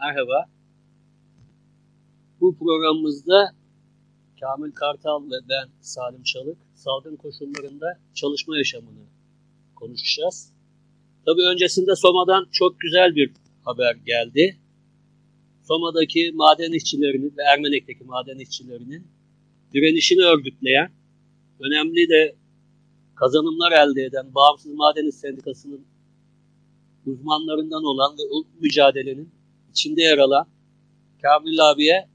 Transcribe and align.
Merhaba. 0.00 0.44
Bu 2.40 2.58
programımızda 2.58 3.50
Kamil 4.40 4.72
Kartal 4.72 5.24
ve 5.24 5.36
ben 5.48 5.68
Salim 5.80 6.22
Çalık 6.22 6.58
salgın 6.74 7.16
koşullarında 7.16 7.86
çalışma 8.14 8.58
yaşamını 8.58 9.06
konuşacağız. 9.74 10.52
Tabii 11.26 11.42
öncesinde 11.42 11.96
Soma'dan 11.96 12.48
çok 12.52 12.80
güzel 12.80 13.14
bir 13.14 13.32
haber 13.64 13.94
geldi. 13.94 14.58
Soma'daki 15.62 16.32
maden 16.34 16.72
işçilerinin 16.72 17.34
ve 17.38 17.42
Ermenek'teki 17.42 18.04
maden 18.04 18.38
işçilerinin 18.38 19.06
direnişini 19.74 20.24
örgütleyen, 20.24 20.92
önemli 21.60 22.08
de 22.08 22.36
kazanımlar 23.14 23.72
elde 23.72 24.02
eden 24.04 24.34
Bağımsız 24.34 24.72
Maden 24.72 25.08
İş 25.08 25.14
Sendikası'nın 25.14 25.86
uzmanlarından 27.06 27.84
olan 27.84 28.16
ve 28.18 28.22
mücadelenin 28.60 29.37
içinde 29.70 30.02
yer 30.02 30.18
alan 30.18 30.46
Kamil 31.22 31.70
abiye 31.70 32.08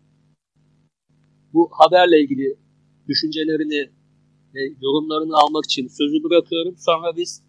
bu 1.53 1.69
haberle 1.71 2.21
ilgili 2.21 2.55
düşüncelerini 3.07 3.89
ve 4.55 4.59
yorumlarını 4.81 5.37
almak 5.37 5.65
için 5.65 5.87
sözü 5.87 6.23
bırakıyorum. 6.23 6.75
Sonra 6.77 7.17
biz 7.17 7.43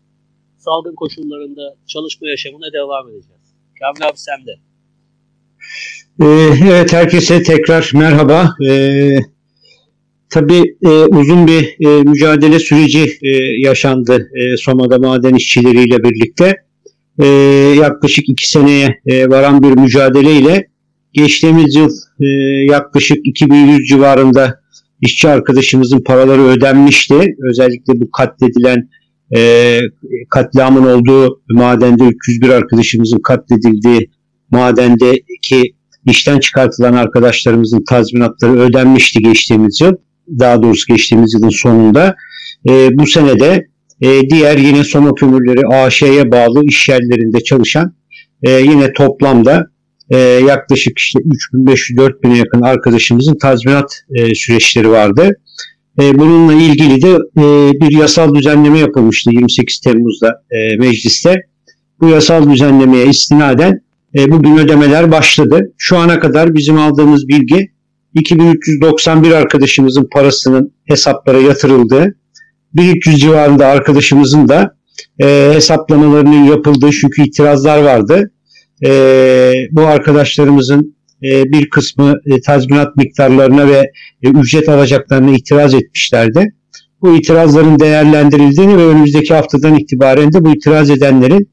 salgın 0.59 0.95
koşullarında 0.95 1.77
çalışma 1.87 2.28
yaşamına 2.28 2.73
devam 2.73 3.09
edeceğiz. 3.09 3.55
Kamil 3.80 4.09
abi 4.09 4.19
sen 4.19 4.47
de. 4.47 4.52
Ee, 6.20 6.69
evet 6.70 6.92
herkese 6.92 7.42
tekrar 7.42 7.91
merhaba. 7.95 8.55
Ee, 8.69 9.19
tabii 10.30 10.77
e, 10.83 10.89
uzun 10.89 11.47
bir 11.47 11.77
e, 11.86 12.02
mücadele 12.02 12.59
süreci 12.59 13.19
e, 13.23 13.28
yaşandı 13.59 14.30
e, 14.34 14.56
Soma'da 14.56 14.98
maden 14.98 15.34
işçileriyle 15.34 16.05
birlikte. 16.05 16.64
E, 17.18 17.27
yaklaşık 17.78 18.28
iki 18.28 18.50
seneye 18.50 19.00
e, 19.06 19.28
varan 19.28 19.62
bir 19.62 19.80
mücadeleyle 19.80 20.68
geçtiğimiz 21.12 21.74
yıl 21.77 21.91
e, 22.20 22.27
yaklaşık 22.72 23.16
2100 23.24 23.89
civarında 23.89 24.61
işçi 25.00 25.28
arkadaşımızın 25.28 26.00
paraları 26.00 26.42
ödenmişti. 26.42 27.36
Özellikle 27.50 28.00
bu 28.00 28.11
katledilen 28.11 28.89
e, 29.36 29.80
katliamın 30.30 30.86
olduğu 30.86 31.42
madende 31.50 32.05
301 32.05 32.48
arkadaşımızın 32.48 33.19
katledildiği 33.19 34.11
madendeki 34.50 35.74
işten 36.06 36.39
çıkartılan 36.41 36.92
arkadaşlarımızın 36.92 37.84
tazminatları 37.89 38.61
ödenmişti 38.61 39.22
geçtiğimiz 39.22 39.80
yıl. 39.80 39.92
Daha 40.39 40.62
doğrusu 40.62 40.86
geçtiğimiz 40.94 41.34
yılın 41.34 41.48
sonunda. 41.48 42.14
E, 42.69 42.89
bu 42.98 43.06
senede 43.06 43.67
e, 44.05 44.30
diğer 44.30 44.58
yine 44.58 44.84
Soma 44.84 45.14
Kömürleri 45.14 45.66
AŞ'ye 45.66 46.33
bağlı 46.33 46.64
iş 46.64 46.88
yerlerinde 46.88 47.41
çalışan 47.44 47.94
e, 48.42 48.50
yine 48.50 48.92
toplamda 48.92 49.66
e, 50.11 50.19
yaklaşık 50.19 50.98
işte 50.98 51.19
3500-4000'e 51.55 52.36
yakın 52.36 52.61
arkadaşımızın 52.61 53.34
tazminat 53.34 53.92
e, 54.11 54.34
süreçleri 54.34 54.91
vardı. 54.91 55.30
E, 56.00 56.19
bununla 56.19 56.55
ilgili 56.55 57.02
de 57.02 57.11
e, 57.38 57.72
bir 57.72 57.98
yasal 57.98 58.34
düzenleme 58.34 58.78
yapılmıştı 58.78 59.30
28 59.33 59.80
Temmuz'da 59.80 60.42
e, 60.50 60.77
mecliste. 60.77 61.36
Bu 62.00 62.08
yasal 62.08 62.50
düzenlemeye 62.50 63.06
istinaden 63.06 63.80
e, 64.18 64.30
bugün 64.30 64.56
ödemeler 64.56 65.12
başladı. 65.12 65.72
Şu 65.78 65.98
ana 65.98 66.20
kadar 66.20 66.55
bizim 66.55 66.78
aldığımız 66.78 67.28
bilgi 67.28 67.70
2391 68.14 69.30
arkadaşımızın 69.30 70.08
parasının 70.12 70.72
hesaplara 70.84 71.39
yatırıldığı, 71.39 72.14
1300 72.75 73.19
civarında 73.19 73.67
arkadaşımızın 73.67 74.48
da 74.48 74.77
e, 75.22 75.50
hesaplamalarının 75.55 76.44
yapıldığı 76.44 76.91
çünkü 76.91 77.22
itirazlar 77.22 77.83
vardı. 77.83 78.30
E, 78.84 78.91
bu 79.72 79.83
arkadaşlarımızın 79.83 80.97
e, 81.22 81.45
bir 81.45 81.70
kısmı 81.70 82.14
e, 82.27 82.41
tazminat 82.41 82.97
miktarlarına 82.97 83.69
ve 83.69 83.91
e, 84.22 84.28
ücret 84.28 84.69
alacaklarına 84.69 85.30
itiraz 85.30 85.75
etmişlerdi. 85.75 86.55
Bu 87.02 87.17
itirazların 87.17 87.79
değerlendirildiğini 87.79 88.79
ve 88.79 88.86
önümüzdeki 88.86 89.35
haftadan 89.35 89.79
itibaren 89.79 90.33
de 90.33 90.45
bu 90.45 90.55
itiraz 90.55 90.91
edenlerin 90.91 91.48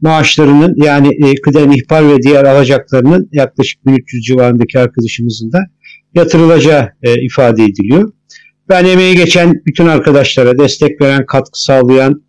maaşlarının 0.00 0.74
yani 0.76 1.08
e, 1.26 1.34
kıdem 1.34 1.72
ihbar 1.72 2.08
ve 2.08 2.22
diğer 2.22 2.44
alacaklarının 2.44 3.28
yaklaşık 3.32 3.86
1300 3.86 4.24
civarındaki 4.24 4.78
arkadaşımızın 4.78 5.52
da 5.52 5.58
yatırılacağı 6.14 6.88
e, 7.02 7.24
ifade 7.24 7.64
ediliyor. 7.64 8.12
Ben 8.68 8.84
emeği 8.84 9.16
geçen 9.16 9.62
bütün 9.66 9.86
arkadaşlara 9.86 10.58
destek 10.58 11.00
veren, 11.00 11.26
katkı 11.26 11.62
sağlayan, 11.62 12.22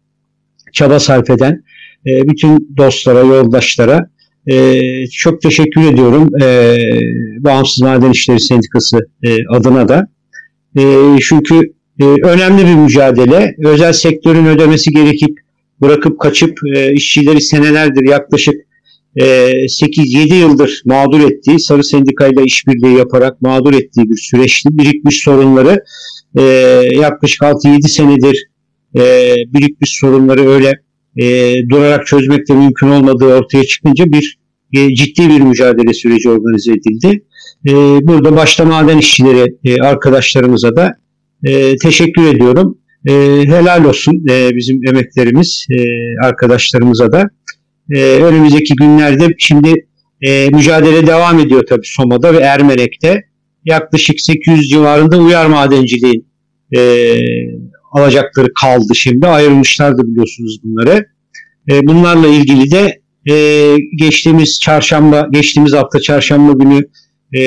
çaba 0.73 0.99
sarf 0.99 1.29
eden 1.29 1.63
e, 2.07 2.29
bütün 2.29 2.75
dostlara, 2.77 3.19
yoldaşlara 3.19 4.09
e, 4.47 5.07
çok 5.07 5.41
teşekkür 5.41 5.81
ediyorum. 5.81 6.41
E, 6.41 6.77
Bağımsız 7.39 7.81
Maden 7.81 8.11
İşleri 8.11 8.39
Sendikası 8.39 8.99
adına 9.49 9.87
da. 9.87 10.07
Çünkü 11.21 11.73
önemli 12.23 12.65
bir 12.65 12.75
mücadele. 12.75 13.55
Özel 13.65 13.93
sektörün 13.93 14.45
ödemesi 14.45 14.91
gerekip 14.91 15.39
bırakıp 15.81 16.19
kaçıp 16.19 16.59
işçileri 16.93 17.41
senelerdir 17.41 18.09
yaklaşık 18.09 18.55
e, 19.15 19.23
8-7 19.65 20.33
yıldır 20.33 20.81
mağdur 20.85 21.19
ettiği, 21.19 21.59
Sarı 21.59 21.83
Sendika 21.83 22.27
ile 22.27 22.43
işbirliği 22.43 22.97
yaparak 22.97 23.41
mağdur 23.41 23.73
ettiği 23.73 24.09
bir 24.09 24.17
süreçti. 24.17 24.69
Birikmiş 24.71 25.23
sorunları 25.23 25.83
e, 26.37 26.41
yaklaşık 27.01 27.41
6-7 27.41 27.87
senedir 27.87 28.47
e, 28.95 29.35
birikmiş 29.53 29.97
sorunları 29.99 30.49
öyle 30.49 30.73
e, 31.17 31.55
durarak 31.69 32.07
çözmek 32.07 32.49
de 32.49 32.53
mümkün 32.53 32.87
olmadığı 32.87 33.25
ortaya 33.25 33.63
çıkınca 33.63 34.05
bir 34.05 34.37
e, 34.73 34.95
ciddi 34.95 35.29
bir 35.29 35.41
mücadele 35.41 35.93
süreci 35.93 36.29
organize 36.29 36.71
edildi. 36.71 37.23
E, 37.67 37.73
burada 38.07 38.35
başta 38.35 38.65
maden 38.65 38.97
işçileri 38.97 39.55
e, 39.63 39.81
arkadaşlarımıza 39.81 40.75
da 40.75 40.91
e, 41.43 41.75
teşekkür 41.75 42.27
ediyorum. 42.27 42.77
E, 43.07 43.11
helal 43.45 43.85
olsun 43.85 44.25
e, 44.29 44.55
bizim 44.55 44.87
emeklerimiz 44.87 45.65
e, 45.71 45.83
arkadaşlarımıza 46.23 47.11
da. 47.11 47.29
E, 47.91 47.99
önümüzdeki 48.01 48.73
günlerde 48.75 49.27
şimdi 49.37 49.73
e, 50.21 50.49
mücadele 50.49 51.07
devam 51.07 51.39
ediyor 51.39 51.63
tabii 51.69 51.85
Soma'da 51.87 52.33
ve 52.33 52.37
Ermenek'te. 52.37 53.23
Yaklaşık 53.65 54.21
800 54.21 54.69
civarında 54.69 55.17
uyar 55.17 55.45
madenciliğin 55.45 56.27
e, 56.77 56.79
alacakları 57.91 58.47
kaldı 58.61 58.95
şimdi. 58.95 59.27
Ayrılmışlardı 59.27 60.03
biliyorsunuz 60.03 60.59
bunları. 60.63 61.05
E, 61.71 61.87
bunlarla 61.87 62.27
ilgili 62.27 62.71
de 62.71 63.01
e, 63.31 63.75
geçtiğimiz 63.95 64.59
çarşamba, 64.59 65.27
geçtiğimiz 65.31 65.73
hafta 65.73 65.99
çarşamba 65.99 66.53
günü 66.53 66.77
e, 67.33 67.41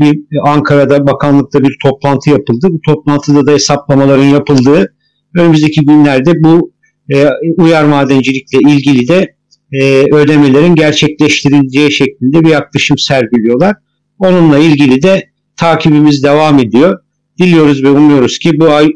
bir 0.00 0.18
Ankara'da 0.46 1.06
bakanlıkta 1.06 1.62
bir 1.62 1.76
toplantı 1.82 2.30
yapıldı. 2.30 2.68
Bu 2.70 2.80
toplantıda 2.86 3.46
da 3.46 3.52
hesaplamaların 3.52 4.24
yapıldığı 4.24 4.94
önümüzdeki 5.36 5.80
günlerde 5.80 6.32
bu 6.40 6.72
e, 7.14 7.28
uyar 7.58 7.84
madencilikle 7.84 8.58
ilgili 8.58 9.08
de 9.08 9.34
e, 9.72 10.04
ödemelerin 10.14 10.74
gerçekleştirileceği 10.74 11.92
şeklinde 11.92 12.40
bir 12.40 12.48
yaklaşım 12.48 12.98
sergiliyorlar. 12.98 13.74
Onunla 14.18 14.58
ilgili 14.58 15.02
de 15.02 15.33
takibimiz 15.56 16.22
devam 16.22 16.58
ediyor. 16.58 17.04
Diliyoruz 17.38 17.82
ve 17.82 17.90
umuyoruz 17.90 18.38
ki 18.38 18.60
bu 18.60 18.70
ay 18.70 18.88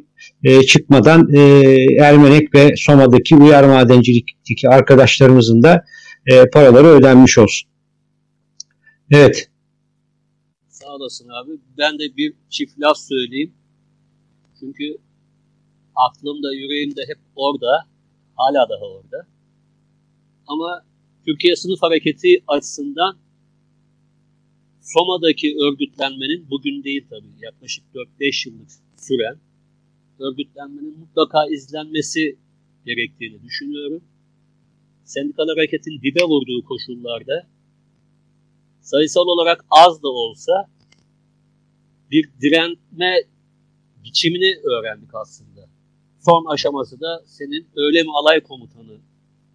e, 0.45 0.63
çıkmadan 0.63 1.35
e, 1.35 1.41
Ermenek 2.01 2.55
ve 2.55 2.75
Soma'daki 2.77 3.37
uyar 3.37 3.65
madencilikteki 3.65 4.69
arkadaşlarımızın 4.69 5.63
da 5.63 5.85
e, 6.27 6.51
paraları 6.51 6.87
ödenmiş 6.87 7.39
olsun. 7.39 7.69
Evet. 9.11 9.51
Sağ 10.69 10.87
olasın 10.87 11.29
abi. 11.29 11.51
Ben 11.79 11.99
de 11.99 12.17
bir 12.17 12.35
çift 12.51 12.81
laf 12.81 12.97
söyleyeyim. 12.99 13.55
Çünkü 14.61 14.97
aklımda, 15.97 16.55
yüreğimde 16.55 17.01
hep 17.09 17.19
orada. 17.37 17.87
Hala 18.37 18.69
daha 18.69 18.85
orada. 18.85 19.27
Ama 20.47 20.85
Türkiye 21.27 21.57
Sınıf 21.57 21.83
Hareketi 21.83 22.45
açısından 22.49 23.17
Soma'daki 24.95 25.57
örgütlenmenin 25.67 26.51
bugün 26.51 26.85
değil 26.85 27.07
tabii 27.11 27.33
yaklaşık 27.41 27.85
4-5 27.95 28.49
yıllık 28.49 28.71
süren 28.97 29.37
örgütlenmenin 30.19 30.99
mutlaka 30.99 31.39
izlenmesi 31.51 32.39
gerektiğini 32.87 33.43
düşünüyorum. 33.43 34.05
Sendikal 35.05 35.49
hareketin 35.49 36.01
dibe 36.03 36.23
vurduğu 36.23 36.65
koşullarda 36.65 37.47
sayısal 38.81 39.27
olarak 39.27 39.65
az 39.71 40.03
da 40.03 40.09
olsa 40.09 40.53
bir 42.11 42.31
direnme 42.41 43.15
biçimini 44.05 44.61
öğrendik 44.65 45.15
aslında. 45.15 45.69
Son 46.25 46.53
aşaması 46.53 47.01
da 47.01 47.23
senin 47.27 47.69
öyle 47.77 48.03
mi 48.03 48.11
alay 48.21 48.41
komutanı 48.41 49.01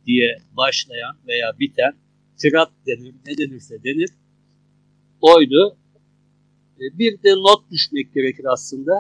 diye 0.05 0.37
başlayan 0.51 1.17
veya 1.27 1.59
biten 1.59 1.93
tirat 2.37 2.71
denir, 2.87 3.15
ne 3.25 3.37
denirse 3.37 3.83
denir 3.83 4.09
oydu. 5.23 5.77
E, 6.79 6.83
bir 6.99 7.23
de 7.23 7.31
not 7.35 7.71
düşmek 7.71 8.13
gerekir 8.13 8.45
aslında. 8.53 8.93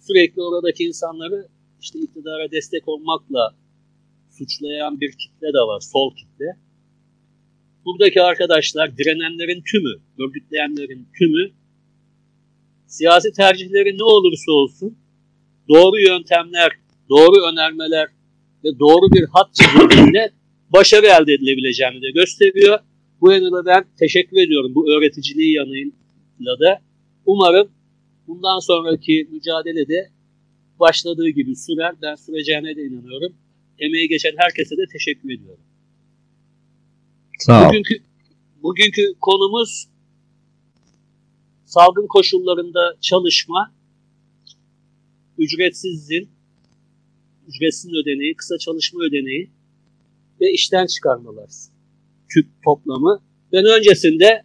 Sürekli 0.00 0.42
oradaki 0.42 0.84
insanları 0.84 1.48
işte 1.80 1.98
iktidara 1.98 2.50
destek 2.50 2.88
olmakla 2.88 3.54
suçlayan 4.38 5.00
bir 5.00 5.12
kitle 5.12 5.46
de 5.46 5.62
var, 5.70 5.80
sol 5.80 6.14
kitle. 6.16 6.56
buradaki 7.84 8.22
arkadaşlar, 8.22 8.96
direnenlerin 8.96 9.62
tümü, 9.70 9.94
örgütleyenlerin 10.18 11.08
tümü 11.18 11.52
siyasi 12.86 13.32
tercihleri 13.32 13.98
ne 13.98 14.04
olursa 14.04 14.52
olsun 14.52 14.98
doğru 15.68 16.00
yöntemler, 16.00 16.72
doğru 17.08 17.46
önermeler 17.52 18.08
ve 18.64 18.78
doğru 18.78 19.12
bir 19.12 19.24
hat 19.32 19.54
çizimiyle 19.54 20.30
başarı 20.70 21.06
elde 21.06 21.32
edilebileceğini 21.32 22.02
de 22.02 22.10
gösteriyor. 22.10 22.78
Bu 23.24 23.32
yönde 23.32 23.66
ben 23.66 23.84
teşekkür 23.98 24.36
ediyorum 24.36 24.74
bu 24.74 24.92
öğreticiliği 24.92 25.52
yanıyla 25.52 26.60
da. 26.60 26.80
Umarım 27.26 27.70
bundan 28.26 28.58
sonraki 28.58 29.28
mücadelede 29.32 30.10
başladığı 30.80 31.28
gibi 31.28 31.56
sürer. 31.56 31.94
Ben 32.02 32.14
süreceğine 32.14 32.76
de 32.76 32.82
inanıyorum. 32.82 33.36
Emeği 33.78 34.08
geçen 34.08 34.32
herkese 34.36 34.76
de 34.76 34.82
teşekkür 34.92 35.30
ediyorum. 35.30 35.64
Sağ 37.38 37.62
ol. 37.62 37.68
Bugünkü, 37.68 37.94
bugünkü 38.62 39.14
konumuz 39.20 39.88
salgın 41.64 42.06
koşullarında 42.06 42.96
çalışma, 43.00 43.74
ücretsiz 45.38 46.02
izin, 46.02 46.28
ücretsiz 47.48 47.92
ödeneği, 47.94 48.34
kısa 48.34 48.58
çalışma 48.58 49.04
ödeneği 49.04 49.50
ve 50.40 50.52
işten 50.52 50.86
çıkarmalar 50.86 51.73
tüp 52.32 52.48
toplamı. 52.64 53.20
Ben 53.52 53.64
öncesinde 53.64 54.42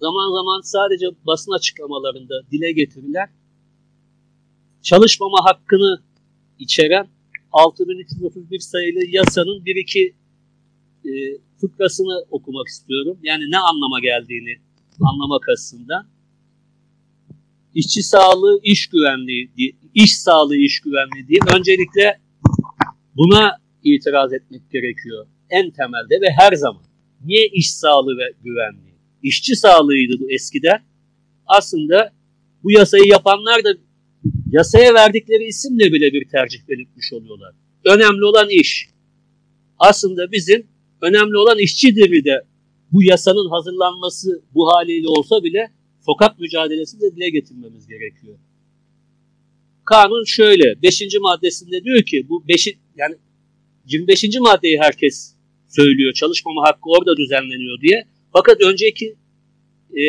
zaman 0.00 0.32
zaman 0.32 0.60
sadece 0.60 1.06
basın 1.26 1.52
açıklamalarında 1.52 2.34
dile 2.50 2.72
getirilen 2.72 3.28
çalışmama 4.82 5.38
hakkını 5.44 6.02
içeren 6.58 7.08
6331 7.52 8.58
sayılı 8.58 9.04
yasanın 9.08 9.64
bir 9.64 9.76
iki 9.76 10.14
e, 11.04 11.10
fıkrasını 11.60 12.24
okumak 12.30 12.66
istiyorum. 12.68 13.18
Yani 13.22 13.50
ne 13.50 13.58
anlama 13.58 14.00
geldiğini 14.00 14.56
anlamak 15.00 15.48
açısından. 15.48 16.06
İşçi 17.74 18.02
sağlığı, 18.02 18.60
iş 18.62 18.86
güvenliği, 18.86 19.50
iş 19.94 20.18
sağlığı, 20.18 20.56
iş 20.56 20.80
güvenliği 20.80 21.28
diye 21.28 21.40
öncelikle 21.56 22.20
buna 23.16 23.58
itiraz 23.84 24.32
etmek 24.32 24.70
gerekiyor. 24.70 25.26
En 25.50 25.70
temelde 25.70 26.20
ve 26.20 26.30
her 26.38 26.52
zaman. 26.52 26.82
Niye 27.24 27.46
iş 27.46 27.70
sağlığı 27.70 28.16
ve 28.18 28.32
güvenliği? 28.44 28.94
İşçi 29.22 29.56
sağlığıydı 29.56 30.20
bu 30.20 30.30
eskiden. 30.30 30.82
Aslında 31.46 32.12
bu 32.62 32.70
yasayı 32.70 33.04
yapanlar 33.06 33.64
da 33.64 33.68
yasaya 34.50 34.94
verdikleri 34.94 35.44
isimle 35.44 35.92
bile 35.92 36.12
bir 36.12 36.28
tercih 36.28 36.68
belirtmiş 36.68 37.12
oluyorlar. 37.12 37.54
Önemli 37.84 38.24
olan 38.24 38.48
iş. 38.50 38.88
Aslında 39.78 40.32
bizim 40.32 40.66
önemli 41.02 41.36
olan 41.36 41.58
işçidir 41.58 42.24
de 42.24 42.42
bu 42.92 43.02
yasanın 43.02 43.50
hazırlanması 43.50 44.42
bu 44.54 44.72
haliyle 44.72 45.08
olsa 45.08 45.44
bile 45.44 45.70
sokak 46.06 46.40
mücadelesi 46.40 47.00
de 47.00 47.16
dile 47.16 47.30
getirmemiz 47.30 47.86
gerekiyor. 47.86 48.38
Kanun 49.84 50.24
şöyle 50.24 50.82
5. 50.82 51.02
maddesinde 51.20 51.84
diyor 51.84 52.02
ki 52.02 52.26
bu 52.28 52.48
5 52.48 52.66
yani 52.96 53.16
25. 53.86 54.24
maddeyi 54.40 54.78
herkes 54.80 55.35
söylüyor. 55.68 56.12
Çalışmama 56.12 56.62
hakkı 56.62 56.90
orada 56.98 57.16
düzenleniyor 57.16 57.80
diye. 57.80 58.04
Fakat 58.32 58.60
önceki 58.60 59.16
e, 59.90 60.04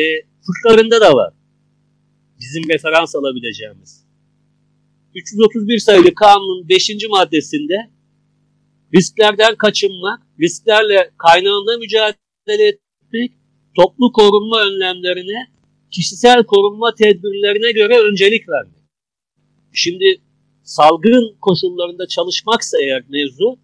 fıklarında 0.46 1.00
da 1.00 1.14
var. 1.14 1.34
Bizim 2.40 2.68
referans 2.68 3.16
alabileceğimiz. 3.16 4.08
331 5.14 5.78
sayılı 5.78 6.14
kanunun 6.14 6.68
5. 6.68 6.90
maddesinde 7.10 7.90
risklerden 8.94 9.56
kaçınmak, 9.56 10.22
risklerle 10.40 11.10
kaynağında 11.18 11.78
mücadele 11.78 12.68
etmek, 12.68 13.32
toplu 13.76 14.12
korunma 14.12 14.60
önlemlerine, 14.60 15.48
kişisel 15.90 16.44
korunma 16.44 16.94
tedbirlerine 16.94 17.72
göre 17.72 17.98
öncelik 17.98 18.48
vermek. 18.48 18.78
Şimdi 19.72 20.20
salgın 20.62 21.36
koşullarında 21.40 22.06
çalışmaksa 22.06 22.78
eğer 22.82 23.04
mevzu 23.08 23.58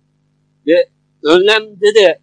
ve 0.66 0.88
önlemde 1.24 1.94
de 1.94 2.20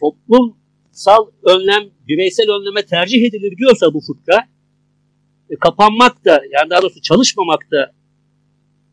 toplumsal 0.00 1.26
önlem, 1.42 1.90
bireysel 2.08 2.46
önleme 2.50 2.86
tercih 2.86 3.24
edilir 3.24 3.56
diyorsa 3.56 3.94
bu 3.94 4.00
fıkra, 4.00 4.48
e, 5.50 5.56
kapanmak 5.56 6.24
da 6.24 6.30
yani 6.30 6.70
daha 6.70 6.82
doğrusu 6.82 7.02
çalışmamak 7.02 7.70
da 7.72 7.94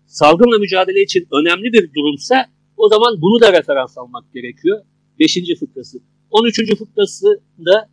salgınla 0.07 0.57
mücadele 0.57 1.01
için 1.01 1.27
önemli 1.31 1.73
bir 1.73 1.93
durumsa 1.93 2.45
o 2.77 2.89
zaman 2.89 3.21
bunu 3.21 3.41
da 3.41 3.53
referans 3.53 3.97
almak 3.97 4.33
gerekiyor. 4.33 4.81
Beşinci 5.19 5.55
fıkrası. 5.55 5.97
13. 6.31 6.77
fıkrası 6.77 7.41
da 7.65 7.89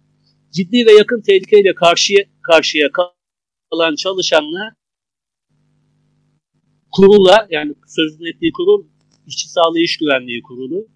ciddi 0.52 0.86
ve 0.86 0.92
yakın 0.92 1.20
tehlikeyle 1.20 1.74
karşıya, 1.74 2.24
karşıya 2.42 2.88
kalan 3.70 3.94
çalışanlar 3.94 4.72
kurula 6.92 7.46
yani 7.50 7.74
sözünün 7.86 8.36
ettiği 8.36 8.52
kurul 8.52 8.86
işçi 9.26 9.48
sağlığı 9.48 9.80
iş 9.80 9.96
güvenliği 9.96 10.42
kurulu 10.42 10.86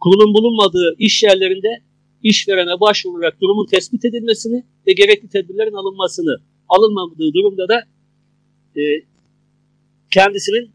kurulun 0.00 0.34
bulunmadığı 0.34 0.94
iş 0.98 1.22
yerlerinde 1.22 1.82
işverene 2.22 2.80
başvurarak 2.80 3.40
durumun 3.40 3.66
tespit 3.66 4.04
edilmesini 4.04 4.64
ve 4.86 4.92
gerekli 4.92 5.28
tedbirlerin 5.28 5.72
alınmasını 5.72 6.36
alınmadığı 6.68 7.32
durumda 7.34 7.68
da 7.68 7.78
e, 8.76 8.82
kendisinin 10.10 10.70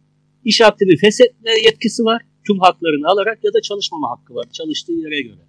iş 0.45 0.61
akdini 0.61 0.97
feshetme 0.97 1.51
yetkisi 1.65 2.03
var. 2.03 2.21
Tüm 2.47 2.59
haklarını 2.59 3.07
alarak 3.07 3.43
ya 3.43 3.53
da 3.53 3.61
çalışmama 3.61 4.09
hakkı 4.09 4.35
var 4.35 4.45
çalıştığı 4.51 4.91
yere 4.91 5.21
göre. 5.21 5.41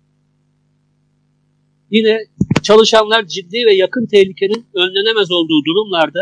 Yine 1.90 2.19
çalışanlar 2.62 3.26
ciddi 3.26 3.66
ve 3.66 3.75
yakın 3.75 4.06
tehlikenin 4.06 4.66
önlenemez 4.75 5.31
olduğu 5.31 5.64
durumlarda 5.64 6.20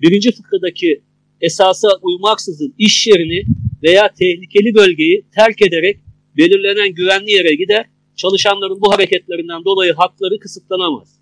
birinci 0.00 0.32
fıkradaki 0.32 1.02
esasa 1.40 1.88
uymaksızın 2.02 2.74
iş 2.78 3.06
yerini 3.06 3.44
veya 3.86 4.12
tehlikeli 4.20 4.74
bölgeyi 4.74 5.26
terk 5.34 5.62
ederek 5.62 5.96
belirlenen 6.36 6.94
güvenli 6.94 7.30
yere 7.30 7.54
gider. 7.54 7.86
Çalışanların 8.16 8.80
bu 8.80 8.92
hareketlerinden 8.92 9.64
dolayı 9.64 9.92
hakları 9.92 10.38
kısıtlanamaz. 10.38 11.20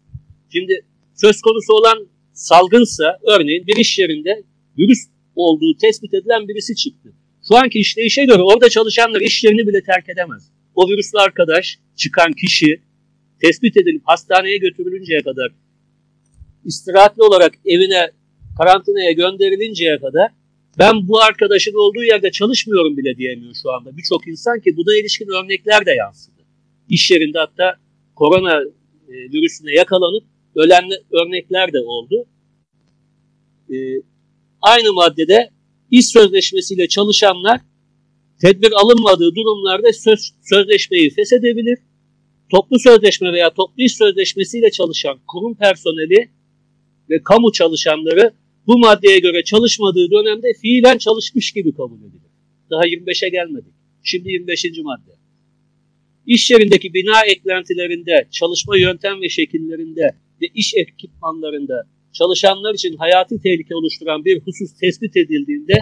Şimdi 0.53 0.87
söz 1.15 1.41
konusu 1.41 1.73
olan 1.73 2.09
salgınsa 2.33 3.19
örneğin 3.27 3.67
bir 3.67 3.77
iş 3.77 3.99
yerinde 3.99 4.43
virüs 4.79 4.99
olduğu 5.35 5.77
tespit 5.77 6.15
edilen 6.15 6.49
birisi 6.49 6.77
çıktı. 6.77 7.13
Şu 7.49 7.57
anki 7.57 7.79
işleyişe 7.79 8.25
göre 8.25 8.43
orada 8.43 8.69
çalışanlar 8.69 9.21
iş 9.21 9.45
yerini 9.45 9.67
bile 9.69 9.83
terk 9.83 10.09
edemez. 10.09 10.51
O 10.75 10.89
virüslü 10.89 11.19
arkadaş, 11.19 11.79
çıkan 11.97 12.33
kişi 12.33 12.81
tespit 13.41 13.77
edilip 13.77 14.03
hastaneye 14.05 14.59
götürülünceye 14.59 15.23
kadar 15.23 15.49
istirahatli 16.65 17.23
olarak 17.23 17.55
evine 17.65 18.11
karantinaya 18.59 19.13
gönderilinceye 19.13 19.99
kadar 19.99 20.31
ben 20.79 21.09
bu 21.09 21.21
arkadaşın 21.21 21.75
olduğu 21.75 22.05
yerde 22.05 22.31
çalışmıyorum 22.31 22.97
bile 22.97 23.17
diyemiyor 23.17 23.55
şu 23.63 23.71
anda. 23.73 23.97
Birçok 23.97 24.29
insan 24.29 24.61
ki 24.61 24.77
buna 24.77 25.01
ilişkin 25.01 25.29
örnekler 25.29 25.87
de 25.87 25.91
yansıdı. 25.91 26.41
İş 26.89 27.11
yerinde 27.11 27.39
hatta 27.39 27.77
korona 28.15 28.63
e, 29.09 29.13
virüsüne 29.13 29.73
yakalanıp 29.75 30.25
ölen 30.55 30.85
örnekler 31.13 31.73
de 31.73 31.81
oldu. 31.81 32.27
E, 33.71 33.77
aynı 34.61 34.93
maddede 34.93 35.51
iş 35.91 36.07
sözleşmesiyle 36.07 36.89
çalışanlar 36.89 37.61
tedbir 38.41 38.73
alınmadığı 38.73 39.35
durumlarda 39.35 39.93
söz, 39.93 40.33
sözleşmeyi 40.43 41.11
feshedebilir. 41.11 41.79
Toplu 42.51 42.79
sözleşme 42.79 43.33
veya 43.33 43.55
toplu 43.55 43.83
iş 43.83 43.97
sözleşmesiyle 43.97 44.71
çalışan 44.71 45.19
kurum 45.27 45.55
personeli 45.55 46.31
ve 47.11 47.23
kamu 47.23 47.53
çalışanları 47.53 48.35
bu 48.67 48.79
maddeye 48.79 49.19
göre 49.19 49.45
çalışmadığı 49.45 50.11
dönemde 50.11 50.49
fiilen 50.63 50.99
çalışmış 50.99 51.53
gibi 51.53 51.75
kabul 51.75 51.99
edilir. 51.99 52.31
Daha 52.71 52.87
25'e 52.87 53.29
gelmedik. 53.29 53.75
Şimdi 54.03 54.33
25. 54.33 54.65
madde. 54.85 55.11
İş 56.27 56.51
yerindeki 56.51 56.95
bina 56.95 57.25
eklentilerinde, 57.27 58.29
çalışma 58.31 58.77
yöntem 58.77 59.21
ve 59.23 59.29
şekillerinde 59.29 60.17
ve 60.43 60.47
iş 60.55 60.75
ekipmanlarında 60.75 61.83
çalışanlar 62.13 62.75
için 62.75 62.97
hayati 62.97 63.41
tehlike 63.43 63.75
oluşturan 63.75 64.25
bir 64.25 64.41
husus 64.41 64.79
tespit 64.81 65.17
edildiğinde 65.17 65.75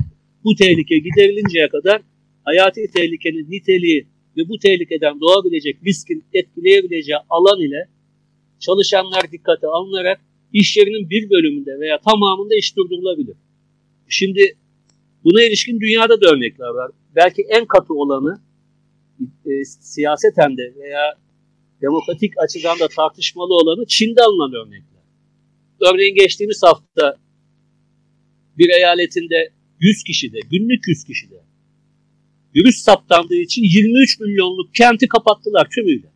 bu 0.44 0.54
tehlike 0.54 0.98
giderilinceye 0.98 1.68
kadar 1.68 2.02
hayati 2.44 2.80
tehlikenin 2.94 3.50
niteliği 3.50 4.06
ve 4.36 4.48
bu 4.48 4.58
tehlikeden 4.58 5.20
doğabilecek 5.20 5.76
riskin 5.86 6.24
etkileyebileceği 6.32 7.18
alan 7.30 7.60
ile 7.60 7.88
çalışanlar 8.60 9.32
dikkate 9.32 9.66
alınarak 9.66 10.20
iş 10.52 10.76
yerinin 10.76 11.10
bir 11.10 11.30
bölümünde 11.30 11.80
veya 11.80 12.00
tamamında 12.00 12.54
iş 12.56 12.76
durdurulabilir. 12.76 13.36
Şimdi 14.08 14.56
buna 15.24 15.42
ilişkin 15.42 15.80
dünyada 15.80 16.20
da 16.20 16.30
örnekler 16.30 16.68
var. 16.68 16.90
Belki 17.16 17.42
en 17.42 17.66
katı 17.66 17.94
olanı 17.94 18.40
e, 19.20 19.64
siyaseten 19.64 20.56
de 20.56 20.74
veya 20.76 21.18
demokratik 21.82 22.32
açıdan 22.38 22.78
da 22.80 22.88
tartışmalı 22.88 23.54
olanı 23.54 23.86
Çin'de 23.86 24.20
alınan 24.20 24.66
örnekler. 24.66 25.02
Örneğin 25.80 26.14
geçtiğimiz 26.14 26.62
hafta 26.62 27.16
bir 28.58 28.68
eyaletinde 28.68 29.52
100 29.80 30.04
kişide, 30.04 30.38
günlük 30.50 30.88
100 30.88 31.04
kişide 31.04 31.42
virüs 32.56 32.76
saptandığı 32.76 33.36
için 33.36 33.62
23 33.62 34.20
milyonluk 34.20 34.74
kenti 34.74 35.08
kapattılar 35.08 35.68
tümüyle. 35.74 36.11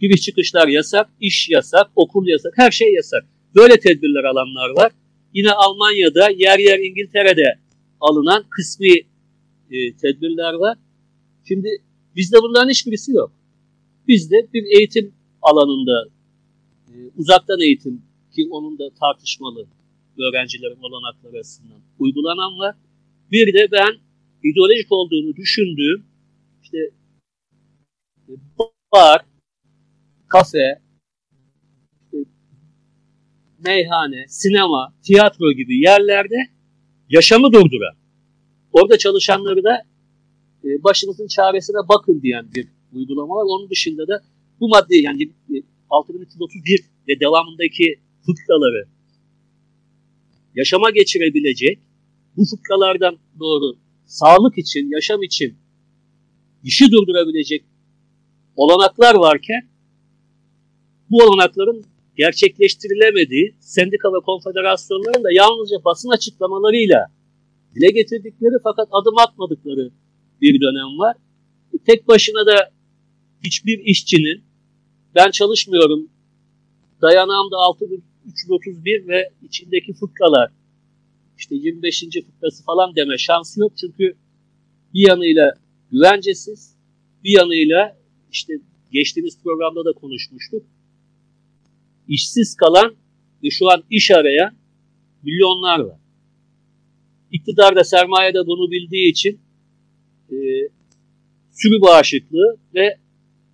Giriş 0.00 0.22
çıkışlar 0.22 0.68
yasak, 0.68 1.08
iş 1.20 1.48
yasak, 1.50 1.90
okul 1.96 2.26
yasak, 2.26 2.52
her 2.56 2.70
şey 2.70 2.92
yasak. 2.92 3.24
Böyle 3.54 3.80
tedbirler 3.80 4.24
alanlar 4.24 4.70
var. 4.70 4.92
Yine 5.34 5.52
Almanya'da, 5.52 6.28
yer 6.30 6.58
yer 6.58 6.78
İngiltere'de 6.78 7.58
alınan 8.00 8.44
kısmi 8.50 8.94
e, 9.70 9.96
tedbirler 9.96 10.52
var. 10.52 10.78
Şimdi 11.48 11.68
bizde 12.16 12.36
bunların 12.42 12.70
hiçbirisi 12.70 13.12
yok. 13.12 13.32
Bizde 14.08 14.48
bir 14.54 14.78
eğitim 14.78 15.14
alanında 15.42 16.08
e, 16.88 16.94
uzaktan 17.16 17.60
eğitim 17.60 18.02
ki 18.34 18.48
onun 18.50 18.78
da 18.78 18.90
tartışmalı 19.00 19.66
öğrencilerin 20.18 20.82
olanakları 20.82 21.38
açısından 21.40 21.80
uygulanan 21.98 22.58
var. 22.58 22.74
Bir 23.32 23.54
de 23.54 23.68
ben 23.72 23.92
ideolojik 24.44 24.92
olduğunu 24.92 25.36
düşündüğüm 25.36 26.06
işte 26.62 26.78
e, 28.28 28.32
bar, 28.92 29.20
kafe, 30.36 30.80
meyhane, 33.58 34.24
sinema, 34.28 34.94
tiyatro 35.02 35.52
gibi 35.52 35.80
yerlerde 35.80 36.36
yaşamı 37.08 37.52
durduran, 37.52 37.96
orada 38.72 38.98
çalışanları 38.98 39.64
da 39.64 39.82
e, 40.64 40.68
başınızın 40.84 41.26
çaresine 41.26 41.76
bakın 41.88 42.22
diyen 42.22 42.48
bir 42.54 42.68
uygulama 42.92 43.34
var. 43.34 43.44
Onun 43.48 43.70
dışında 43.70 44.08
da 44.08 44.22
bu 44.60 44.68
madde 44.68 44.96
yani 44.96 45.32
6331 45.90 46.80
ve 47.08 47.20
devamındaki 47.20 48.00
fıkraları 48.26 48.88
yaşama 50.54 50.90
geçirebilecek 50.90 51.78
bu 52.36 52.44
fıkralardan 52.44 53.18
doğru 53.40 53.76
sağlık 54.06 54.58
için, 54.58 54.90
yaşam 54.90 55.22
için 55.22 55.56
işi 56.64 56.90
durdurabilecek 56.92 57.64
olanaklar 58.56 59.14
varken 59.14 59.75
bu 61.10 61.16
olanakların 61.22 61.84
gerçekleştirilemediği 62.16 63.56
sendika 63.60 64.08
ve 64.08 64.20
konfederasyonların 64.24 65.24
da 65.24 65.32
yalnızca 65.32 65.76
basın 65.84 66.10
açıklamalarıyla 66.10 67.06
dile 67.74 67.90
getirdikleri 67.90 68.54
fakat 68.62 68.88
adım 68.92 69.18
atmadıkları 69.18 69.90
bir 70.40 70.60
dönem 70.60 70.98
var. 70.98 71.16
Tek 71.86 72.08
başına 72.08 72.46
da 72.46 72.70
hiçbir 73.44 73.78
işçinin 73.78 74.44
ben 75.14 75.30
çalışmıyorum 75.30 76.10
dayanağım 77.02 77.50
da 77.50 77.56
6331 77.56 79.08
ve 79.08 79.30
içindeki 79.42 79.92
fıkralar 79.94 80.50
işte 81.38 81.54
25. 81.54 82.04
fıkrası 82.26 82.64
falan 82.64 82.96
deme 82.96 83.18
şansı 83.18 83.60
yok 83.60 83.72
çünkü 83.76 84.16
bir 84.94 85.08
yanıyla 85.08 85.54
güvencesiz 85.90 86.76
bir 87.24 87.30
yanıyla 87.30 87.96
işte 88.32 88.52
geçtiğimiz 88.92 89.42
programda 89.42 89.84
da 89.84 89.92
konuşmuştuk 89.92 90.62
işsiz 92.08 92.56
kalan 92.56 92.96
ve 93.42 93.50
şu 93.50 93.70
an 93.70 93.82
iş 93.90 94.10
arayan 94.10 94.56
milyonlar 95.22 95.78
var. 95.78 95.98
İktidar 97.32 97.76
da 97.76 97.84
sermaye 97.84 98.34
de 98.34 98.38
bunu 98.46 98.70
bildiği 98.70 99.10
için 99.10 99.40
e, 100.30 100.36
sürü 101.52 101.80
bağışıklığı 101.80 102.56
ve 102.74 102.98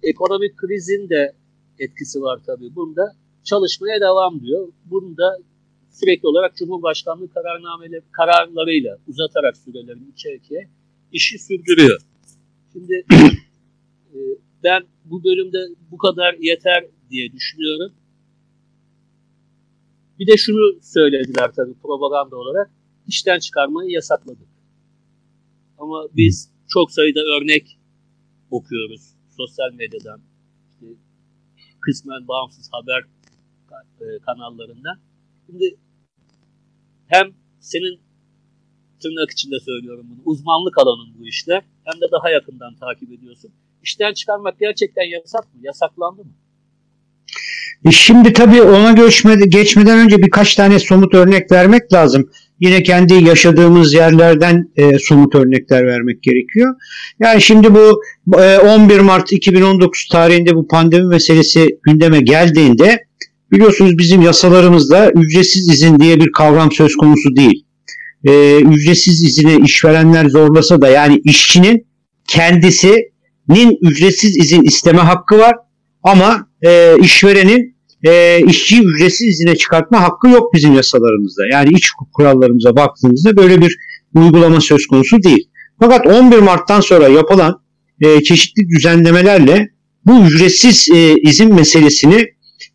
ekonomik 0.02 0.56
krizin 0.56 1.09
de 1.09 1.32
etkisi 1.78 2.21
var 2.21 2.40
tabii 2.47 2.75
bunda. 2.75 3.02
Çalışmaya 3.44 4.00
devam 4.00 4.40
diyor. 4.40 4.68
Bunu 4.85 5.16
da 5.16 5.38
sürekli 5.90 6.28
olarak 6.28 6.56
Cumhurbaşkanlığı 6.56 7.28
kararnameleri, 7.28 8.02
kararlarıyla 8.12 8.99
uzatarak 9.09 9.56
sürelerini 9.56 10.09
içeriye 10.12 10.68
işi 11.12 11.38
sürdürüyor. 11.38 12.00
Şimdi 12.73 13.04
e, 14.14 14.18
ben 14.64 14.82
bu 15.04 15.25
bölümde 15.25 15.59
bu 15.90 15.99
kadar 15.99 16.35
yeter 16.40 16.85
diye 17.11 17.32
düşünüyorum. 17.32 17.92
Bir 20.22 20.26
de 20.26 20.36
şunu 20.36 20.82
söylediler 20.82 21.52
tabii 21.56 21.74
propaganda 21.74 22.36
olarak. 22.36 22.70
işten 23.06 23.38
çıkarmayı 23.38 23.90
yasakladık. 23.90 24.48
Ama 25.78 26.08
biz 26.16 26.52
çok 26.68 26.92
sayıda 26.92 27.20
örnek 27.20 27.78
okuyoruz 28.50 29.02
sosyal 29.36 29.72
medyadan. 29.72 30.20
İşte 30.70 30.86
kısmen 31.80 32.28
bağımsız 32.28 32.68
haber 32.72 33.02
e, 34.00 34.18
kanallarından. 34.26 34.98
Şimdi 35.46 35.78
hem 37.06 37.34
senin 37.60 38.00
tırnak 39.00 39.30
içinde 39.30 39.60
söylüyorum 39.60 40.06
bunu 40.10 40.20
uzmanlık 40.24 40.78
alanın 40.78 41.18
bu 41.18 41.26
işler 41.26 41.62
hem 41.84 42.00
de 42.00 42.06
daha 42.12 42.30
yakından 42.30 42.74
takip 42.74 43.12
ediyorsun. 43.12 43.52
İşten 43.82 44.12
çıkarmak 44.14 44.58
gerçekten 44.58 45.04
yasak 45.04 45.54
mı? 45.54 45.60
Yasaklandı 45.62 46.24
mı? 46.24 46.32
E 47.84 47.90
şimdi 47.90 48.32
tabii 48.32 48.62
ona 48.62 48.92
geçmedi, 48.92 49.50
geçmeden 49.50 49.98
önce 49.98 50.18
birkaç 50.18 50.54
tane 50.54 50.78
somut 50.78 51.14
örnek 51.14 51.52
vermek 51.52 51.92
lazım. 51.92 52.30
Yine 52.60 52.82
kendi 52.82 53.14
yaşadığımız 53.14 53.94
yerlerden 53.94 54.70
e, 54.76 54.98
somut 54.98 55.34
örnekler 55.34 55.86
vermek 55.86 56.22
gerekiyor. 56.22 56.74
Yani 57.20 57.42
şimdi 57.42 57.74
bu 57.74 58.02
e, 58.40 58.58
11 58.58 59.00
Mart 59.00 59.32
2019 59.32 60.08
tarihinde 60.12 60.54
bu 60.54 60.68
pandemi 60.68 61.06
meselesi 61.06 61.68
gündeme 61.82 62.20
geldiğinde 62.20 63.04
biliyorsunuz 63.52 63.98
bizim 63.98 64.22
yasalarımızda 64.22 65.10
ücretsiz 65.10 65.68
izin 65.68 65.98
diye 65.98 66.20
bir 66.20 66.32
kavram 66.32 66.72
söz 66.72 66.96
konusu 66.96 67.36
değil. 67.36 67.64
E, 68.24 68.60
ücretsiz 68.60 69.24
izini 69.24 69.64
işverenler 69.64 70.28
zorlasa 70.28 70.82
da 70.82 70.88
yani 70.88 71.20
işçinin 71.24 71.86
kendisinin 72.28 73.78
ücretsiz 73.82 74.36
izin 74.36 74.62
isteme 74.62 75.00
hakkı 75.00 75.38
var 75.38 75.54
ama 76.02 76.47
e, 76.62 76.97
işverenin 77.00 77.76
e, 78.04 78.40
işçi 78.47 78.82
ücretsiz 78.82 79.28
izine 79.28 79.56
çıkartma 79.56 80.02
hakkı 80.02 80.28
yok 80.28 80.54
bizim 80.54 80.75
yasalarımızda. 80.75 81.42
Yani 81.52 81.71
iç 81.71 81.90
kurallarımıza 82.14 82.76
baktığımızda 82.76 83.37
böyle 83.37 83.61
bir 83.61 83.76
uygulama 84.14 84.61
söz 84.61 84.87
konusu 84.87 85.23
değil. 85.23 85.49
Fakat 85.80 86.06
11 86.06 86.38
Mart'tan 86.38 86.80
sonra 86.80 87.09
yapılan 87.09 87.61
e, 88.00 88.23
çeşitli 88.23 88.68
düzenlemelerle 88.68 89.68
bu 90.06 90.25
ücretsiz 90.26 90.88
e, 90.94 91.14
izin 91.14 91.54
meselesini 91.54 92.26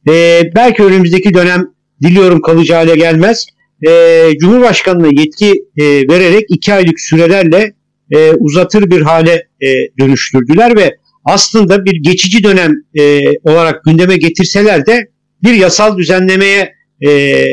e, 0.09 0.41
belki 0.55 0.83
önümüzdeki 0.83 1.33
dönem 1.33 1.67
diliyorum 2.03 2.41
kalıcı 2.41 2.73
hale 2.73 2.95
gelmez. 2.95 3.45
E, 3.87 4.29
Cumhurbaşkanı'na 4.39 5.07
yetki 5.07 5.53
e, 5.77 5.83
vererek 5.83 6.45
iki 6.49 6.73
aylık 6.73 6.99
sürelerle 6.99 7.73
e, 8.11 8.31
uzatır 8.31 8.91
bir 8.91 9.01
hale 9.01 9.47
e, 9.61 9.67
dönüştürdüler 9.99 10.77
ve 10.77 10.97
aslında 11.27 11.85
bir 11.85 12.03
geçici 12.03 12.43
dönem 12.43 12.73
e, 12.99 13.21
olarak 13.43 13.83
gündeme 13.83 14.17
getirseler 14.17 14.85
de 14.85 15.07
bir 15.43 15.53
yasal 15.53 15.97
düzenlemeye 15.97 16.73
e, 17.07 17.43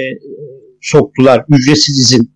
soktular 0.81 1.45
ücretsiz 1.49 1.99
izin 1.99 2.35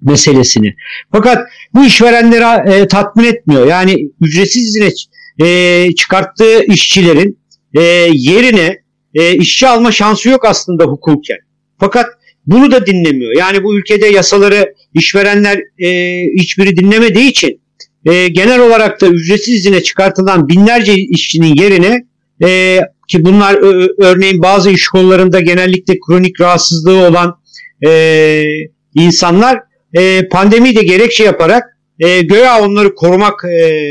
meselesini. 0.00 0.74
Fakat 1.12 1.38
bu 1.74 1.84
işverenleri 1.84 2.70
e, 2.74 2.88
tatmin 2.88 3.24
etmiyor. 3.24 3.66
Yani 3.66 3.96
ücretsiz 4.20 4.62
izine 4.62 4.88
e, 5.42 5.88
çıkarttığı 5.94 6.64
işçilerin 6.64 7.38
e, 7.74 7.82
yerine 8.12 8.78
e, 9.14 9.36
işçi 9.36 9.68
alma 9.68 9.92
şansı 9.92 10.28
yok 10.28 10.44
aslında 10.44 10.84
hukuken. 10.84 11.38
Fakat 11.80 12.06
bunu 12.46 12.72
da 12.72 12.86
dinlemiyor. 12.86 13.36
Yani 13.36 13.64
bu 13.64 13.78
ülkede 13.78 14.06
yasaları 14.06 14.74
işverenler 14.94 15.58
e, 15.78 16.22
hiçbiri 16.38 16.76
dinlemediği 16.76 17.30
için 17.30 17.61
e, 18.04 18.28
genel 18.28 18.60
olarak 18.60 19.00
da 19.00 19.06
ücretsiz 19.06 19.54
izine 19.54 19.82
çıkartılan 19.82 20.48
binlerce 20.48 20.94
işçinin 20.94 21.54
yerine 21.54 22.06
e, 22.44 22.80
ki 23.08 23.24
bunlar 23.24 23.54
örneğin 24.02 24.42
bazı 24.42 24.70
iş 24.70 24.88
kollarında 24.88 25.40
genellikle 25.40 25.94
kronik 26.06 26.40
rahatsızlığı 26.40 27.06
olan 27.06 27.34
e, 27.86 28.42
insanlar 28.94 29.60
e, 29.94 30.28
pandemiyi 30.28 30.76
de 30.76 30.82
gerekçe 30.82 31.24
yaparak 31.24 31.62
e, 31.98 32.20
göya 32.20 32.60
onları 32.60 32.94
korumak 32.94 33.44
e, 33.44 33.90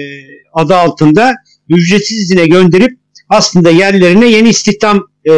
adı 0.53 0.75
altında 0.75 1.33
ücretsiz 1.69 2.17
izine 2.17 2.47
gönderip 2.47 2.91
aslında 3.29 3.69
yerlerine 3.69 4.29
yeni 4.29 4.49
istihdam 4.49 5.07
e, 5.29 5.33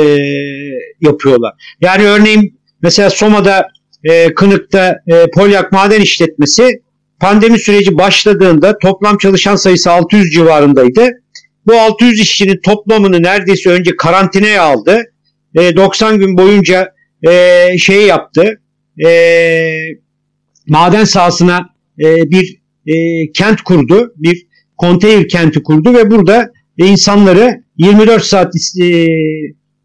yapıyorlar. 1.02 1.54
Yani 1.82 2.04
örneğin 2.04 2.60
mesela 2.82 3.10
Soma'da 3.10 3.68
e, 4.04 4.34
Kınık'ta 4.34 5.00
e, 5.08 5.32
Polyak 5.32 5.72
Maden 5.72 6.02
İşletmesi 6.02 6.82
pandemi 7.24 7.60
süreci 7.60 7.98
başladığında 7.98 8.78
toplam 8.78 9.18
çalışan 9.18 9.56
sayısı 9.56 9.92
600 9.92 10.34
civarındaydı. 10.34 11.10
Bu 11.68 11.74
600 11.74 12.20
işçinin 12.20 12.60
toplamını 12.64 13.24
neredeyse 13.24 13.70
önce 13.70 13.96
karantinaya 13.96 14.64
aldı. 14.64 15.02
E, 15.56 15.76
90 15.76 16.20
gün 16.20 16.38
boyunca 16.38 16.94
e, 17.28 17.78
şey 17.78 18.06
yaptı. 18.06 18.62
E, 19.06 19.10
maden 20.68 21.04
sahasına 21.04 21.70
e, 22.00 22.32
bir 22.32 22.62
e, 22.88 23.32
kent 23.32 23.62
kurdu. 23.62 24.14
Bir 24.16 24.48
konteyner 24.78 25.28
kenti 25.28 25.64
kurdu 25.64 25.94
ve 25.94 26.12
burada 26.12 26.52
insanları 26.78 27.64
24 27.78 28.24
saat 28.24 28.54
e, 28.82 29.08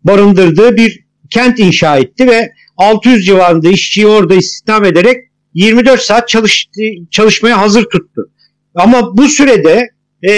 barındırdığı 0.04 0.76
bir 0.76 1.04
kent 1.30 1.58
inşa 1.58 1.98
etti 1.98 2.26
ve 2.26 2.52
600 2.76 3.26
civarında 3.26 3.68
işçiyi 3.68 4.06
orada 4.06 4.34
istihdam 4.34 4.84
ederek 4.84 5.27
24 5.54 6.00
saat 6.02 6.28
çalıştı, 6.28 6.82
çalışmaya 7.10 7.60
hazır 7.60 7.82
tuttu. 7.82 8.30
Ama 8.74 9.16
bu 9.16 9.28
sürede 9.28 9.88
e, 10.22 10.32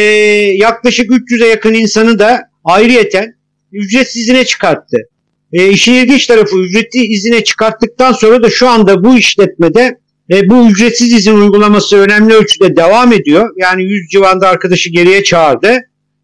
yaklaşık 0.54 1.10
300'e 1.10 1.46
yakın 1.48 1.74
insanı 1.74 2.18
da 2.18 2.40
ayrıyeten 2.64 3.34
ücretsiz 3.72 4.22
izine 4.22 4.44
çıkarttı. 4.44 4.96
E, 5.52 5.68
işin 5.68 5.94
ilginç 5.94 6.26
tarafı 6.26 6.56
ücretli 6.56 7.06
izine 7.06 7.44
çıkarttıktan 7.44 8.12
sonra 8.12 8.42
da 8.42 8.50
şu 8.50 8.68
anda 8.68 9.04
bu 9.04 9.16
işletmede 9.16 9.98
e, 10.32 10.48
bu 10.48 10.70
ücretsiz 10.70 11.12
izin 11.12 11.34
uygulaması 11.34 11.96
önemli 11.96 12.34
ölçüde 12.34 12.76
devam 12.76 13.12
ediyor. 13.12 13.50
Yani 13.56 13.82
100 13.82 14.08
civarında 14.10 14.48
arkadaşı 14.48 14.90
geriye 14.90 15.22
çağırdı. 15.22 15.76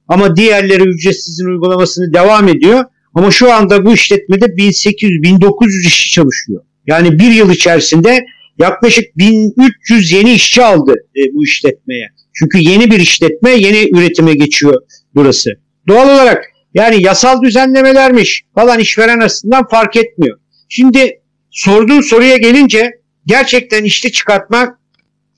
Ama 0.09 0.37
diğerleri 0.37 0.83
ücretsiz 0.83 1.29
izin 1.29 1.47
uygulamasını 1.47 2.15
devam 2.15 2.49
ediyor. 2.49 2.85
Ama 3.15 3.31
şu 3.31 3.53
anda 3.53 3.87
bu 3.87 3.95
işletmede 3.95 4.45
1800-1900 4.45 5.87
işçi 5.87 6.11
çalışıyor. 6.11 6.63
Yani 6.87 7.19
bir 7.19 7.31
yıl 7.31 7.51
içerisinde 7.51 8.25
yaklaşık 8.59 9.19
1300 9.19 10.13
yeni 10.13 10.33
işçi 10.33 10.63
aldı 10.63 10.95
e, 11.17 11.35
bu 11.35 11.45
işletmeye. 11.45 12.09
Çünkü 12.33 12.59
yeni 12.59 12.91
bir 12.91 13.01
işletme, 13.01 13.51
yeni 13.51 13.89
üretime 13.99 14.35
geçiyor 14.35 14.83
burası. 15.15 15.51
Doğal 15.89 16.09
olarak 16.15 16.45
yani 16.75 17.03
yasal 17.03 17.43
düzenlemelermiş 17.43 18.45
falan 18.55 18.79
işveren 18.79 19.21
açısından 19.21 19.69
fark 19.69 19.97
etmiyor. 19.97 20.39
Şimdi 20.69 21.21
sorduğun 21.51 22.01
soruya 22.01 22.37
gelince 22.37 22.91
gerçekten 23.27 23.85
işçi 23.85 24.13
çıkartmak 24.13 24.79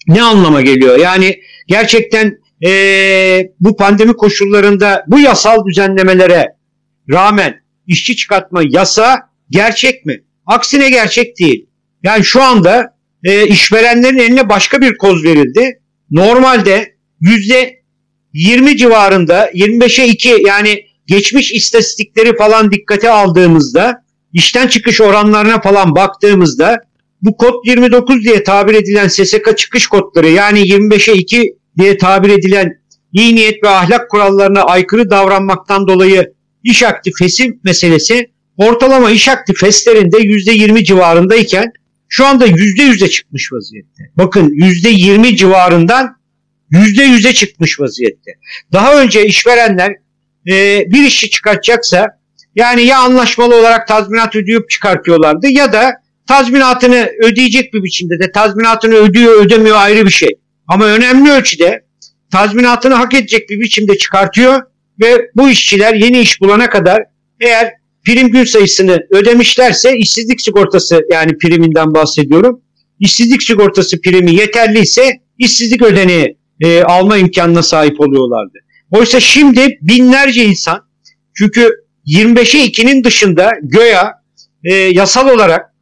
ne 0.09 0.23
anlama 0.23 0.61
geliyor? 0.61 0.99
Yani 0.99 1.41
gerçekten 1.67 2.39
ee, 2.67 3.53
bu 3.61 3.77
pandemi 3.77 4.13
koşullarında 4.13 5.05
bu 5.07 5.21
yasal 5.21 5.67
düzenlemelere 5.67 6.47
rağmen 7.11 7.61
işçi 7.87 8.17
çıkartma 8.17 8.63
yasa 8.71 9.19
gerçek 9.51 10.07
mi? 10.07 10.23
Aksine 10.47 10.91
gerçek 10.91 11.39
değil. 11.39 11.67
Yani 12.03 12.25
şu 12.25 12.43
anda 12.43 12.98
e, 13.25 13.47
işverenlerin 13.47 14.19
eline 14.19 14.49
başka 14.49 14.81
bir 14.81 14.97
koz 14.97 15.25
verildi. 15.25 15.81
Normalde 16.11 16.97
yüzde 17.21 17.79
20 18.33 18.77
civarında 18.77 19.51
25'e 19.51 20.07
2 20.07 20.43
yani 20.47 20.85
geçmiş 21.07 21.53
istatistikleri 21.53 22.37
falan 22.37 22.71
dikkate 22.71 23.11
aldığımızda 23.11 24.05
işten 24.33 24.69
çıkış 24.69 25.01
oranlarına 25.01 25.61
falan 25.61 25.95
baktığımızda 25.95 26.77
bu 27.23 27.37
kod 27.37 27.55
29 27.67 28.25
diye 28.25 28.43
tabir 28.43 28.75
edilen 28.75 29.09
SSK 29.09 29.59
çıkış 29.59 29.87
kodları 29.87 30.29
yani 30.29 30.61
25'e 30.61 31.15
2 31.15 31.55
diye 31.79 31.99
tabir 31.99 32.31
edilen 32.31 32.73
iyi 33.13 33.35
niyet 33.35 33.65
ve 33.65 33.69
ahlak 33.69 34.11
kurallarına 34.11 34.63
aykırı 34.63 35.11
davranmaktan 35.11 35.89
dolayı 35.89 36.33
iş 36.65 36.83
aktifesi 36.83 37.59
meselesi 37.65 38.31
ortalama 38.57 39.11
iş 39.11 39.29
aktifeslerinde 39.29 40.17
%20 40.17 40.85
civarındayken 40.85 41.73
şu 42.09 42.27
anda 42.27 42.47
%100'e 42.47 43.09
çıkmış 43.09 43.53
vaziyette. 43.53 44.11
Bakın 44.17 44.49
%20 44.49 45.37
civarından 45.37 46.17
%100'e 46.73 47.35
çıkmış 47.35 47.81
vaziyette. 47.81 48.31
Daha 48.73 49.00
önce 49.00 49.27
işverenler 49.27 49.93
e, 50.49 50.85
bir 50.87 51.05
işi 51.05 51.31
çıkartacaksa 51.31 52.07
yani 52.55 52.83
ya 52.83 52.99
anlaşmalı 52.99 53.57
olarak 53.57 53.88
tazminat 53.88 54.37
ödeyip 54.37 54.71
çıkartıyorlardı 54.71 55.49
ya 55.49 55.73
da 55.73 55.93
tazminatını 56.29 57.11
ödeyecek 57.23 57.75
bir 57.75 57.83
biçimde 57.83 58.21
de 58.21 58.33
tazminatını 58.33 58.95
ödüyor 58.95 59.45
ödemiyor 59.45 59.77
ayrı 59.77 60.07
bir 60.07 60.11
şey. 60.11 60.31
Ama 60.69 60.87
önemli 60.87 61.31
ölçüde 61.31 61.85
tazminatını 62.33 62.95
hak 62.95 63.15
edecek 63.15 63.50
bir 63.50 63.61
biçimde 63.61 63.99
çıkartıyor 63.99 64.62
ve 65.00 65.31
bu 65.37 65.50
işçiler 65.50 65.95
yeni 65.95 66.21
iş 66.21 66.41
bulana 66.41 66.71
kadar 66.71 67.03
eğer 67.41 67.73
prim 68.09 68.31
gün 68.31 68.45
sayısını 68.45 68.99
ödemişlerse 69.11 69.97
işsizlik 69.97 70.41
sigortası 70.41 71.00
yani 71.12 71.38
priminden 71.38 71.95
bahsediyorum. 71.95 72.61
İşsizlik 73.00 73.43
sigortası 73.43 74.00
primi 74.00 74.35
yeterliyse 74.35 75.21
işsizlik 75.38 75.83
ödeneği 75.83 76.37
e, 76.61 76.83
alma 76.83 77.17
imkanına 77.17 77.62
sahip 77.62 78.00
oluyorlardı. 78.00 78.59
Oysa 78.91 79.21
şimdi 79.21 79.79
binlerce 79.83 80.45
insan 80.45 80.81
çünkü 81.35 81.71
25'e 82.07 82.67
2'nin 82.67 83.05
dışında 83.05 83.53
göya 83.62 84.12
e, 84.65 84.75
yasal 84.75 85.29
olarak 85.29 85.75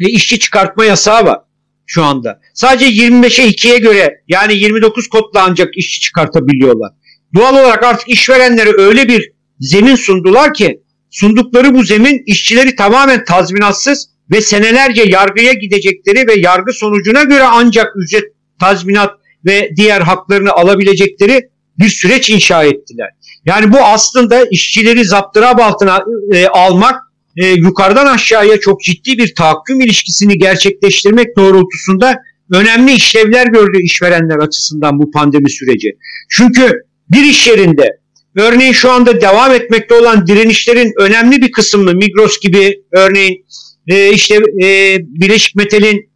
e, 0.00 0.08
işçi 0.08 0.38
çıkartma 0.38 0.84
yasağı 0.84 1.24
var 1.24 1.38
şu 1.86 2.04
anda. 2.04 2.40
Sadece 2.54 2.86
25'e 2.86 3.48
2'ye 3.48 3.78
göre 3.78 4.22
yani 4.28 4.56
29 4.56 5.08
kodla 5.08 5.44
ancak 5.48 5.76
işçi 5.76 6.00
çıkartabiliyorlar. 6.00 6.92
Doğal 7.34 7.54
olarak 7.54 7.82
artık 7.82 8.08
işverenlere 8.08 8.70
öyle 8.78 9.08
bir 9.08 9.32
zemin 9.60 9.96
sundular 9.96 10.54
ki 10.54 10.83
sundukları 11.14 11.74
bu 11.74 11.82
zemin 11.82 12.22
işçileri 12.26 12.76
tamamen 12.76 13.24
tazminatsız 13.24 14.08
ve 14.30 14.40
senelerce 14.40 15.02
yargıya 15.02 15.52
gidecekleri 15.52 16.28
ve 16.28 16.34
yargı 16.40 16.72
sonucuna 16.72 17.22
göre 17.22 17.42
ancak 17.42 17.86
ücret, 17.96 18.24
tazminat 18.60 19.10
ve 19.46 19.70
diğer 19.76 20.00
haklarını 20.00 20.52
alabilecekleri 20.52 21.48
bir 21.78 21.88
süreç 21.88 22.30
inşa 22.30 22.64
ettiler. 22.64 23.08
Yani 23.46 23.72
bu 23.72 23.78
aslında 23.78 24.44
işçileri 24.50 25.04
zaptırap 25.04 25.60
altına 25.60 26.04
e, 26.32 26.46
almak 26.46 26.94
e, 27.36 27.46
yukarıdan 27.46 28.06
aşağıya 28.06 28.60
çok 28.60 28.82
ciddi 28.82 29.18
bir 29.18 29.34
tahakküm 29.34 29.80
ilişkisini 29.80 30.38
gerçekleştirmek 30.38 31.36
doğrultusunda 31.36 32.18
önemli 32.52 32.92
işlevler 32.92 33.46
gördü 33.46 33.78
işverenler 33.82 34.36
açısından 34.36 34.98
bu 34.98 35.10
pandemi 35.10 35.50
süreci. 35.50 35.88
Çünkü 36.30 36.72
bir 37.10 37.24
iş 37.24 37.46
yerinde 37.46 38.03
örneğin 38.36 38.72
şu 38.72 38.90
anda 38.90 39.20
devam 39.20 39.52
etmekte 39.52 39.94
olan 39.94 40.26
direnişlerin 40.26 40.92
önemli 40.98 41.42
bir 41.42 41.52
kısmını 41.52 41.94
Migros 41.94 42.40
gibi 42.40 42.82
örneğin 42.92 43.46
e, 43.88 44.12
işte 44.12 44.34
e, 44.34 44.98
Birleşik 45.00 45.56
Metal'in 45.56 46.10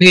e, 0.00 0.08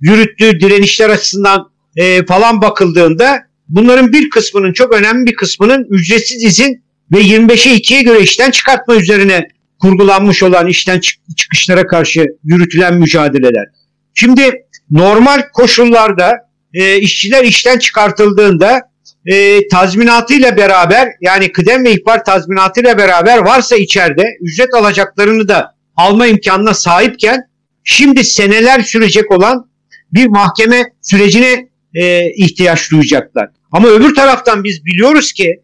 yürüttüğü 0.00 0.60
direnişler 0.60 1.10
açısından 1.10 1.70
e, 1.96 2.26
falan 2.26 2.62
bakıldığında 2.62 3.38
bunların 3.68 4.12
bir 4.12 4.30
kısmının 4.30 4.72
çok 4.72 4.94
önemli 4.94 5.26
bir 5.26 5.34
kısmının 5.34 5.86
ücretsiz 5.90 6.44
izin 6.44 6.84
ve 7.12 7.20
25'e 7.20 7.76
2'ye 7.76 8.02
göre 8.02 8.20
işten 8.20 8.50
çıkartma 8.50 8.94
üzerine 8.94 9.48
kurgulanmış 9.78 10.42
olan 10.42 10.66
işten 10.66 11.00
çıkışlara 11.36 11.86
karşı 11.86 12.24
yürütülen 12.44 12.94
mücadeleler. 12.94 13.66
Şimdi 14.14 14.52
normal 14.90 15.42
koşullarda 15.52 16.32
e, 16.74 16.98
işçiler 16.98 17.44
işten 17.44 17.78
çıkartıldığında 17.78 18.80
e, 19.26 19.68
tazminatıyla 19.68 20.56
beraber 20.56 21.08
yani 21.20 21.52
kıdem 21.52 21.84
ve 21.84 21.92
ihbar 21.92 22.24
tazminatıyla 22.24 22.98
beraber 22.98 23.38
varsa 23.38 23.76
içeride 23.76 24.24
ücret 24.40 24.74
alacaklarını 24.74 25.48
da 25.48 25.74
alma 25.96 26.26
imkanına 26.26 26.74
sahipken 26.74 27.40
şimdi 27.84 28.24
seneler 28.24 28.80
sürecek 28.80 29.30
olan 29.30 29.70
bir 30.12 30.26
mahkeme 30.26 30.82
sürecine 31.02 31.68
e, 31.94 32.32
ihtiyaç 32.32 32.90
duyacaklar. 32.90 33.48
Ama 33.72 33.88
öbür 33.88 34.14
taraftan 34.14 34.64
biz 34.64 34.84
biliyoruz 34.84 35.32
ki 35.32 35.60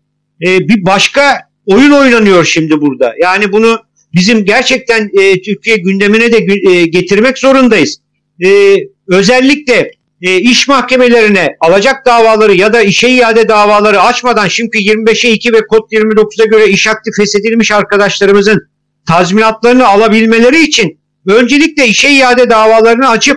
e, 0.47 0.69
bir 0.69 0.87
başka 0.87 1.39
oyun 1.67 1.91
oynanıyor 1.91 2.45
şimdi 2.45 2.81
burada. 2.81 3.15
Yani 3.23 3.53
bunu 3.53 3.79
bizim 4.15 4.45
gerçekten 4.45 5.11
e, 5.21 5.43
Türkiye 5.43 5.77
gündemine 5.77 6.33
de 6.33 6.71
e, 6.71 6.87
getirmek 6.87 7.39
zorundayız. 7.39 8.01
E, 8.45 8.77
özellikle 9.09 9.91
e, 10.23 10.41
iş 10.41 10.69
mahkemelerine 10.69 11.57
alacak 11.61 12.07
davaları 12.07 12.55
ya 12.55 12.73
da 12.73 12.83
işe 12.83 13.09
iade 13.09 13.49
davaları 13.49 14.01
açmadan 14.01 14.49
şimdi 14.49 14.77
25'e 14.77 15.31
2 15.31 15.53
ve 15.53 15.67
kod 15.67 15.91
29'a 15.93 16.47
göre 16.47 16.69
iş 16.69 16.87
aktif 16.87 17.17
feshedilmiş 17.17 17.71
arkadaşlarımızın 17.71 18.61
tazminatlarını 19.09 19.87
alabilmeleri 19.87 20.63
için 20.63 21.01
öncelikle 21.27 21.87
işe 21.87 22.11
iade 22.11 22.51
davalarını 22.51 23.09
açıp 23.09 23.37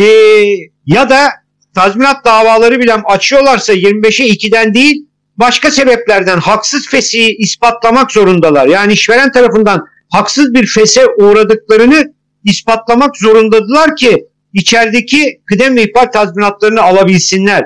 e, 0.00 0.04
ya 0.86 1.10
da 1.10 1.28
tazminat 1.74 2.24
davaları 2.24 2.80
bile 2.80 2.94
açıyorlarsa 2.94 3.74
25'e 3.74 4.28
2'den 4.28 4.74
değil 4.74 5.06
başka 5.36 5.70
sebeplerden 5.70 6.38
haksız 6.38 6.88
fesi 6.88 7.36
ispatlamak 7.36 8.12
zorundalar. 8.12 8.66
Yani 8.66 8.92
işveren 8.92 9.32
tarafından 9.32 9.84
haksız 10.12 10.54
bir 10.54 10.66
fese 10.66 11.06
uğradıklarını 11.06 12.04
ispatlamak 12.44 13.16
zorundadılar 13.16 13.96
ki 13.96 14.24
içerideki 14.52 15.40
kıdem 15.46 15.76
ve 15.76 15.82
ihbar 15.82 16.12
tazminatlarını 16.12 16.82
alabilsinler. 16.82 17.64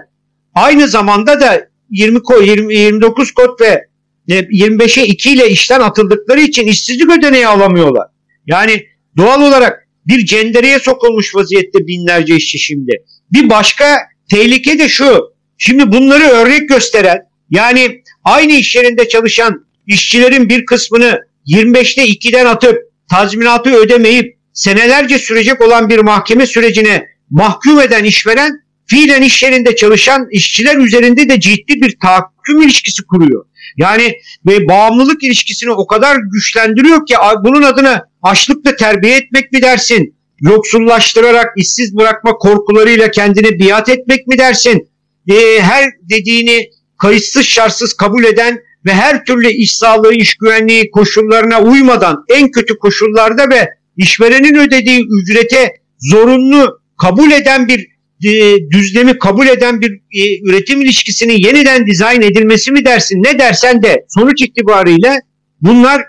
Aynı 0.55 0.89
zamanda 0.89 1.41
da 1.41 1.69
20 1.91 2.23
kod, 2.23 2.47
20, 2.47 2.75
29 2.75 3.33
kod 3.33 3.61
ve 3.61 3.87
25'e 4.29 5.07
2 5.07 5.33
ile 5.33 5.51
işten 5.51 5.81
atıldıkları 5.81 6.41
için 6.41 6.67
işsizlik 6.67 7.19
ödeneği 7.19 7.47
alamıyorlar. 7.47 8.07
Yani 8.47 8.87
doğal 9.17 9.43
olarak 9.43 9.89
bir 10.07 10.27
cendereye 10.27 10.79
sokulmuş 10.79 11.35
vaziyette 11.35 11.87
binlerce 11.87 12.37
işçi 12.37 12.59
şimdi. 12.59 12.93
Bir 13.33 13.51
başka 13.51 13.99
tehlike 14.31 14.79
de 14.79 14.89
şu. 14.89 15.33
Şimdi 15.59 15.93
bunları 15.93 16.25
örnek 16.25 16.69
gösteren 16.69 17.19
yani 17.51 18.03
aynı 18.25 18.53
iş 18.53 18.77
yerinde 18.77 19.09
çalışan 19.09 19.67
işçilerin 19.87 20.49
bir 20.49 20.65
kısmını 20.65 21.21
25'te 21.47 22.05
2'den 22.05 22.47
atıp 22.47 22.77
tazminatı 23.11 23.75
ödemeyip 23.75 24.37
senelerce 24.53 25.19
sürecek 25.19 25.61
olan 25.61 25.89
bir 25.89 25.99
mahkeme 25.99 26.47
sürecine 26.47 27.07
mahkum 27.31 27.81
eden 27.81 28.05
işveren 28.05 28.63
fiilen 28.87 29.23
iş 29.23 29.43
yerinde 29.43 29.77
çalışan 29.77 30.27
işçiler 30.31 30.77
üzerinde 30.77 31.29
de 31.29 31.41
ciddi 31.41 31.83
bir 31.83 31.99
tahakküm 32.03 32.63
ilişkisi 32.63 33.03
kuruyor. 33.07 33.45
Yani 33.77 34.15
ve 34.47 34.69
bağımlılık 34.69 35.23
ilişkisini 35.23 35.71
o 35.71 35.87
kadar 35.87 36.17
güçlendiriyor 36.33 37.07
ki 37.07 37.15
bunun 37.45 37.63
adına 37.63 38.05
açlıkla 38.23 38.77
terbiye 38.77 39.17
etmek 39.17 39.53
mi 39.53 39.63
dersin? 39.63 40.17
Yoksullaştırarak 40.41 41.47
işsiz 41.57 41.97
bırakma 41.97 42.33
korkularıyla 42.33 43.11
kendini 43.11 43.59
biat 43.59 43.89
etmek 43.89 44.27
mi 44.27 44.39
dersin? 44.39 44.89
E, 45.31 45.61
her 45.61 45.85
dediğini 46.11 46.71
kayıtsız 46.99 47.45
şartsız 47.45 47.95
kabul 47.95 48.25
eden 48.25 48.59
ve 48.87 48.95
her 48.95 49.25
türlü 49.25 49.49
iş 49.49 49.77
sağlığı, 49.77 50.15
iş 50.15 50.35
güvenliği 50.35 50.91
koşullarına 50.91 51.63
uymadan 51.63 52.25
en 52.29 52.51
kötü 52.51 52.79
koşullarda 52.79 53.51
ve 53.51 53.69
işverenin 53.97 54.55
ödediği 54.55 55.07
ücrete 55.21 55.75
zorunlu 55.99 56.81
kabul 56.97 57.31
eden 57.31 57.69
bir 57.69 57.93
e, 58.25 58.57
düzlemi 58.71 59.19
kabul 59.19 59.47
eden 59.47 59.81
bir 59.81 59.93
e, 59.93 60.41
üretim 60.49 60.83
ilişkisinin 60.83 61.39
yeniden 61.39 61.87
dizayn 61.87 62.23
edilmesi 62.23 62.73
mi 62.73 62.85
dersin 62.85 63.23
ne 63.23 63.39
dersen 63.39 63.83
de 63.83 64.05
sonuç 64.09 64.43
itibariyle 64.43 65.21
bunlar 65.61 66.03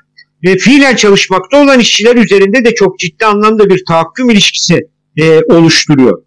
e, 0.44 0.58
fiilen 0.58 0.96
çalışmakta 0.96 1.64
olan 1.64 1.80
işçiler 1.80 2.16
üzerinde 2.16 2.66
de 2.66 2.76
çok 2.76 3.00
ciddi 3.00 3.26
anlamda 3.26 3.70
bir 3.70 3.86
tahakküm 3.88 4.30
ilişkisi 4.30 4.80
oluşturuyor. 5.50 6.24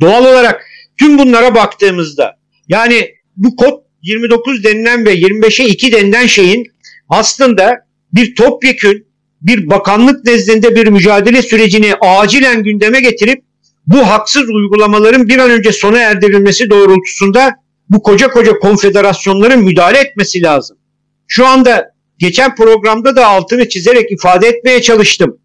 Doğal 0.00 0.24
olarak 0.24 0.66
tüm 0.98 1.18
bunlara 1.18 1.54
baktığımızda 1.54 2.36
yani 2.68 3.10
bu 3.36 3.56
kod 3.56 3.86
29 4.02 4.64
denilen 4.64 5.06
ve 5.06 5.14
25'e 5.14 5.66
2 5.66 5.92
denilen 5.92 6.26
şeyin 6.26 6.66
aslında 7.08 7.74
bir 8.12 8.34
topyekün 8.34 9.05
bir 9.46 9.70
bakanlık 9.70 10.24
nezdinde 10.24 10.76
bir 10.76 10.86
mücadele 10.86 11.42
sürecini 11.42 11.94
acilen 12.00 12.62
gündeme 12.62 13.00
getirip 13.00 13.44
bu 13.86 13.98
haksız 13.98 14.48
uygulamaların 14.50 15.28
bir 15.28 15.38
an 15.38 15.50
önce 15.50 15.72
sona 15.72 15.98
erdirilmesi 15.98 16.70
doğrultusunda 16.70 17.52
bu 17.90 18.02
koca 18.02 18.28
koca 18.28 18.58
konfederasyonların 18.58 19.64
müdahale 19.64 19.98
etmesi 19.98 20.42
lazım. 20.42 20.78
Şu 21.26 21.46
anda 21.46 21.90
geçen 22.18 22.54
programda 22.54 23.16
da 23.16 23.26
altını 23.26 23.68
çizerek 23.68 24.12
ifade 24.12 24.48
etmeye 24.48 24.82
çalıştım. 24.82 25.38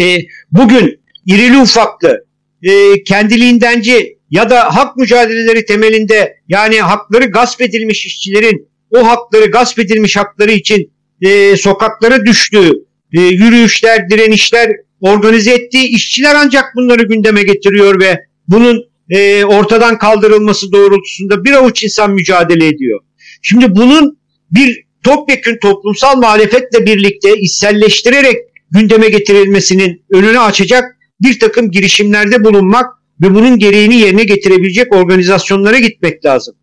E, 0.00 0.18
bugün 0.52 1.00
irili 1.26 1.58
ufaklı, 1.58 2.24
e, 2.62 3.02
kendiliğindenci 3.04 4.18
ya 4.30 4.50
da 4.50 4.76
hak 4.76 4.96
mücadeleleri 4.96 5.64
temelinde 5.64 6.36
yani 6.48 6.80
hakları 6.80 7.24
gasp 7.24 7.60
edilmiş 7.60 8.06
işçilerin 8.06 8.68
o 8.90 9.06
hakları 9.06 9.50
gasp 9.50 9.78
edilmiş 9.78 10.16
hakları 10.16 10.52
için 10.52 10.92
e, 11.22 11.56
sokaklara 11.56 12.26
düştüğü 12.26 12.72
e, 13.12 13.20
yürüyüşler, 13.20 14.10
direnişler 14.10 14.70
organize 15.00 15.54
ettiği 15.54 15.88
işçiler 15.88 16.34
ancak 16.34 16.64
bunları 16.76 17.02
gündeme 17.02 17.42
getiriyor 17.42 18.00
ve 18.00 18.20
bunun 18.48 18.84
e, 19.10 19.44
ortadan 19.44 19.98
kaldırılması 19.98 20.72
doğrultusunda 20.72 21.44
bir 21.44 21.52
avuç 21.52 21.82
insan 21.82 22.10
mücadele 22.10 22.66
ediyor. 22.66 23.00
Şimdi 23.42 23.76
bunun 23.76 24.18
bir 24.50 24.84
topyekün 25.04 25.58
toplumsal 25.62 26.16
muhalefetle 26.16 26.86
birlikte 26.86 27.36
içselleştirerek 27.36 28.36
gündeme 28.70 29.08
getirilmesinin 29.08 30.02
önünü 30.10 30.38
açacak 30.38 30.84
bir 31.20 31.38
takım 31.38 31.70
girişimlerde 31.70 32.44
bulunmak 32.44 32.86
ve 33.22 33.34
bunun 33.34 33.58
gereğini 33.58 33.96
yerine 33.96 34.24
getirebilecek 34.24 34.94
organizasyonlara 34.94 35.78
gitmek 35.78 36.24
lazım. 36.24 36.54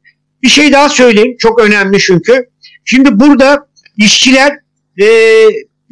Bir 0.43 0.47
şey 0.47 0.71
daha 0.73 0.89
söyleyeyim 0.89 1.35
çok 1.39 1.61
önemli 1.61 1.99
çünkü. 1.99 2.45
Şimdi 2.85 3.19
burada 3.19 3.67
işçiler 3.97 4.53
e, 5.01 5.07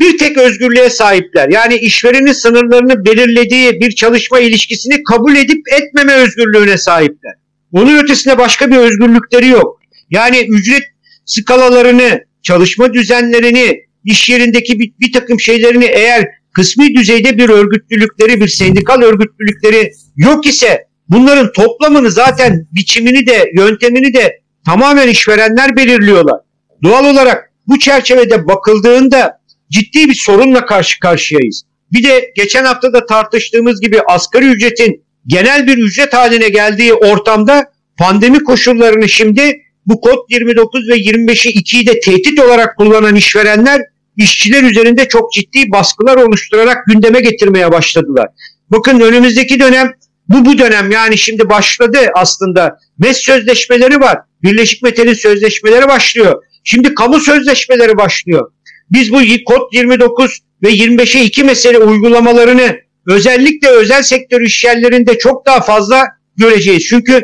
bir 0.02 0.18
tek 0.18 0.38
özgürlüğe 0.38 0.90
sahipler. 0.90 1.50
Yani 1.50 1.76
işverenin 1.76 2.34
sınırlarını 2.34 3.06
belirlediği 3.06 3.82
bir 3.82 3.92
çalışma 3.92 4.40
ilişkisini 4.40 5.04
kabul 5.04 5.36
edip 5.36 5.62
etmeme 5.74 6.14
özgürlüğüne 6.14 6.78
sahipler. 6.78 7.34
Onun 7.72 8.04
ötesinde 8.04 8.38
başka 8.38 8.72
bir 8.72 8.78
özgürlükleri 8.78 9.48
yok. 9.48 9.80
Yani 10.10 10.48
ücret 10.50 10.84
skalalarını, 11.26 12.24
çalışma 12.44 12.94
düzenlerini, 12.94 13.82
iş 14.06 14.30
yerindeki 14.30 14.80
bir, 14.80 14.94
bir 15.00 15.14
takım 15.14 15.40
şeylerini 15.40 15.86
eğer 15.86 16.26
kısmi 16.54 16.96
düzeyde 16.96 17.38
bir 17.38 17.50
örgütlülükleri, 17.50 18.42
bir 18.42 18.48
sendikal 18.48 19.02
örgütlülükleri 19.02 19.92
yok 20.18 20.46
ise 20.46 20.88
bunların 21.10 21.52
toplamını 21.52 22.12
zaten 22.12 22.68
biçimini 22.72 23.28
de 23.28 23.52
yöntemini 23.58 24.14
de 24.14 24.40
tamamen 24.66 25.08
işverenler 25.08 25.76
belirliyorlar. 25.76 26.40
Doğal 26.84 27.06
olarak 27.06 27.52
bu 27.68 27.80
çerçevede 27.80 28.48
bakıldığında 28.48 29.41
ciddi 29.72 30.10
bir 30.10 30.16
sorunla 30.16 30.66
karşı 30.66 31.00
karşıyayız. 31.00 31.64
Bir 31.92 32.04
de 32.04 32.32
geçen 32.36 32.66
hafta 32.66 32.94
da 32.94 33.06
tartıştığımız 33.06 33.82
gibi 33.82 34.02
asgari 34.08 34.46
ücretin 34.46 35.04
genel 35.28 35.68
bir 35.68 35.78
ücret 35.78 36.14
haline 36.14 36.50
geldiği 36.50 36.94
ortamda 36.94 37.72
pandemi 37.98 38.44
koşullarını 38.44 39.10
şimdi 39.10 39.62
bu 39.86 40.02
kod 40.02 40.18
29 40.30 40.90
ve 40.90 40.96
25'i 40.96 41.52
2'yi 41.52 41.88
de 41.88 42.00
tehdit 42.00 42.40
olarak 42.40 42.78
kullanan 42.78 43.16
işverenler 43.16 43.82
işçiler 44.18 44.64
üzerinde 44.64 45.08
çok 45.08 45.34
ciddi 45.34 45.72
baskılar 45.72 46.18
oluşturarak 46.18 46.78
gündeme 46.88 47.20
getirmeye 47.20 47.72
başladılar. 47.72 48.28
Bakın 48.70 49.00
önümüzdeki 49.00 49.60
dönem 49.60 49.94
bu 50.30 50.46
bu 50.46 50.58
dönem 50.58 50.92
yani 50.92 51.18
şimdi 51.18 51.50
başladı 51.50 51.98
aslında. 52.16 52.80
MES 53.00 53.18
sözleşmeleri 53.18 54.00
var. 54.00 54.18
Birleşik 54.44 54.84
Metal'in 54.84 55.14
sözleşmeleri 55.14 55.88
başlıyor. 55.88 56.44
Şimdi 56.64 56.96
kamu 56.96 57.20
sözleşmeleri 57.20 57.98
başlıyor. 57.98 58.52
Biz 58.92 59.12
bu 59.12 59.22
kod 59.46 59.74
29 59.74 60.40
ve 60.64 60.70
25'e 60.70 61.24
2 61.24 61.44
mesele 61.44 61.78
uygulamalarını 61.78 62.80
özellikle 63.08 63.70
özel 63.70 64.04
sektör 64.04 64.42
işyerlerinde 64.42 65.18
çok 65.18 65.46
daha 65.46 65.62
fazla 65.62 66.04
göreceğiz. 66.38 66.86
Çünkü 66.90 67.22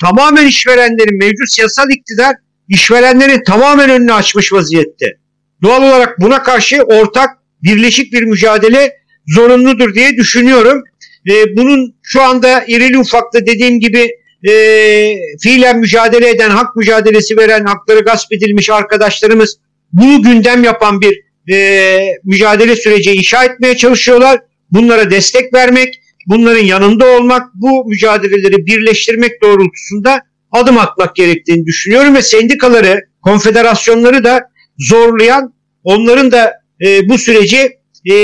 tamamen 0.00 0.46
işverenlerin 0.46 1.18
mevcut 1.18 1.54
siyasal 1.54 1.90
iktidar 1.90 2.36
işverenlerin 2.68 3.42
tamamen 3.46 3.90
önünü 3.90 4.12
açmış 4.12 4.52
vaziyette. 4.52 5.06
Doğal 5.62 5.82
olarak 5.82 6.20
buna 6.20 6.42
karşı 6.42 6.82
ortak 6.82 7.30
birleşik 7.62 8.12
bir 8.12 8.22
mücadele 8.22 8.92
zorunludur 9.26 9.94
diye 9.94 10.16
düşünüyorum. 10.16 10.82
E, 11.30 11.56
bunun 11.56 11.94
şu 12.02 12.22
anda 12.22 12.64
irili 12.68 12.98
ufaklı 12.98 13.46
dediğim 13.46 13.80
gibi 13.80 14.08
e, 14.48 14.52
fiilen 15.42 15.78
mücadele 15.78 16.30
eden, 16.30 16.50
hak 16.50 16.76
mücadelesi 16.76 17.36
veren, 17.36 17.64
hakları 17.64 18.00
gasp 18.00 18.32
edilmiş 18.32 18.70
arkadaşlarımız 18.70 19.58
bunu 19.92 20.22
gündem 20.22 20.64
yapan 20.64 21.00
bir 21.00 21.20
e, 21.52 21.98
mücadele 22.24 22.76
süreci 22.76 23.12
inşa 23.12 23.44
etmeye 23.44 23.76
çalışıyorlar. 23.76 24.40
Bunlara 24.70 25.10
destek 25.10 25.54
vermek, 25.54 26.00
bunların 26.26 26.64
yanında 26.64 27.06
olmak, 27.06 27.42
bu 27.54 27.84
mücadeleleri 27.88 28.66
birleştirmek 28.66 29.42
doğrultusunda 29.42 30.20
adım 30.52 30.78
atmak 30.78 31.16
gerektiğini 31.16 31.66
düşünüyorum 31.66 32.14
ve 32.14 32.22
sendikaları, 32.22 33.00
konfederasyonları 33.22 34.24
da 34.24 34.40
zorlayan, 34.78 35.54
onların 35.84 36.32
da 36.32 36.52
e, 36.86 37.08
bu 37.08 37.18
süreci 37.18 37.78
e, 38.10 38.16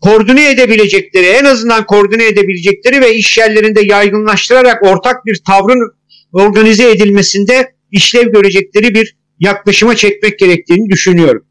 koordine 0.00 0.50
edebilecekleri, 0.50 1.26
en 1.26 1.44
azından 1.44 1.86
koordine 1.86 2.26
edebilecekleri 2.26 3.00
ve 3.00 3.14
iş 3.14 3.38
yerlerinde 3.38 3.80
yaygınlaştırarak 3.84 4.82
ortak 4.82 5.26
bir 5.26 5.42
tavrın 5.46 5.92
organize 6.32 6.90
edilmesinde 6.90 7.72
işlev 7.90 8.32
görecekleri 8.32 8.94
bir 8.94 9.16
yaklaşıma 9.40 9.96
çekmek 9.96 10.38
gerektiğini 10.38 10.90
düşünüyorum. 10.90 11.46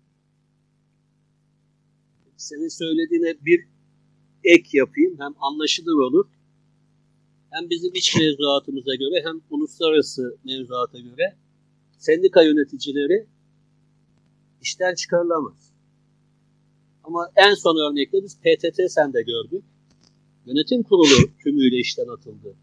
Senin 2.37 2.67
söylediğine 2.67 3.45
bir 3.45 3.67
ek 4.43 4.69
yapayım. 4.73 5.15
Hem 5.19 5.33
anlaşılır 5.39 5.97
olur. 5.97 6.25
Hem 7.51 7.69
bizim 7.69 7.93
iç 7.93 8.15
mevzuatımıza 8.15 8.95
göre 8.95 9.23
hem 9.25 9.41
uluslararası 9.49 10.37
mevzuata 10.43 10.99
göre 10.99 11.35
sendika 11.97 12.43
yöneticileri 12.43 13.27
işten 14.61 14.95
çıkarılamaz. 14.95 15.71
Ama 17.03 17.31
en 17.35 17.53
son 17.53 17.91
örnekte 17.91 18.23
biz 18.23 18.37
PTT 18.37 18.91
sende 18.91 19.21
gördük. 19.21 19.63
Yönetim 20.45 20.83
kurulu 20.83 21.37
tümüyle 21.43 21.77
işten 21.77 22.07
atıldı 22.07 22.55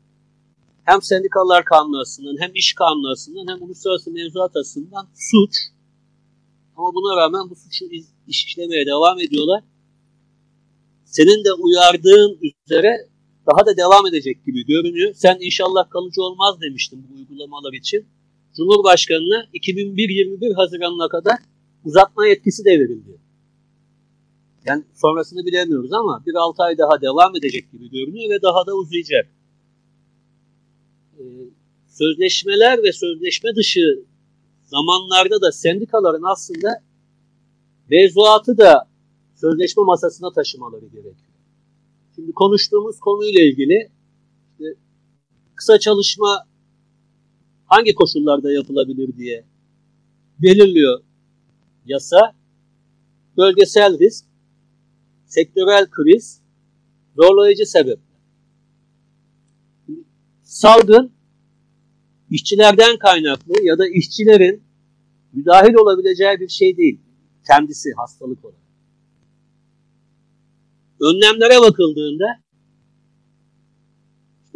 hem 0.85 1.03
sendikalar 1.03 1.65
kanunu 1.65 2.03
hem 2.39 2.51
iş 2.55 2.75
kanunu 2.75 3.15
hem 3.49 3.63
uluslararası 3.63 4.11
mevzuat 4.11 4.57
açısından 4.57 5.09
suç. 5.15 5.55
Ama 6.77 6.95
buna 6.95 7.17
rağmen 7.17 7.51
bu 7.51 7.57
suçu 7.57 7.85
iş 7.85 8.05
işlemeye 8.27 8.87
devam 8.87 9.19
ediyorlar. 9.21 9.65
Senin 11.05 11.45
de 11.45 11.53
uyardığın 11.53 12.39
üzere 12.67 13.09
daha 13.47 13.67
da 13.67 13.77
devam 13.77 14.07
edecek 14.07 14.45
gibi 14.47 14.67
görünüyor. 14.67 15.15
Sen 15.15 15.37
inşallah 15.41 15.91
kalıcı 15.91 16.23
olmaz 16.23 16.61
demiştin 16.61 17.07
bu 17.09 17.15
uygulamalar 17.15 17.73
için. 17.73 18.07
Cumhurbaşkanına 18.57 19.45
2001-21 19.55 20.55
Haziran'ına 20.55 21.09
kadar 21.09 21.39
uzatma 21.85 22.27
yetkisi 22.27 22.65
de 22.65 22.71
verildi. 22.71 23.19
Yani 24.67 24.85
sonrasını 24.95 25.47
bilemiyoruz 25.47 25.93
ama 25.93 26.23
bir 26.27 26.35
6 26.35 26.63
ay 26.63 26.79
daha 26.79 27.01
devam 27.01 27.37
edecek 27.37 27.73
gibi 27.73 27.91
görünüyor 27.91 28.31
ve 28.31 28.43
daha 28.43 28.67
da 28.67 28.75
uzayacak. 28.75 29.34
Ee, 31.19 31.25
sözleşmeler 31.89 32.83
ve 32.83 32.93
sözleşme 32.93 33.51
dışı 33.57 34.05
zamanlarda 34.63 35.41
da 35.41 35.53
sendikaların 35.53 36.23
aslında 36.33 36.69
mevzuatı 37.91 38.59
da 38.59 38.89
sözleşme 39.35 39.83
masasına 39.83 40.33
taşımaları 40.33 40.87
gerekiyor. 40.87 41.35
Şimdi 42.15 42.33
konuştuğumuz 42.33 43.01
konuyla 43.01 43.43
ilgili 43.43 43.91
işte 44.53 44.75
kısa 45.55 45.79
çalışma 45.79 46.47
hangi 47.67 47.95
koşullarda 47.95 48.53
yapılabilir 48.53 49.17
diye 49.17 49.45
belirliyor 50.43 51.01
yasa. 51.87 52.33
Bölgesel 53.37 53.99
risk, 53.99 54.25
sektörel 55.27 55.91
kriz, 55.91 56.43
zorlayıcı 57.17 57.67
sebep 57.67 57.99
salgın 60.55 61.13
işçilerden 62.31 62.99
kaynaklı 62.99 63.55
ya 63.63 63.79
da 63.79 63.89
işçilerin 63.89 64.63
müdahil 65.33 65.75
olabileceği 65.75 66.41
bir 66.41 66.49
şey 66.49 66.77
değil. 66.77 67.01
Kendisi 67.47 67.89
hastalık 67.97 68.45
olarak. 68.45 68.61
Önlemlere 71.01 71.61
bakıldığında 71.61 72.25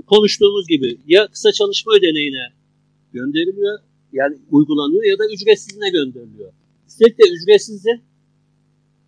konuştuğumuz 0.07 0.69
gibi 0.69 1.01
ya 1.07 1.29
kısa 1.29 1.53
çalışma 1.53 1.93
ödeneğine 1.93 2.53
gönderiliyor 3.13 3.79
yani 4.13 4.39
uygulanıyor 4.51 5.05
ya 5.05 5.19
da 5.19 5.25
ücretsizine 5.35 5.91
gönderiliyor. 5.91 6.53
Üstelik 6.89 7.19
de 7.19 7.23
ücretsizin 7.29 8.03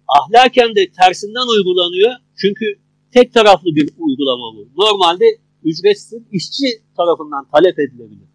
ahlaken 0.09 0.75
de 0.77 0.91
tersinden 0.91 1.59
uygulanıyor. 1.59 2.13
Çünkü 2.37 2.79
tek 3.13 3.35
taraflı 3.35 3.75
bir 3.77 3.91
uygulama 3.99 4.57
bu. 4.57 4.69
Normalde 4.77 5.25
ücretsiz 5.65 6.23
işçi 6.33 6.67
tarafından 6.97 7.49
talep 7.53 7.79
edilebilir. 7.79 8.29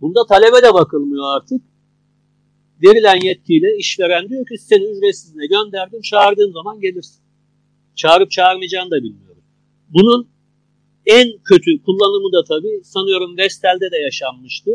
Bunda 0.00 0.26
talebe 0.26 0.62
de 0.62 0.74
bakılmıyor 0.74 1.24
artık. 1.36 1.62
Verilen 2.82 3.26
yetkiyle 3.26 3.76
işveren 3.78 4.28
diyor 4.28 4.46
ki 4.46 4.58
seni 4.58 4.84
ücretsizine 4.84 5.46
gönderdim 5.46 6.00
çağırdığım 6.00 6.52
zaman 6.52 6.80
gelirsin. 6.80 7.22
Çağırıp 7.94 8.30
çağırmayacağını 8.30 8.90
da 8.90 8.96
bilmiyorum. 8.96 9.42
Bunun 9.88 10.28
en 11.06 11.28
kötü 11.44 11.82
kullanımı 11.82 12.32
da 12.32 12.44
tabii 12.48 12.84
sanıyorum 12.84 13.36
Vestel'de 13.36 13.90
de 13.90 13.96
yaşanmıştı. 14.04 14.70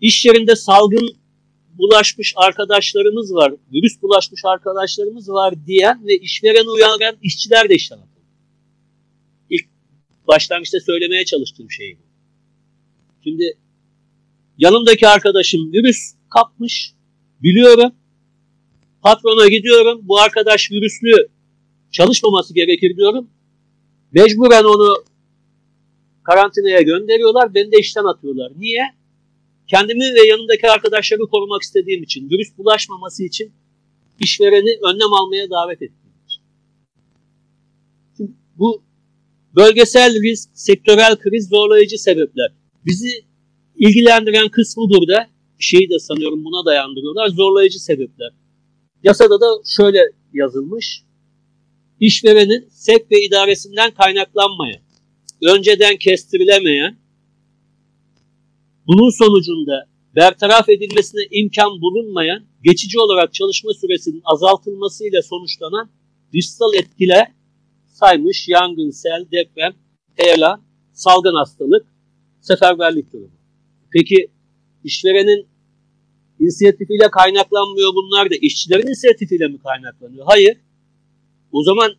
İş 0.00 0.26
yerinde 0.26 0.56
salgın 0.56 1.08
bulaşmış 1.78 2.34
arkadaşlarımız 2.36 3.34
var, 3.34 3.54
virüs 3.72 4.02
bulaşmış 4.02 4.42
arkadaşlarımız 4.44 5.28
var 5.28 5.66
diyen 5.66 6.06
ve 6.06 6.16
işveren 6.16 6.66
uyaran 6.66 7.16
işçiler 7.22 7.68
de 7.68 7.74
işten 7.74 7.96
atıldı. 7.96 8.17
Başlangıçta 10.28 10.80
söylemeye 10.80 11.24
çalıştığım 11.24 11.70
şey 11.70 11.98
bu. 11.98 12.02
Şimdi 13.24 13.58
yanımdaki 14.58 15.08
arkadaşım 15.08 15.72
virüs 15.72 16.14
kapmış, 16.30 16.92
biliyorum. 17.42 17.92
Patrona 19.02 19.48
gidiyorum, 19.48 20.00
bu 20.02 20.18
arkadaş 20.18 20.70
virüslü 20.70 21.28
çalışmaması 21.90 22.54
gerekir 22.54 22.96
diyorum. 22.96 23.30
Mecburen 24.12 24.64
onu 24.64 25.04
karantinaya 26.22 26.82
gönderiyorlar, 26.82 27.54
beni 27.54 27.72
de 27.72 27.78
işten 27.80 28.04
atıyorlar. 28.04 28.52
Niye? 28.56 28.82
Kendimi 29.66 30.04
ve 30.04 30.26
yanımdaki 30.26 30.70
arkadaşları 30.70 31.20
korumak 31.20 31.62
istediğim 31.62 32.02
için, 32.02 32.30
virüs 32.30 32.58
bulaşmaması 32.58 33.24
için 33.24 33.52
işvereni 34.20 34.78
önlem 34.92 35.12
almaya 35.12 35.50
davet 35.50 35.82
ettiğim 35.82 36.14
için. 36.26 36.42
Bu 38.56 38.87
bölgesel 39.56 40.22
risk, 40.22 40.48
sektörel 40.54 41.16
kriz 41.16 41.48
zorlayıcı 41.48 41.98
sebepler. 41.98 42.52
Bizi 42.86 43.24
ilgilendiren 43.76 44.48
kısmı 44.48 44.84
burada, 44.88 45.26
şeyi 45.58 45.90
de 45.90 45.98
sanıyorum 45.98 46.44
buna 46.44 46.66
dayandırıyorlar, 46.66 47.28
zorlayıcı 47.28 47.84
sebepler. 47.84 48.32
Yasada 49.02 49.40
da 49.40 49.46
şöyle 49.76 49.98
yazılmış, 50.32 51.02
işverenin 52.00 52.68
sevk 52.70 53.10
ve 53.10 53.24
idaresinden 53.24 53.90
kaynaklanmayan, 53.90 54.80
önceden 55.42 55.96
kestirilemeyen, 55.96 56.98
bunun 58.86 59.18
sonucunda 59.18 59.88
bertaraf 60.16 60.68
edilmesine 60.68 61.20
imkan 61.30 61.70
bulunmayan, 61.80 62.44
geçici 62.64 62.98
olarak 62.98 63.34
çalışma 63.34 63.70
süresinin 63.74 64.22
azaltılmasıyla 64.24 65.22
sonuçlanan 65.22 65.90
dışsal 66.34 66.74
etkiler 66.74 67.37
saymış 68.00 68.48
yangın, 68.48 68.90
sel, 68.90 69.26
deprem, 69.32 69.72
heyelan, 70.14 70.62
salgın 70.92 71.34
hastalık, 71.34 71.86
seferberlik 72.40 73.12
durumu. 73.12 73.38
Peki 73.92 74.30
işverenin 74.84 75.46
inisiyatifiyle 76.40 77.10
kaynaklanmıyor 77.10 77.94
bunlar 77.94 78.30
da 78.30 78.34
işçilerin 78.40 78.86
inisiyatifiyle 78.86 79.48
mi 79.48 79.58
kaynaklanıyor? 79.58 80.26
Hayır. 80.28 80.56
O 81.52 81.62
zaman 81.62 81.90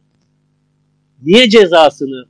niye 1.21 1.49
cezasını 1.49 2.25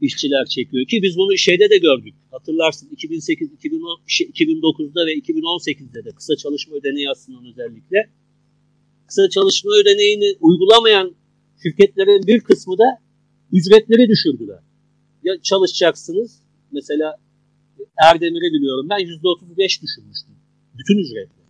işçiler 0.00 0.46
çekiyor 0.46 0.86
ki 0.86 1.02
biz 1.02 1.16
bunu 1.16 1.38
şeyde 1.38 1.70
de 1.70 1.78
gördük. 1.78 2.14
Hatırlarsın 2.30 2.88
2008, 2.92 3.52
2010, 3.52 4.00
2009'da 4.08 5.06
ve 5.06 5.14
2018'de 5.14 6.04
de 6.04 6.10
kısa 6.10 6.36
çalışma 6.36 6.76
ödeneği 6.76 7.10
aslında 7.10 7.38
özellikle. 7.48 8.10
Kısa 9.06 9.28
çalışma 9.28 9.70
ödeneğini 9.72 10.36
uygulamayan 10.40 11.14
şirketlerin 11.62 12.26
bir 12.26 12.40
kısmı 12.40 12.78
da 12.78 13.07
ücretleri 13.52 14.08
düşürdüler. 14.08 14.58
Ya 15.22 15.34
çalışacaksınız 15.42 16.42
mesela 16.72 17.16
Erdemir'i 18.06 18.52
biliyorum 18.52 18.86
ben 18.90 18.98
%35 18.98 19.82
düşürmüştüm. 19.82 20.34
Bütün 20.78 20.98
ücretleri. 20.98 21.48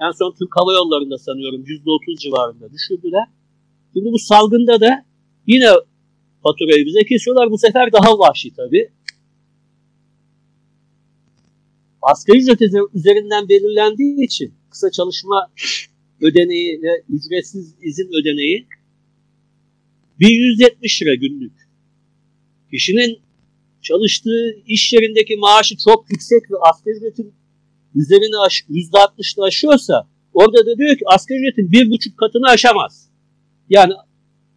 En 0.00 0.10
son 0.10 0.34
Türk 0.38 0.56
Hava 0.56 0.72
Yolları'nda 0.72 1.18
sanıyorum 1.18 1.64
%30 1.64 2.18
civarında 2.18 2.72
düşürdüler. 2.72 3.24
Şimdi 3.92 4.12
bu 4.12 4.18
salgında 4.18 4.80
da 4.80 5.04
yine 5.46 5.70
faturayı 6.42 6.86
bize 6.86 7.04
kesiyorlar. 7.04 7.50
Bu 7.50 7.58
sefer 7.58 7.92
daha 7.92 8.18
vahşi 8.18 8.54
tabii. 8.54 8.90
Asgari 12.02 12.38
ücret 12.38 12.60
üzerinden 12.94 13.48
belirlendiği 13.48 14.24
için 14.24 14.54
kısa 14.70 14.90
çalışma 14.90 15.50
ödeneği 16.20 16.82
ve 16.82 17.02
ücretsiz 17.08 17.74
izin 17.82 18.08
ödeneği 18.20 18.66
1170 20.20 21.02
lira 21.02 21.14
günlük. 21.14 21.52
Kişinin 22.70 23.18
çalıştığı 23.82 24.62
iş 24.66 24.92
yerindeki 24.92 25.36
maaşı 25.36 25.76
çok 25.76 26.10
yüksek 26.10 26.50
ve 26.50 26.54
asgari 26.70 26.96
ücretin 26.96 27.34
üzerini 27.94 28.38
aş, 28.46 28.64
%60'ını 28.70 29.44
aşıyorsa 29.44 30.08
orada 30.32 30.66
da 30.66 30.78
diyor 30.78 30.96
ki 30.98 31.04
asgari 31.06 31.38
ücretin 31.38 31.72
bir 31.72 31.90
buçuk 31.90 32.18
katını 32.18 32.46
aşamaz. 32.46 33.10
Yani 33.68 33.92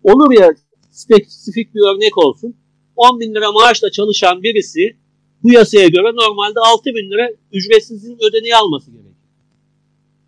olur 0.04 0.32
ya 0.40 0.50
spesifik 0.92 1.76
bir 1.76 1.96
örnek 1.96 2.18
olsun. 2.18 2.56
10 2.96 3.20
bin 3.20 3.36
lira 3.36 3.52
maaşla 3.52 3.92
çalışan 3.92 4.44
birisi 4.44 4.98
bu 5.44 5.52
yasaya 5.52 5.88
göre 5.88 6.16
normalde 6.16 6.60
6 6.60 6.86
bin 6.86 7.12
lira 7.12 7.30
ücretsizliğin 7.52 8.18
ödeneği 8.30 8.56
alması 8.56 8.92
gerekir. 8.92 9.12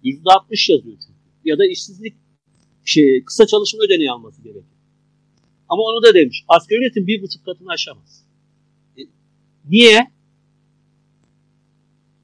%60 0.04 0.72
yazıyor 0.72 0.98
çünkü. 1.08 1.20
Ya 1.46 1.58
da 1.58 1.66
işsizlik 1.66 2.14
şey, 2.86 3.24
kısa 3.26 3.48
çalışma 3.48 3.84
ödeneği 3.84 4.12
alması 4.12 4.42
gerekir. 4.44 4.73
Ama 5.70 5.84
onu 5.84 6.04
da 6.04 6.14
demiş. 6.14 6.44
Asgari 6.48 6.80
ücretin 6.80 7.08
bir 7.08 7.22
buçuk 7.22 7.46
katını 7.46 7.72
aşamaz. 7.72 8.26
E, 8.98 9.02
niye? 9.70 10.08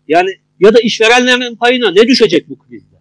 Yani 0.08 0.30
ya 0.60 0.73
da 0.73 0.80
işverenlerin 0.80 1.56
payına 1.56 1.91
ne 1.91 2.08
düşecek 2.08 2.49
bu 2.49 2.58
krizde? 2.58 2.95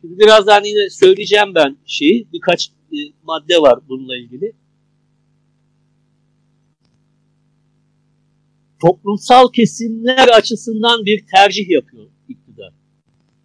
Şimdi 0.00 0.18
birazdan 0.18 0.64
yine 0.64 0.90
söyleyeceğim 0.90 1.54
ben 1.54 1.76
şeyi. 1.86 2.28
Birkaç 2.32 2.68
e, 2.68 2.96
madde 3.22 3.58
var 3.58 3.80
bununla 3.88 4.16
ilgili. 4.16 4.52
Toplumsal 8.80 9.52
kesimler 9.52 10.28
açısından 10.28 11.04
bir 11.04 11.26
tercih 11.34 11.70
yapıyor 11.70 12.06
iktidar. 12.28 12.72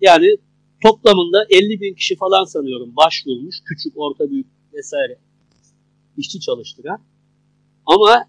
Yani 0.02 0.28
toplamında 0.84 1.46
50 1.50 1.82
bin 1.82 1.94
kişi 1.94 2.16
falan 2.16 2.44
sanıyorum 2.44 2.96
başvurmuş. 2.96 3.56
Küçük, 3.66 3.94
orta, 3.96 4.30
büyük 4.30 4.48
vesaire 4.74 5.18
işçi 6.18 6.40
çalıştıran. 6.40 7.00
Ama 7.86 8.26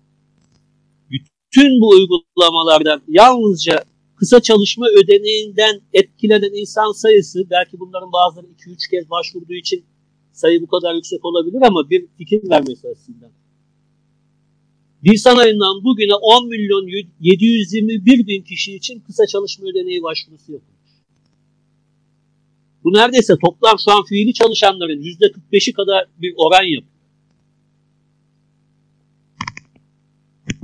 bütün 1.10 1.80
bu 1.80 1.88
uygulamalardan 1.88 3.02
yalnızca 3.08 3.84
kısa 4.16 4.40
çalışma 4.40 4.86
ödeneğinden 4.88 5.80
etkilenen 5.92 6.60
insan 6.60 6.92
sayısı 6.92 7.46
belki 7.50 7.80
bunların 7.80 8.12
bazıları 8.12 8.46
2-3 8.46 8.90
kez 8.90 9.10
başvurduğu 9.10 9.54
için 9.54 9.84
sayı 10.32 10.62
bu 10.62 10.66
kadar 10.66 10.94
yüksek 10.94 11.24
olabilir 11.24 11.62
ama 11.62 11.90
bir 11.90 12.06
fikir 12.18 12.50
vermesi 12.50 12.88
açısından. 12.88 13.30
Nisan 15.02 15.36
ayından 15.36 15.84
bugüne 15.84 16.14
10 16.14 16.48
milyon 16.48 16.88
721 17.20 18.26
bin 18.26 18.42
kişi 18.42 18.74
için 18.76 19.00
kısa 19.00 19.26
çalışma 19.26 19.68
ödeneği 19.68 20.02
başvurusu 20.02 20.52
yapılmış. 20.52 20.92
Bu 22.84 22.92
neredeyse 22.92 23.34
toplam 23.44 23.78
şu 23.84 23.90
an 23.90 24.04
fiili 24.04 24.34
çalışanların 24.34 25.02
%45'i 25.02 25.72
kadar 25.72 26.06
bir 26.18 26.34
oran 26.36 26.62
yapıyor. 26.62 26.91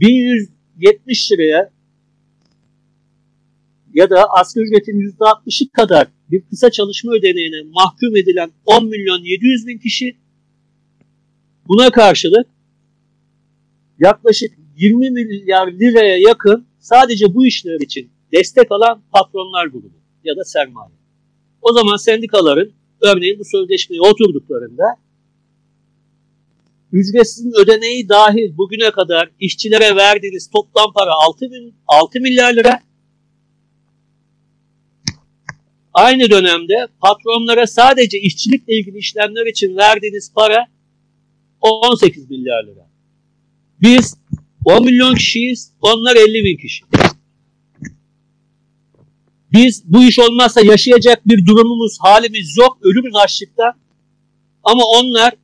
1170 0.01 1.33
liraya 1.33 1.71
ya 3.95 4.11
da 4.11 4.25
asgari 4.41 4.65
ücretin 4.65 5.01
%60'ı 5.19 5.69
kadar 5.73 6.09
bir 6.31 6.43
kısa 6.51 6.71
çalışma 6.71 7.13
ödeneğine 7.13 7.63
mahkum 7.63 8.17
edilen 8.17 8.53
10 8.67 8.87
milyon 8.87 9.25
700 9.25 9.67
bin 9.67 9.79
kişi 9.79 10.17
buna 11.69 11.91
karşılık 11.91 12.47
yaklaşık 13.99 14.53
20 14.77 15.11
milyar 15.11 15.73
liraya 15.73 16.19
yakın 16.19 16.67
sadece 16.79 17.35
bu 17.35 17.47
işler 17.47 17.81
için 17.81 18.11
destek 18.33 18.73
alan 18.73 19.03
patronlar 19.13 19.67
grubu 19.67 19.93
ya 20.25 20.37
da 20.37 20.45
sermaye. 20.45 20.93
O 21.63 21.73
zaman 21.73 21.97
sendikaların 21.97 22.73
örneğin 23.01 23.39
bu 23.39 23.45
sözleşmeye 23.45 24.01
oturduklarında 24.01 24.85
ücretsiz 26.93 27.55
ödeneği 27.55 28.09
dahil 28.09 28.57
bugüne 28.57 28.91
kadar 28.91 29.31
işçilere 29.41 29.97
verdiğiniz 29.97 30.51
toplam 30.51 30.93
para 30.93 31.11
6, 31.13 31.51
bin, 31.51 31.75
6 31.87 32.21
milyar 32.21 32.55
lira 32.55 32.81
aynı 35.95 36.31
dönemde 36.31 36.89
patronlara 37.01 37.67
sadece 37.67 38.21
işçilikle 38.21 38.79
ilgili 38.79 38.99
işlemler 38.99 39.47
için 39.47 39.77
verdiğiniz 39.77 40.33
para 40.35 40.67
18 41.61 42.31
milyar 42.31 42.65
lira. 42.65 42.89
Biz 43.83 44.17
10 44.65 44.85
milyon 44.85 45.15
kişiyiz, 45.15 45.73
onlar 45.81 46.17
50 46.17 46.45
bin 46.45 46.57
kişi. 46.57 46.85
Biz 49.53 49.83
bu 49.85 50.05
iş 50.05 50.19
olmazsa 50.19 50.61
yaşayacak 50.61 51.29
bir 51.29 51.47
durumumuz, 51.47 51.97
halimiz 52.01 52.57
yok, 52.57 52.79
ölürüz 52.83 53.15
açlıktan. 53.17 53.73
Ama 54.65 54.83
onlar 54.85 55.35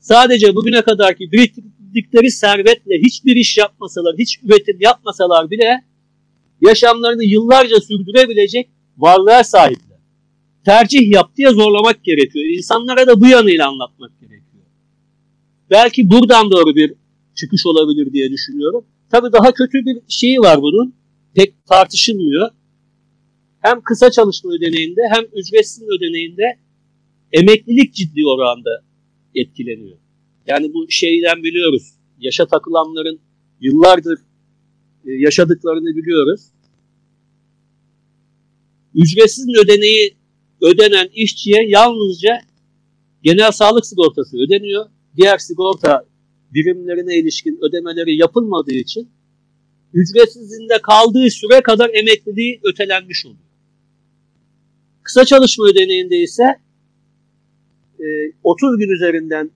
sadece 0.00 0.54
bugüne 0.54 0.82
kadarki 0.82 1.32
biriktirdikleri 1.32 2.30
servetle 2.30 2.94
hiçbir 3.06 3.36
iş 3.36 3.58
yapmasalar, 3.58 4.14
hiç 4.18 4.38
üretim 4.42 4.80
yapmasalar 4.80 5.50
bile 5.50 5.84
yaşamlarını 6.60 7.24
yıllarca 7.24 7.80
sürdürebilecek 7.80 8.68
varlığa 8.98 9.44
sahipler. 9.44 9.98
Tercih 10.64 11.10
yap 11.10 11.36
diye 11.36 11.50
zorlamak 11.50 12.04
gerekiyor. 12.04 12.44
İnsanlara 12.56 13.06
da 13.06 13.20
bu 13.20 13.26
yanıyla 13.26 13.68
anlatmak 13.68 14.20
gerekiyor. 14.20 14.64
Belki 15.70 16.10
buradan 16.10 16.50
doğru 16.50 16.76
bir 16.76 16.94
çıkış 17.34 17.66
olabilir 17.66 18.12
diye 18.12 18.30
düşünüyorum. 18.30 18.84
Tabii 19.10 19.32
daha 19.32 19.52
kötü 19.52 19.86
bir 19.86 19.98
şeyi 20.08 20.38
var 20.38 20.62
bunun. 20.62 20.94
Pek 21.34 21.66
tartışılmıyor. 21.66 22.50
Hem 23.60 23.80
kısa 23.80 24.10
çalışma 24.10 24.52
ödeneğinde 24.52 25.00
hem 25.10 25.24
ücretsiz 25.24 25.82
ödeneğinde 25.82 26.58
emeklilik 27.32 27.94
ciddi 27.94 28.26
oranda 28.26 28.70
etkileniyor. 29.40 29.98
Yani 30.46 30.74
bu 30.74 30.90
şeyden 30.90 31.42
biliyoruz. 31.42 31.82
Yaşa 32.18 32.46
takılanların 32.46 33.20
yıllardır 33.60 34.18
e, 35.06 35.12
yaşadıklarını 35.12 35.96
biliyoruz. 35.96 36.40
Ücretsiz 38.94 39.46
ödeneği 39.64 40.16
ödenen 40.60 41.08
işçiye 41.14 41.68
yalnızca 41.68 42.40
genel 43.22 43.50
sağlık 43.50 43.86
sigortası 43.86 44.36
ödeniyor. 44.36 44.86
Diğer 45.16 45.38
sigorta 45.38 46.04
birimlerine 46.54 47.18
ilişkin 47.18 47.58
ödemeleri 47.62 48.16
yapılmadığı 48.16 48.74
için 48.74 49.08
ücretsizliğinde 49.92 50.78
kaldığı 50.82 51.30
süre 51.30 51.60
kadar 51.62 51.90
emekliliği 51.94 52.60
ötelenmiş 52.64 53.26
oluyor. 53.26 53.40
Kısa 55.02 55.24
çalışma 55.24 55.66
ödeneğinde 55.66 56.16
ise 56.16 56.44
30 58.42 58.74
e, 58.74 58.84
gün 58.84 58.94
üzerinden 58.94 59.50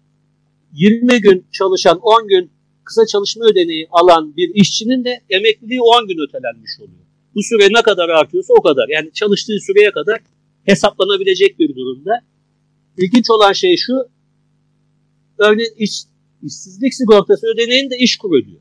20 0.72 1.20
gün 1.20 1.46
çalışan 1.52 1.98
10 1.98 2.28
gün 2.28 2.50
kısa 2.84 3.06
çalışma 3.06 3.44
ödeneği 3.44 3.86
alan 3.90 4.36
bir 4.36 4.50
işçinin 4.54 5.04
de 5.04 5.20
emekliliği 5.30 5.80
10 5.80 6.08
gün 6.08 6.18
ötelenmiş 6.28 6.70
oluyor. 6.80 7.06
Bu 7.34 7.42
süre 7.42 7.68
ne 7.78 7.82
kadar 7.82 8.08
artıyorsa 8.08 8.54
o 8.58 8.62
kadar. 8.62 8.88
Yani 8.88 9.12
çalıştığı 9.12 9.58
süreye 9.66 9.90
kadar 9.90 10.20
hesaplanabilecek 10.64 11.58
bir 11.58 11.76
durumda. 11.76 12.20
İlginç 12.98 13.30
olan 13.30 13.52
şey 13.52 13.76
şu, 13.76 13.92
örneğin 15.38 15.74
iş, 15.76 16.02
işsizlik 16.42 16.94
sigortası 16.94 17.46
ödeneğini 17.46 17.90
de 17.90 17.96
işkur 17.98 18.30
ödüyor. 18.30 18.60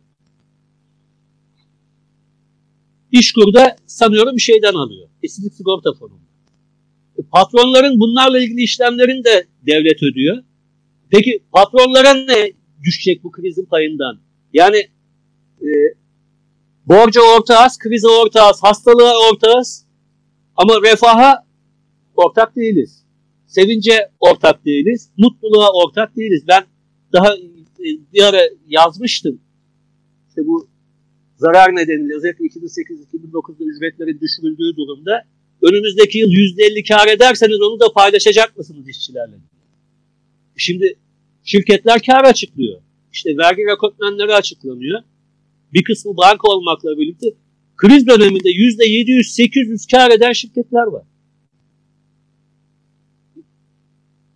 İşkur 3.11 3.53
da 3.53 3.75
sanıyorum 3.87 4.35
bir 4.35 4.41
şeyden 4.41 4.73
alıyor. 4.73 5.09
İşsizlik 5.23 5.53
sigorta 5.53 5.93
fonu. 5.93 6.30
Patronların 7.31 7.99
bunlarla 7.99 8.39
ilgili 8.39 8.61
işlemlerini 8.61 9.23
de 9.23 9.47
devlet 9.67 10.03
ödüyor. 10.03 10.43
Peki 11.09 11.43
patronlara 11.51 12.13
ne 12.13 12.51
düşecek 12.83 13.23
bu 13.23 13.31
krizin 13.31 13.65
payından? 13.65 14.19
Yani 14.53 14.77
e, 15.61 15.69
borca 16.85 17.21
ortağız, 17.21 17.77
krize 17.77 18.07
ortağız, 18.07 18.63
hastalığa 18.63 19.13
ortağız 19.31 19.85
ama 20.55 20.73
refaha 20.81 21.45
ortak 22.15 22.55
değiliz. 22.55 23.05
Sevince 23.47 24.09
ortak 24.19 24.65
değiliz, 24.65 25.11
mutluluğa 25.17 25.69
ortak 25.73 26.15
değiliz. 26.15 26.43
Ben 26.47 26.63
daha 27.13 27.35
e, 27.35 27.87
bir 28.13 28.23
ara 28.23 28.41
yazmıştım. 28.67 29.41
İşte 30.29 30.47
bu 30.47 30.67
zarar 31.37 31.75
nedeniyle 31.75 32.15
özellikle 32.15 32.45
2008-2009'da 32.45 33.63
ücretlerin 33.65 34.19
düşürüldüğü 34.19 34.77
durumda 34.77 35.23
önümüzdeki 35.61 36.17
yıl 36.19 36.29
%50 36.29 36.87
kar 36.87 37.07
ederseniz 37.07 37.61
onu 37.61 37.79
da 37.79 37.93
paylaşacak 37.93 38.57
mısınız 38.57 38.89
işçilerle? 38.89 39.35
Şimdi 40.57 40.95
şirketler 41.43 42.01
kar 42.05 42.23
açıklıyor. 42.23 42.81
İşte 43.13 43.37
vergi 43.37 43.61
rekortmenleri 43.61 44.33
açıklanıyor. 44.33 44.99
Bir 45.73 45.83
kısmı 45.83 46.17
banka 46.17 46.47
olmakla 46.47 46.97
birlikte 46.97 47.27
kriz 47.77 48.07
döneminde 48.07 48.49
%700-800 48.49 49.91
kar 49.91 50.11
eden 50.11 50.33
şirketler 50.33 50.83
var. 50.83 51.03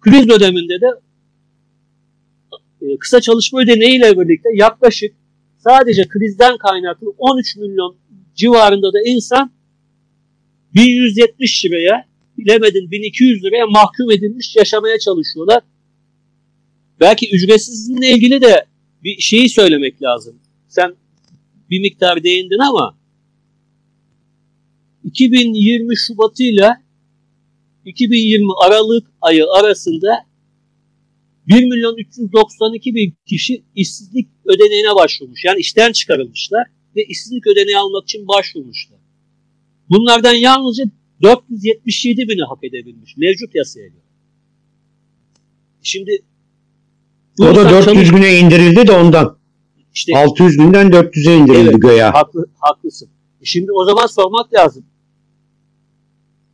Kriz 0.02 0.30
döneminde 0.30 0.82
de 0.82 0.88
e, 2.82 2.98
kısa 2.98 3.22
çalışma 3.22 3.62
ödeneğiyle 3.62 4.20
birlikte 4.20 4.50
yaklaşık 4.54 5.16
sadece 5.58 6.08
krizden 6.08 6.58
kaynaklı 6.58 7.14
13 7.18 7.56
milyon 7.56 7.96
civarında 8.36 8.94
da 8.94 9.02
insan 9.06 9.52
1170 10.76 11.66
liraya 11.66 12.06
bilemedin 12.38 12.92
1200 12.92 13.44
liraya 13.44 13.66
mahkum 13.66 14.12
edilmiş 14.12 14.56
yaşamaya 14.56 15.00
çalışıyorlar. 15.00 15.64
Belki 17.00 17.30
ücretsizliğinle 17.36 18.10
ilgili 18.10 18.42
de 18.42 18.66
bir 19.04 19.20
şeyi 19.20 19.50
söylemek 19.50 20.02
lazım. 20.02 20.40
Sen 20.68 20.96
bir 21.70 21.80
miktar 21.80 22.24
değindin 22.24 22.60
ama 22.60 22.98
2020 25.04 25.98
Şubat 25.98 26.40
ile 26.40 26.70
2020 27.86 28.48
Aralık 28.66 29.08
ayı 29.22 29.46
arasında 29.52 30.26
1 31.48 31.64
milyon 31.64 31.98
392 31.98 32.96
bin 32.96 33.18
kişi 33.26 33.64
işsizlik 33.76 34.28
ödeneğine 34.46 34.96
başvurmuş. 34.96 35.46
Yani 35.46 35.60
işten 35.60 35.92
çıkarılmışlar 35.92 36.68
ve 36.96 37.06
işsizlik 37.06 37.48
ödeneği 37.48 37.78
almak 37.78 38.04
için 38.04 38.28
başvurmuşlar. 38.28 38.95
Bunlardan 39.90 40.34
yalnızca 40.34 40.84
477 41.22 42.30
bini 42.30 42.44
hak 42.44 42.64
edebilmiş 42.64 43.18
mevcut 43.18 43.56
yasaya 43.56 43.88
göre. 43.88 44.06
Şimdi 45.82 46.24
o 47.40 47.44
da 47.44 47.70
400 47.70 47.86
çalış... 47.86 48.12
güne 48.12 48.40
indirildi 48.40 48.88
de 48.88 48.92
ondan. 48.92 49.38
İşte, 49.94 50.18
600 50.18 50.58
günden 50.58 50.88
400'e 50.88 51.38
indirildi 51.38 51.70
evet, 51.70 51.82
göya. 51.82 52.14
Haklı, 52.14 52.46
haklısın. 52.60 53.10
E 53.42 53.46
şimdi 53.46 53.72
o 53.72 53.86
zaman 53.86 54.06
sormak 54.08 54.54
lazım. 54.54 54.86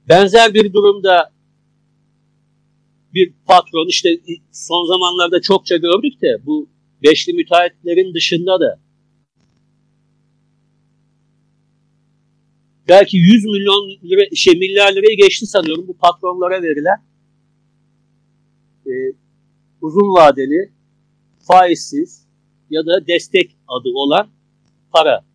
Benzer 0.10 0.54
bir 0.54 0.74
durumda 0.74 1.32
bir 3.14 3.34
patron 3.46 3.88
işte 3.90 4.10
son 4.52 4.88
zamanlarda 4.88 5.42
çokça 5.42 5.78
gördük 5.78 6.22
de 6.22 6.46
bu 6.46 6.70
beşli 7.04 7.34
müteahhitlerin 7.34 8.14
dışında 8.14 8.60
da 8.60 8.80
belki 12.92 13.18
100 13.18 13.46
milyon 13.46 13.90
lira, 14.10 14.36
şey 14.36 14.54
milyar 14.54 14.92
lirayı 14.92 15.18
geçti 15.18 15.46
sanıyorum 15.46 15.88
bu 15.88 15.98
patronlara 15.98 16.62
verilen 16.64 17.00
e, 18.88 18.94
uzun 19.82 20.14
vadeli 20.14 20.72
faizsiz 21.48 22.28
ya 22.70 22.86
da 22.86 23.08
destek 23.08 23.58
adı 23.68 23.90
olan 23.94 24.30
para. 24.94 25.26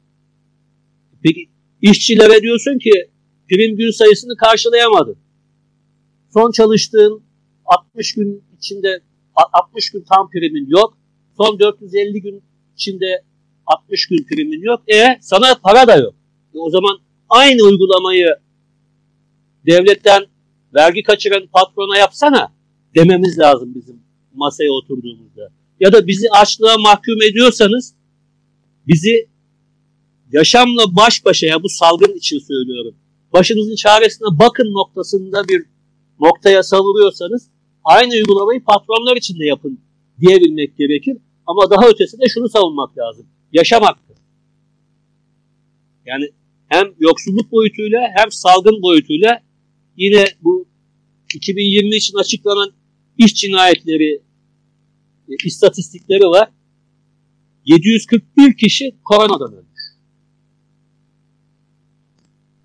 Peki 1.23 1.49
işçilere 1.83 2.43
diyorsun 2.43 2.79
ki 2.79 3.11
prim 3.49 3.77
gün 3.77 3.91
sayısını 3.91 4.37
karşılayamadın. 4.37 5.19
Son 6.33 6.53
çalıştığın 6.53 7.23
60 7.65 8.15
gün 8.15 8.45
içinde 8.59 9.01
60 9.53 9.91
gün 9.91 10.05
tam 10.09 10.31
primin 10.31 10.67
yok. 10.69 10.99
Son 11.37 11.59
450 11.59 12.21
gün 12.21 12.43
içinde 12.75 13.23
60 13.67 14.07
gün 14.07 14.25
primin 14.25 14.63
yok. 14.63 14.83
E 14.89 15.19
sana 15.21 15.55
para 15.63 15.87
da 15.87 15.97
yok. 15.97 16.15
E, 16.55 16.59
o 16.59 16.71
zaman 16.71 17.06
aynı 17.29 17.63
uygulamayı 17.63 18.37
devletten 19.67 20.27
vergi 20.75 21.03
kaçıran 21.03 21.47
patrona 21.53 21.99
yapsana 21.99 22.53
dememiz 22.95 23.39
lazım 23.39 23.75
bizim 23.75 24.03
masaya 24.35 24.71
oturduğumuzda. 24.73 25.51
Ya 25.81 25.93
da 25.93 26.07
bizi 26.07 26.31
açlığa 26.31 26.79
mahkum 26.79 27.23
ediyorsanız 27.31 27.95
bizi 28.87 29.29
yaşamla 30.33 30.97
baş 30.97 31.25
başa 31.25 31.47
ya 31.47 31.63
bu 31.63 31.69
salgın 31.69 32.15
için 32.15 32.39
söylüyorum. 32.39 32.95
Başınızın 33.33 33.75
çaresine 33.75 34.29
bakın 34.33 34.73
noktasında 34.73 35.49
bir 35.49 35.67
noktaya 36.21 36.63
savuruyorsanız 36.63 37.51
aynı 37.85 38.13
uygulamayı 38.13 38.65
patronlar 38.65 39.17
için 39.17 39.41
de 39.41 39.45
yapın 39.45 39.81
diyebilmek 40.21 40.77
gerekir. 40.77 41.17
Ama 41.47 41.71
daha 41.71 41.89
ötesinde 41.89 42.29
şunu 42.29 42.49
savunmak 42.49 42.99
lazım. 42.99 43.27
Yaşam 43.53 43.83
hakkı. 43.83 44.15
Yani 46.07 46.31
hem 46.69 46.87
yoksulluk 46.99 47.53
boyutuyla 47.53 48.01
hem 48.17 48.33
salgın 48.33 48.83
boyutuyla 48.83 49.43
yine 49.97 50.25
bu 50.43 50.67
2020 51.35 51.97
için 51.97 52.19
açıklanan 52.19 52.73
iş 53.19 53.35
cinayetleri 53.35 54.23
e, 55.29 55.35
istatistikleri 55.45 56.25
var. 56.25 56.49
741 57.65 58.57
kişi 58.57 58.97
koronadan 59.05 59.53
ölmüş. 59.53 59.83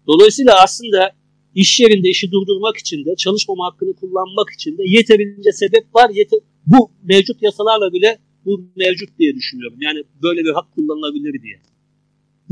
Dolayısıyla 0.08 0.64
aslında 0.64 1.16
iş 1.56 1.80
yerinde 1.80 2.10
işi 2.10 2.32
durdurmak 2.32 2.78
için 2.78 3.06
de 3.06 3.16
çalışmama 3.16 3.66
hakkını 3.66 3.93
kullanmak 3.93 4.49
için 4.56 4.78
de 4.78 4.84
yeterince 4.86 5.52
sebep 5.52 5.95
var. 5.95 6.10
Yeter 6.10 6.39
bu 6.66 6.91
mevcut 7.04 7.41
yasalarla 7.41 7.93
bile 7.93 8.20
bu 8.45 8.66
mevcut 8.76 9.10
diye 9.20 9.36
düşünüyorum. 9.36 9.78
Yani 9.82 10.04
böyle 10.24 10.41
bir 10.41 10.54
hak 10.54 10.72
kullanılabilir 10.72 11.43
diye. 11.43 11.62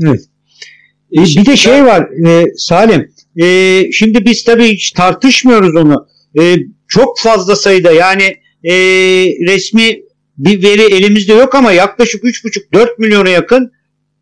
Evet. 0.02 0.20
E, 1.12 1.22
bir 1.22 1.46
de 1.46 1.56
şey 1.56 1.84
var 1.84 2.08
e, 2.26 2.46
Salim. 2.56 3.12
E, 3.42 3.84
şimdi 3.92 4.24
biz 4.24 4.44
tabii 4.44 4.68
hiç 4.68 4.90
tartışmıyoruz 4.90 5.76
onu. 5.76 6.06
E, 6.40 6.56
çok 6.88 7.18
fazla 7.18 7.56
sayıda 7.56 7.92
yani 7.92 8.36
e, 8.64 8.74
resmi 9.46 10.02
bir 10.38 10.62
veri 10.62 10.94
elimizde 10.94 11.32
yok 11.32 11.54
ama 11.54 11.72
yaklaşık 11.72 12.24
3,5-4 12.24 12.88
milyona 12.98 13.28
yakın 13.28 13.72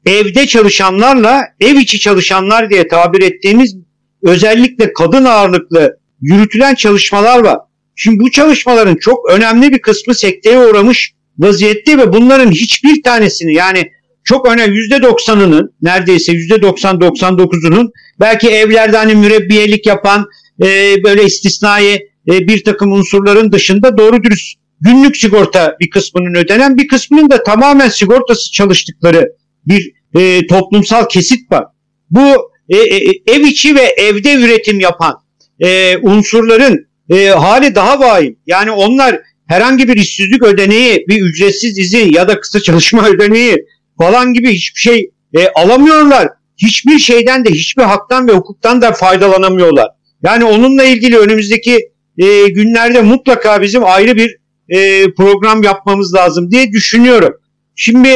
evde 0.06 0.46
çalışanlarla 0.46 1.44
ev 1.60 1.76
içi 1.76 2.00
çalışanlar 2.00 2.70
diye 2.70 2.88
tabir 2.88 3.22
ettiğimiz 3.22 3.76
özellikle 4.22 4.92
kadın 4.92 5.24
ağırlıklı 5.24 5.98
yürütülen 6.20 6.74
çalışmalar 6.74 7.44
var. 7.44 7.58
Şimdi 7.96 8.20
bu 8.20 8.30
çalışmaların 8.30 8.96
çok 8.96 9.30
önemli 9.30 9.72
bir 9.72 9.78
kısmı 9.78 10.14
sekteye 10.14 10.58
uğramış 10.58 11.12
vaziyette 11.38 11.98
ve 11.98 12.12
bunların 12.12 12.50
hiçbir 12.50 13.02
tanesini 13.02 13.54
yani 13.54 13.90
çok 14.28 14.48
önemli 14.48 14.78
%90'ının 14.78 15.72
neredeyse 15.82 16.32
%90-99'unun 16.32 17.90
belki 18.20 18.48
evlerde 18.48 18.96
hani 18.96 19.14
mürebbiyelik 19.14 19.86
yapan 19.86 20.26
e, 20.62 20.96
böyle 21.04 21.24
istisnai 21.24 21.94
e, 22.30 22.48
bir 22.48 22.64
takım 22.64 22.92
unsurların 22.92 23.52
dışında 23.52 23.98
doğru 23.98 24.22
dürüst 24.22 24.58
günlük 24.80 25.16
sigorta 25.16 25.76
bir 25.80 25.90
kısmının 25.90 26.34
ödenen 26.34 26.76
bir 26.76 26.88
kısmının 26.88 27.30
da 27.30 27.42
tamamen 27.42 27.88
sigortası 27.88 28.52
çalıştıkları 28.52 29.32
bir 29.66 29.92
e, 30.18 30.46
toplumsal 30.46 31.08
kesit 31.08 31.52
var. 31.52 31.64
Bu 32.10 32.50
e, 32.68 32.76
e, 32.76 33.12
ev 33.26 33.40
içi 33.40 33.74
ve 33.74 33.94
evde 33.98 34.34
üretim 34.34 34.80
yapan 34.80 35.14
e, 35.60 35.96
unsurların 35.98 36.86
e, 37.10 37.26
hali 37.26 37.74
daha 37.74 38.00
vahim. 38.00 38.36
Yani 38.46 38.70
onlar 38.70 39.20
herhangi 39.46 39.88
bir 39.88 39.96
işsizlik 39.96 40.42
ödeneği, 40.42 41.04
bir 41.08 41.22
ücretsiz 41.22 41.78
izin 41.78 42.12
ya 42.12 42.28
da 42.28 42.40
kısa 42.40 42.60
çalışma 42.60 43.08
ödeneği 43.08 43.56
falan 43.98 44.32
gibi 44.32 44.52
hiçbir 44.52 44.80
şey 44.80 45.10
e, 45.34 45.48
alamıyorlar. 45.48 46.28
Hiçbir 46.56 46.98
şeyden 46.98 47.44
de 47.44 47.50
hiçbir 47.50 47.82
haktan 47.82 48.28
ve 48.28 48.32
hukuktan 48.32 48.82
da 48.82 48.92
faydalanamıyorlar. 48.92 49.88
Yani 50.22 50.44
onunla 50.44 50.84
ilgili 50.84 51.18
önümüzdeki 51.18 51.92
e, 52.18 52.48
günlerde 52.48 53.02
mutlaka 53.02 53.62
bizim 53.62 53.84
ayrı 53.84 54.16
bir 54.16 54.36
e, 54.68 55.04
program 55.14 55.62
yapmamız 55.62 56.14
lazım 56.14 56.50
diye 56.50 56.72
düşünüyorum. 56.72 57.34
Şimdi 57.74 58.08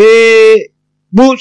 e, 0.00 0.04
bu 1.12 1.34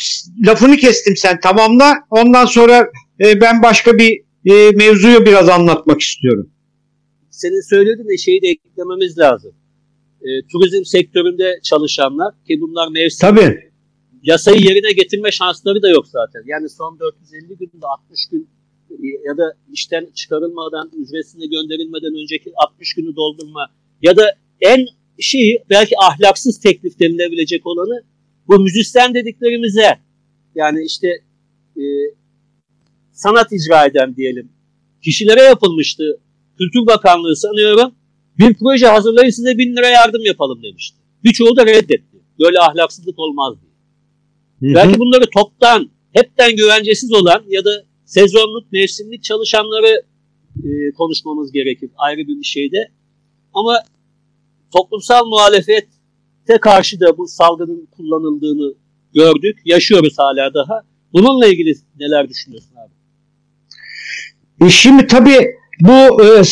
lafını 0.45 0.77
kestim 0.77 1.17
sen 1.17 1.39
tamamla. 1.39 1.93
Ondan 2.09 2.45
sonra 2.45 2.91
e, 3.25 3.41
ben 3.41 3.63
başka 3.63 3.97
bir 3.97 4.21
e, 4.45 4.71
mevzuyu 4.71 5.25
biraz 5.25 5.49
anlatmak 5.49 6.01
istiyorum. 6.01 6.49
Senin 7.29 7.69
söylediğin 7.69 8.17
şeyi 8.17 8.41
de 8.41 8.47
eklememiz 8.47 9.17
lazım. 9.17 9.51
E, 10.21 10.29
turizm 10.51 10.83
sektöründe 10.85 11.59
çalışanlar 11.63 12.33
ki 12.47 12.61
bunlar 12.61 12.87
mevsim 12.91 13.27
Tabii. 13.27 13.68
Yasayı 14.23 14.61
yerine 14.61 14.91
getirme 14.91 15.31
şansları 15.31 15.81
da 15.81 15.89
yok 15.89 16.07
zaten. 16.07 16.43
Yani 16.45 16.69
son 16.69 16.99
450 16.99 17.57
günde 17.57 17.85
60 17.85 18.25
gün 18.31 18.49
ya 19.27 19.37
da 19.37 19.53
işten 19.73 20.07
çıkarılmadan, 20.15 20.91
ücretine 20.97 21.45
gönderilmeden 21.45 22.21
önceki 22.21 22.51
60 22.55 22.93
günü 22.93 23.15
doldurma 23.15 23.67
ya 24.01 24.17
da 24.17 24.35
en 24.61 24.85
şeyi 25.19 25.63
belki 25.69 25.95
ahlaksız 26.03 26.59
teklif 26.59 26.99
denilebilecek 26.99 27.67
olanı 27.67 28.03
bu 28.47 28.59
müzisyen 28.59 29.13
dediklerimize 29.13 29.99
yani 30.55 30.85
işte 30.85 31.07
e, 31.77 31.83
sanat 33.11 33.51
icra 33.51 33.85
eden 33.85 34.15
diyelim 34.15 34.49
kişilere 35.03 35.41
yapılmıştı. 35.41 36.19
Kültür 36.57 36.87
Bakanlığı 36.87 37.35
sanıyorum 37.35 37.95
bir 38.39 38.53
proje 38.53 38.87
hazırlayın 38.87 39.29
size 39.29 39.57
bin 39.57 39.75
lira 39.75 39.87
yardım 39.87 40.25
yapalım 40.25 40.63
demişti. 40.63 40.97
Birçoğu 41.23 41.55
da 41.55 41.65
reddetti. 41.65 42.17
Böyle 42.39 42.59
ahlaksızlık 42.59 43.19
olmaz 43.19 43.61
diye. 43.61 43.68
Hı 44.59 44.65
hı. 44.65 44.75
Belki 44.75 44.99
bunları 44.99 45.29
toptan, 45.29 45.89
hepten 46.13 46.55
güvencesiz 46.55 47.11
olan 47.13 47.43
ya 47.47 47.65
da 47.65 47.83
sezonluk, 48.05 48.71
mevsimlik 48.71 49.23
çalışanları 49.23 50.03
e, 50.57 50.91
konuşmamız 50.97 51.51
gerekir 51.51 51.89
ayrı 51.97 52.27
bir 52.27 52.43
şeyde. 52.43 52.77
Ama 53.53 53.83
toplumsal 54.73 55.25
muhalefete 55.25 56.57
karşı 56.61 56.99
da 56.99 57.17
bu 57.17 57.27
salgının 57.27 57.87
kullanıldığını 57.91 58.73
gördük. 59.13 59.59
Yaşıyoruz 59.65 60.13
hala 60.17 60.53
daha. 60.53 60.81
Bununla 61.13 61.47
ilgili 61.47 61.73
neler 61.99 62.29
düşünüyorsun 62.29 62.75
abi? 62.75 62.93
E 64.67 64.69
şimdi 64.69 65.07
tabii 65.07 65.47
bu 65.81 66.23
e, 66.23 66.43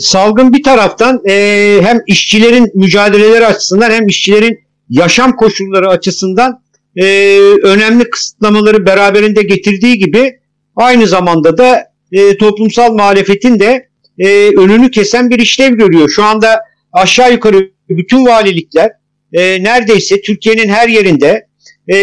salgın 0.00 0.52
bir 0.52 0.62
taraftan 0.62 1.20
e, 1.28 1.78
hem 1.82 2.00
işçilerin 2.06 2.70
mücadeleleri 2.74 3.46
açısından 3.46 3.90
hem 3.90 4.06
işçilerin 4.06 4.58
yaşam 4.88 5.36
koşulları 5.36 5.88
açısından 5.88 6.62
e, 6.98 7.38
önemli 7.62 8.10
kısıtlamaları 8.10 8.86
beraberinde 8.86 9.42
getirdiği 9.42 9.98
gibi 9.98 10.38
aynı 10.76 11.06
zamanda 11.06 11.58
da 11.58 11.84
e, 12.12 12.36
toplumsal 12.36 12.92
muhalefetin 12.92 13.60
de 13.60 13.88
e, 14.18 14.28
önünü 14.56 14.90
kesen 14.90 15.30
bir 15.30 15.38
işlev 15.38 15.72
görüyor. 15.72 16.08
Şu 16.08 16.24
anda 16.24 16.60
aşağı 16.92 17.32
yukarı 17.32 17.70
bütün 17.88 18.26
valilikler 18.26 18.90
e, 19.32 19.62
neredeyse 19.62 20.20
Türkiye'nin 20.20 20.68
her 20.68 20.88
yerinde 20.88 21.46
e, 21.88 21.94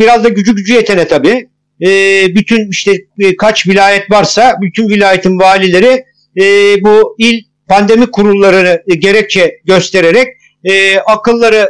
biraz 0.00 0.24
da 0.24 0.28
gücü 0.28 0.56
gücü 0.56 0.74
yetene 0.74 1.08
tabii 1.08 1.48
e, 1.82 1.88
bütün 2.34 2.70
işte 2.70 2.92
e, 3.18 3.36
kaç 3.36 3.68
vilayet 3.68 4.10
varsa 4.10 4.56
bütün 4.62 4.88
vilayetin 4.88 5.38
valileri 5.38 6.04
e, 6.40 6.44
bu 6.84 7.16
il 7.18 7.42
pandemi 7.68 8.10
kurullarını 8.10 8.82
gerekçe 8.98 9.60
göstererek 9.64 10.28
e, 10.64 10.98
akıllarına 10.98 11.68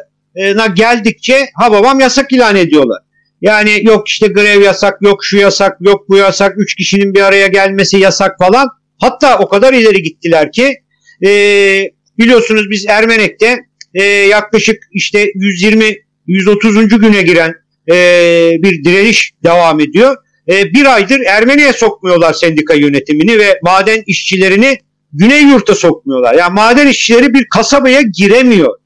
geldikçe 0.74 1.46
ha 1.54 1.72
babam 1.72 2.00
yasak 2.00 2.32
ilan 2.32 2.56
ediyorlar. 2.56 3.02
Yani 3.40 3.80
yok 3.82 4.08
işte 4.08 4.26
grev 4.26 4.62
yasak, 4.62 5.02
yok 5.02 5.24
şu 5.24 5.36
yasak, 5.36 5.76
yok 5.80 6.08
bu 6.08 6.16
yasak, 6.16 6.54
üç 6.56 6.74
kişinin 6.74 7.14
bir 7.14 7.20
araya 7.20 7.46
gelmesi 7.46 7.96
yasak 7.96 8.38
falan. 8.38 8.68
Hatta 9.00 9.38
o 9.38 9.48
kadar 9.48 9.72
ileri 9.72 10.02
gittiler 10.02 10.52
ki 10.52 10.76
e, 11.26 11.30
biliyorsunuz 12.18 12.70
biz 12.70 12.86
Ermenek'te 12.86 13.58
e, 13.94 14.02
yaklaşık 14.04 14.76
işte 14.92 15.24
120-130. 16.28 17.00
güne 17.00 17.22
giren 17.22 17.54
e, 17.92 17.94
bir 18.62 18.84
direniş 18.84 19.32
devam 19.44 19.80
ediyor. 19.80 20.16
E, 20.48 20.72
bir 20.72 20.94
aydır 20.94 21.20
Ermeniye 21.20 21.72
sokmuyorlar 21.72 22.32
sendika 22.32 22.74
yönetimini 22.74 23.38
ve 23.38 23.58
maden 23.62 24.02
işçilerini 24.06 24.78
Güney 25.12 25.42
Yurt'a 25.42 25.74
sokmuyorlar. 25.74 26.34
Yani 26.34 26.54
maden 26.54 26.86
işçileri 26.86 27.34
bir 27.34 27.46
kasabaya 27.54 28.02
giremiyor. 28.02 28.78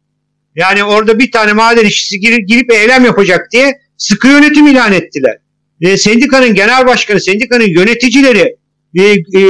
Yani 0.56 0.84
orada 0.84 1.18
bir 1.18 1.30
tane 1.30 1.52
maden 1.52 1.84
işçisi 1.84 2.20
girip, 2.20 2.48
girip 2.48 2.72
eylem 2.72 3.04
yapacak 3.04 3.48
diye 3.52 3.78
sıkı 3.96 4.28
yönetim 4.28 4.66
ilan 4.66 4.92
ettiler. 4.92 5.36
E, 5.80 5.96
sendikanın 5.96 6.54
genel 6.54 6.86
başkanı, 6.86 7.20
sendikanın 7.20 7.68
yöneticileri 7.68 8.56
e, 8.98 9.02
e, 9.40 9.44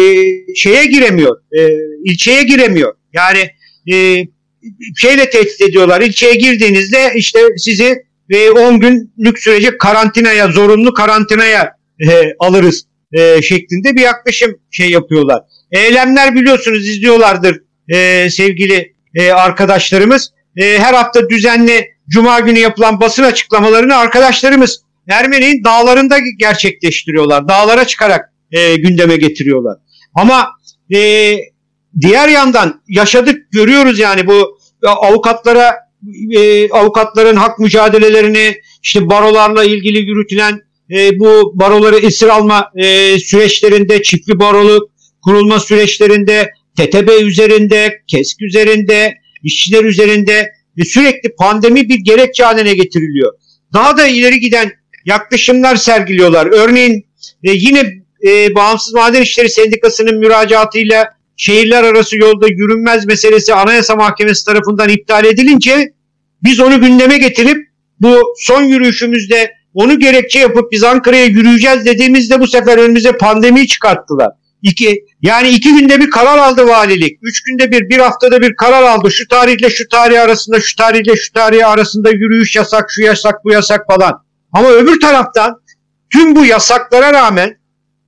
şeye 0.54 0.84
giremiyor, 0.84 1.36
e, 1.58 1.68
ilçeye 2.04 2.42
giremiyor. 2.42 2.94
Yani 3.12 3.50
e, 3.92 4.24
şeyle 4.96 5.30
tehdit 5.30 5.60
ediyorlar. 5.60 6.00
İlçeye 6.00 6.34
girdiğinizde 6.34 7.12
işte 7.16 7.38
sizi 7.56 8.06
ve 8.30 8.50
10 8.50 8.80
günlük 8.80 9.38
sürece 9.38 9.78
karantinaya, 9.78 10.48
zorunlu 10.48 10.94
karantinaya 10.94 11.72
e, 12.00 12.34
alırız 12.38 12.86
e, 13.12 13.42
şeklinde 13.42 13.96
bir 13.96 14.00
yaklaşım 14.00 14.58
şey 14.70 14.90
yapıyorlar. 14.90 15.42
Eylemler 15.72 16.34
biliyorsunuz 16.34 16.88
izliyorlardır 16.88 17.60
e, 17.88 18.30
sevgili 18.30 18.94
e, 19.14 19.30
arkadaşlarımız. 19.30 20.32
E, 20.56 20.78
her 20.78 20.94
hafta 20.94 21.28
düzenli 21.28 21.96
Cuma 22.08 22.40
günü 22.40 22.58
yapılan 22.58 23.00
basın 23.00 23.22
açıklamalarını 23.22 23.96
arkadaşlarımız 23.96 24.82
Ermeni'nin 25.08 25.64
dağlarında 25.64 26.18
gerçekleştiriyorlar. 26.38 27.48
Dağlara 27.48 27.86
çıkarak 27.86 28.32
e, 28.52 28.76
gündeme 28.76 29.16
getiriyorlar. 29.16 29.78
Ama 30.14 30.48
e, 30.94 31.32
diğer 32.00 32.28
yandan 32.28 32.82
yaşadık 32.88 33.52
görüyoruz 33.52 33.98
yani 33.98 34.26
bu 34.26 34.58
avukatlara 34.82 35.74
e, 36.36 36.70
avukatların 36.70 37.36
hak 37.36 37.58
mücadelelerini 37.58 38.54
işte 38.82 39.08
barolarla 39.08 39.64
ilgili 39.64 39.98
yürütülen 39.98 40.60
e, 40.90 41.18
bu 41.18 41.52
baroları 41.54 41.96
esir 41.96 42.28
alma 42.28 42.70
e, 42.76 43.18
süreçlerinde 43.18 44.02
çiftli 44.02 44.38
baroluk 44.38 44.90
kurulma 45.22 45.60
süreçlerinde 45.60 46.50
TTB 46.76 47.08
üzerinde, 47.22 48.02
KESK 48.06 48.42
üzerinde, 48.42 49.14
işçiler 49.42 49.84
üzerinde 49.84 50.52
sürekli 50.84 51.34
pandemi 51.34 51.88
bir 51.88 51.98
gerekçe 51.98 52.44
haline 52.44 52.74
getiriliyor. 52.74 53.32
Daha 53.72 53.96
da 53.96 54.06
ileri 54.06 54.40
giden 54.40 54.72
yaklaşımlar 55.04 55.76
sergiliyorlar. 55.76 56.46
Örneğin 56.46 57.06
e, 57.44 57.52
yine 57.52 57.92
e, 58.26 58.54
Bağımsız 58.54 58.94
Maden 58.94 59.22
İşleri 59.22 59.50
Sendikası'nın 59.50 60.18
müracaatıyla 60.18 61.16
şehirler 61.36 61.84
arası 61.84 62.16
yolda 62.16 62.46
yürünmez 62.48 63.06
meselesi 63.06 63.54
Anayasa 63.54 63.96
Mahkemesi 63.96 64.44
tarafından 64.44 64.88
iptal 64.88 65.24
edilince 65.24 65.92
biz 66.42 66.60
onu 66.60 66.80
gündeme 66.80 67.18
getirip 67.18 67.68
bu 68.00 68.22
son 68.38 68.62
yürüyüşümüzde 68.62 69.50
onu 69.74 69.98
gerekçe 69.98 70.38
yapıp 70.38 70.72
biz 70.72 70.82
Ankara'ya 70.82 71.24
yürüyeceğiz 71.24 71.84
dediğimizde 71.84 72.40
bu 72.40 72.46
sefer 72.46 72.78
önümüze 72.78 73.12
pandemiyi 73.12 73.66
çıkarttılar. 73.66 74.28
İki, 74.66 75.04
yani 75.22 75.48
iki 75.48 75.76
günde 75.76 76.00
bir 76.00 76.10
karar 76.10 76.38
aldı 76.38 76.66
valilik. 76.66 77.18
Üç 77.22 77.42
günde 77.42 77.70
bir, 77.70 77.88
bir 77.88 77.98
haftada 77.98 78.42
bir 78.42 78.56
karar 78.56 78.82
aldı. 78.82 79.10
Şu 79.10 79.28
tarihle 79.28 79.70
şu 79.70 79.88
tarih 79.88 80.22
arasında, 80.22 80.60
şu 80.60 80.76
tarihle 80.76 81.16
şu 81.16 81.32
tarih 81.32 81.68
arasında 81.68 82.10
yürüyüş 82.10 82.56
yasak, 82.56 82.86
şu 82.90 83.02
yasak, 83.02 83.44
bu 83.44 83.52
yasak 83.52 83.86
falan. 83.86 84.24
Ama 84.52 84.70
öbür 84.70 85.00
taraftan 85.00 85.60
tüm 86.12 86.36
bu 86.36 86.46
yasaklara 86.46 87.12
rağmen 87.12 87.56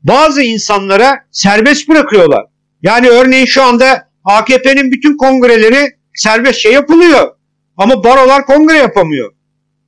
bazı 0.02 0.42
insanlara 0.42 1.18
serbest 1.30 1.88
bırakıyorlar. 1.88 2.44
Yani 2.82 3.08
örneğin 3.08 3.46
şu 3.46 3.62
anda 3.62 4.08
AKP'nin 4.24 4.92
bütün 4.92 5.16
kongreleri 5.16 5.90
serbestçe 6.14 6.68
yapılıyor. 6.68 7.30
Ama 7.76 8.04
barolar 8.04 8.46
kongre 8.46 8.76
yapamıyor. 8.76 9.32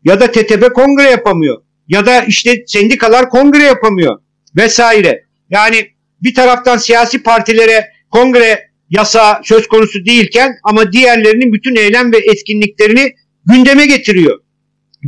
Ya 0.05 0.21
da 0.21 0.31
TTB 0.31 0.73
kongre 0.75 1.11
yapamıyor. 1.11 1.63
Ya 1.89 2.07
da 2.07 2.23
işte 2.23 2.65
sendikalar 2.67 3.31
kongre 3.31 3.63
yapamıyor. 3.63 4.19
Vesaire. 4.57 5.25
Yani 5.51 5.91
bir 6.23 6.35
taraftan 6.35 6.79
siyasi 6.79 7.23
partilere 7.23 7.89
kongre 8.11 8.71
yasa 8.91 9.41
söz 9.45 9.69
konusu 9.69 10.05
değilken 10.05 10.57
ama 10.65 10.93
diğerlerinin 10.93 11.53
bütün 11.53 11.77
eylem 11.77 12.13
ve 12.13 12.17
etkinliklerini 12.19 13.15
gündeme 13.45 13.87
getiriyor. 13.87 14.41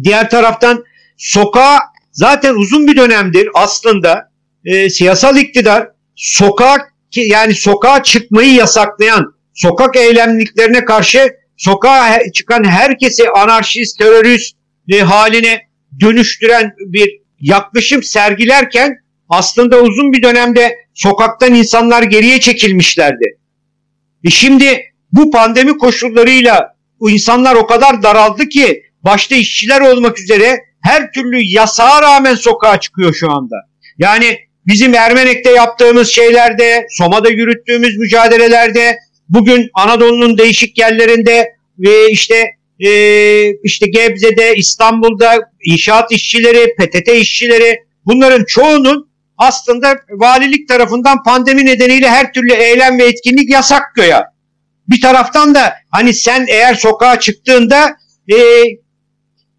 Diğer 0.05 0.31
taraftan 0.31 0.85
sokağa 1.17 1.79
zaten 2.13 2.55
uzun 2.55 2.87
bir 2.87 2.97
dönemdir 2.97 3.49
aslında 3.55 4.33
e, 4.65 4.91
siyasal 4.91 5.37
iktidar 5.37 5.89
sokağa 6.17 6.77
yani 7.17 7.55
sokağa 7.55 8.03
çıkmayı 8.03 8.55
yasaklayan 8.55 9.35
sokak 9.55 9.97
eylemliklerine 9.97 10.85
karşı 10.85 11.29
sokağa 11.57 12.19
çıkan 12.35 12.65
herkesi 12.65 13.31
anarşist, 13.31 13.99
terörist 13.99 14.57
e, 14.89 15.01
haline 15.01 15.61
dönüştüren 16.01 16.73
bir 16.79 17.21
yaklaşım 17.41 18.03
sergilerken 18.03 18.97
aslında 19.33 19.81
uzun 19.81 20.13
bir 20.13 20.23
dönemde 20.23 20.77
sokaktan 20.95 21.55
insanlar 21.55 22.03
geriye 22.03 22.41
çekilmişlerdi. 22.41 23.39
E 24.25 24.31
şimdi 24.31 24.81
bu 25.13 25.31
pandemi 25.31 25.79
koşullarıyla 25.79 26.77
bu 27.01 27.11
insanlar 27.11 27.55
o 27.55 27.67
kadar 27.67 28.03
daraldı 28.03 28.49
ki 28.49 28.83
başta 29.05 29.35
işçiler 29.35 29.81
olmak 29.81 30.21
üzere 30.21 30.61
her 30.83 31.13
türlü 31.13 31.41
yasağa 31.43 32.03
rağmen 32.03 32.35
sokağa 32.35 32.81
çıkıyor 32.81 33.15
şu 33.15 33.33
anda. 33.33 33.57
Yani 33.99 34.39
bizim 34.67 34.95
Ermenek'te 34.95 35.51
yaptığımız 35.51 36.09
şeylerde, 36.09 36.87
Soma'da 36.91 37.29
yürüttüğümüz 37.29 37.99
mücadelelerde, 37.99 38.99
bugün 39.29 39.71
Anadolu'nun 39.75 40.39
değişik 40.39 40.79
yerlerinde 40.79 41.57
ve 41.79 42.11
işte 42.11 42.51
e, 42.81 42.91
işte 43.51 43.87
Gebze'de, 43.87 44.57
İstanbul'da 44.57 45.39
inşaat 45.65 46.13
işçileri, 46.13 46.75
PTT 46.79 47.09
işçileri 47.09 47.79
bunların 48.07 48.45
çoğunun 48.45 49.12
aslında 49.43 49.97
valilik 50.11 50.69
tarafından 50.69 51.23
pandemi 51.23 51.67
nedeniyle 51.67 52.11
her 52.11 52.33
türlü 52.33 52.53
eylem 52.53 52.99
ve 52.99 53.05
etkinlik 53.05 53.51
yasak 53.51 53.83
göya. 53.95 54.33
Bir 54.89 55.01
taraftan 55.01 55.55
da 55.55 55.75
hani 55.91 56.15
sen 56.15 56.47
eğer 56.49 56.75
sokağa 56.75 57.21
çıktığında 57.21 57.97
e, 58.33 58.39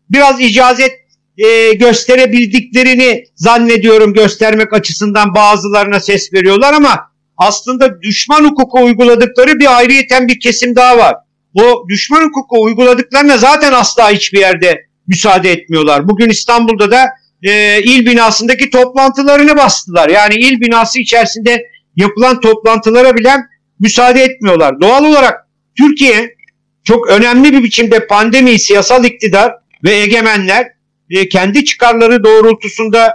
biraz 0.09 0.41
icazet 0.41 0.91
e, 1.37 1.73
gösterebildiklerini 1.73 3.23
zannediyorum 3.35 4.13
göstermek 4.13 4.73
açısından 4.73 5.35
bazılarına 5.35 5.99
ses 5.99 6.33
veriyorlar 6.33 6.73
ama 6.73 6.99
aslında 7.37 8.01
düşman 8.01 8.45
hukuku 8.45 8.83
uyguladıkları 8.83 9.59
bir 9.59 9.77
ayrıyeten 9.77 10.27
bir 10.27 10.39
kesim 10.39 10.75
daha 10.75 10.97
var. 10.97 11.15
O 11.53 11.89
düşman 11.89 12.21
hukuku 12.21 12.63
uyguladıklarına 12.63 13.37
zaten 13.37 13.73
asla 13.73 14.11
hiçbir 14.11 14.39
yerde 14.39 14.85
müsaade 15.07 15.51
etmiyorlar. 15.51 16.07
Bugün 16.07 16.29
İstanbul'da 16.29 16.91
da 16.91 17.05
e, 17.43 17.81
il 17.83 18.05
binasındaki 18.05 18.69
toplantılarını 18.69 19.57
bastılar. 19.57 20.09
Yani 20.09 20.35
il 20.35 20.61
binası 20.61 20.99
içerisinde 20.99 21.63
yapılan 21.95 22.39
toplantılara 22.39 23.15
bile 23.15 23.35
müsaade 23.79 24.23
etmiyorlar. 24.23 24.81
Doğal 24.81 25.05
olarak 25.05 25.47
Türkiye 25.77 26.35
çok 26.83 27.07
önemli 27.07 27.53
bir 27.53 27.63
biçimde 27.63 28.07
pandemi, 28.07 28.59
siyasal 28.59 29.05
iktidar 29.05 29.53
ve 29.83 29.91
egemenler 29.91 30.67
e, 31.09 31.29
kendi 31.29 31.65
çıkarları 31.65 32.23
doğrultusunda 32.23 33.13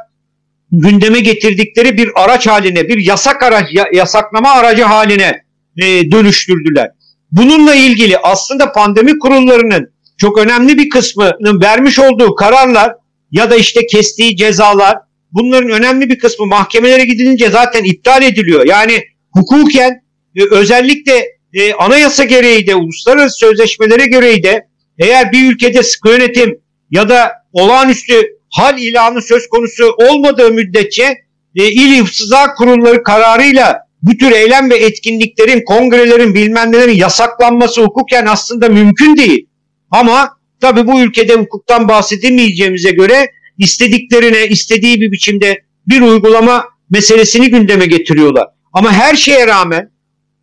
gündeme 0.72 1.20
getirdikleri 1.20 1.98
bir 1.98 2.10
araç 2.14 2.46
haline, 2.46 2.88
bir 2.88 2.98
yasak 2.98 3.42
araç, 3.42 3.66
yasaklama 3.92 4.50
aracı 4.50 4.82
haline 4.82 5.42
e, 5.76 6.10
dönüştürdüler. 6.10 6.90
Bununla 7.32 7.74
ilgili 7.74 8.18
aslında 8.18 8.72
pandemi 8.72 9.18
kurullarının 9.18 9.92
çok 10.16 10.38
önemli 10.38 10.78
bir 10.78 10.88
kısmının 10.88 11.60
vermiş 11.62 11.98
olduğu 11.98 12.34
kararlar 12.34 12.94
ya 13.32 13.50
da 13.50 13.56
işte 13.56 13.86
kestiği 13.86 14.36
cezalar 14.36 14.96
bunların 15.32 15.70
önemli 15.70 16.10
bir 16.10 16.18
kısmı 16.18 16.46
mahkemelere 16.46 17.04
gidilince 17.04 17.50
zaten 17.50 17.84
iptal 17.84 18.22
ediliyor. 18.22 18.66
Yani 18.66 19.04
hukuken 19.32 20.02
e, 20.36 20.42
özellikle 20.50 21.26
e, 21.52 21.72
anayasa 21.72 22.24
gereği 22.24 22.66
de 22.66 22.74
uluslararası 22.74 23.38
sözleşmelere 23.38 24.06
gereği 24.06 24.42
de 24.42 24.66
eğer 24.98 25.32
bir 25.32 25.52
ülkede 25.52 25.82
sıkı 25.82 26.08
yönetim 26.08 26.60
ya 26.90 27.08
da 27.08 27.32
olağanüstü 27.52 28.14
hal 28.50 28.78
ilanı 28.78 29.22
söz 29.22 29.48
konusu 29.48 29.94
olmadığı 30.10 30.50
müddetçe 30.52 31.16
e, 31.56 31.72
il 31.72 32.00
hıfzıza 32.00 32.54
kurulları 32.54 33.02
kararıyla 33.02 33.78
bu 34.02 34.16
tür 34.16 34.32
eylem 34.32 34.70
ve 34.70 34.76
etkinliklerin, 34.76 35.64
kongrelerin 35.64 36.34
bilmem 36.34 36.72
nelerin 36.72 36.96
yasaklanması 36.96 37.82
hukuken 37.82 38.26
aslında 38.26 38.68
mümkün 38.68 39.16
değil. 39.16 39.46
Ama 39.90 40.37
tabi 40.60 40.86
bu 40.86 41.00
ülkede 41.00 41.34
hukuktan 41.34 41.88
bahsedemeyeceğimize 41.88 42.90
göre 42.90 43.26
istediklerine 43.58 44.46
istediği 44.46 45.00
bir 45.00 45.12
biçimde 45.12 45.62
bir 45.86 46.00
uygulama 46.00 46.64
meselesini 46.90 47.50
gündeme 47.50 47.86
getiriyorlar. 47.86 48.46
Ama 48.72 48.92
her 48.92 49.16
şeye 49.16 49.46
rağmen 49.46 49.90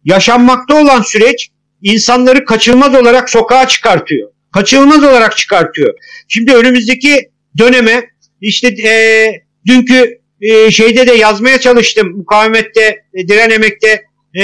yaşanmakta 0.05 0.81
olan 0.81 1.01
süreç 1.01 1.49
insanları 1.81 2.45
kaçınılmaz 2.45 2.95
olarak 2.95 3.29
sokağa 3.29 3.67
çıkartıyor. 3.67 4.29
Kaçınılmaz 4.51 5.03
olarak 5.03 5.37
çıkartıyor. 5.37 5.93
Şimdi 6.27 6.53
önümüzdeki 6.55 7.29
döneme 7.57 8.09
işte 8.41 8.67
e, 8.67 8.93
dünkü 9.67 10.19
e, 10.41 10.71
şeyde 10.71 11.07
de 11.07 11.13
yazmaya 11.13 11.59
çalıştım. 11.59 12.17
Mukavemette, 12.17 13.03
e, 13.13 13.27
direnemekte 13.27 14.05
e, 14.39 14.43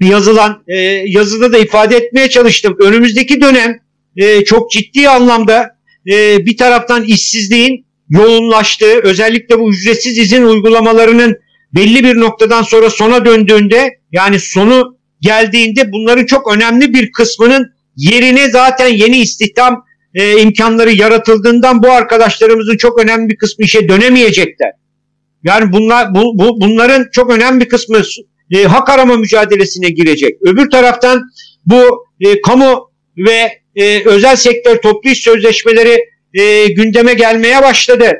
yazılan 0.00 0.64
e, 0.68 0.76
yazıda 1.06 1.52
da 1.52 1.58
ifade 1.58 1.96
etmeye 1.96 2.30
çalıştım. 2.30 2.76
Önümüzdeki 2.80 3.40
dönem 3.40 3.80
e, 4.16 4.44
çok 4.44 4.70
ciddi 4.70 5.08
anlamda 5.08 5.76
e, 6.10 6.46
bir 6.46 6.56
taraftan 6.56 7.04
işsizliğin 7.04 7.86
yoğunlaştığı, 8.08 9.00
özellikle 9.02 9.58
bu 9.58 9.70
ücretsiz 9.70 10.18
izin 10.18 10.44
uygulamalarının 10.44 11.36
belli 11.74 12.04
bir 12.04 12.20
noktadan 12.20 12.62
sonra 12.62 12.90
sona 12.90 13.24
döndüğünde 13.24 13.98
yani 14.12 14.40
sonu 14.40 14.96
geldiğinde 15.20 15.92
bunların 15.92 16.26
çok 16.26 16.56
önemli 16.56 16.94
bir 16.94 17.12
kısmının 17.12 17.66
yerine 17.96 18.50
zaten 18.50 18.88
yeni 18.88 19.18
istihdam 19.18 19.84
e, 20.14 20.40
imkanları 20.40 20.92
yaratıldığından 20.92 21.82
bu 21.82 21.90
arkadaşlarımızın 21.90 22.76
çok 22.76 22.98
önemli 22.98 23.28
bir 23.28 23.36
kısmı 23.36 23.64
işe 23.64 23.88
dönemeyecekler. 23.88 24.70
Yani 25.44 25.72
bunlar 25.72 26.14
bu, 26.14 26.38
bu 26.38 26.60
bunların 26.60 27.06
çok 27.12 27.30
önemli 27.30 27.60
bir 27.60 27.68
kısmı 27.68 28.02
e, 28.50 28.64
hak 28.64 28.90
arama 28.90 29.16
mücadelesine 29.16 29.88
girecek. 29.88 30.36
Öbür 30.42 30.70
taraftan 30.70 31.22
bu 31.66 32.06
e, 32.20 32.40
kamu 32.40 32.90
ve 33.16 33.63
e, 33.76 34.08
özel 34.08 34.36
sektör 34.36 34.76
toplu 34.82 35.10
iş 35.10 35.22
sözleşmeleri 35.22 36.08
e, 36.34 36.66
gündeme 36.66 37.14
gelmeye 37.14 37.62
başladı. 37.62 38.12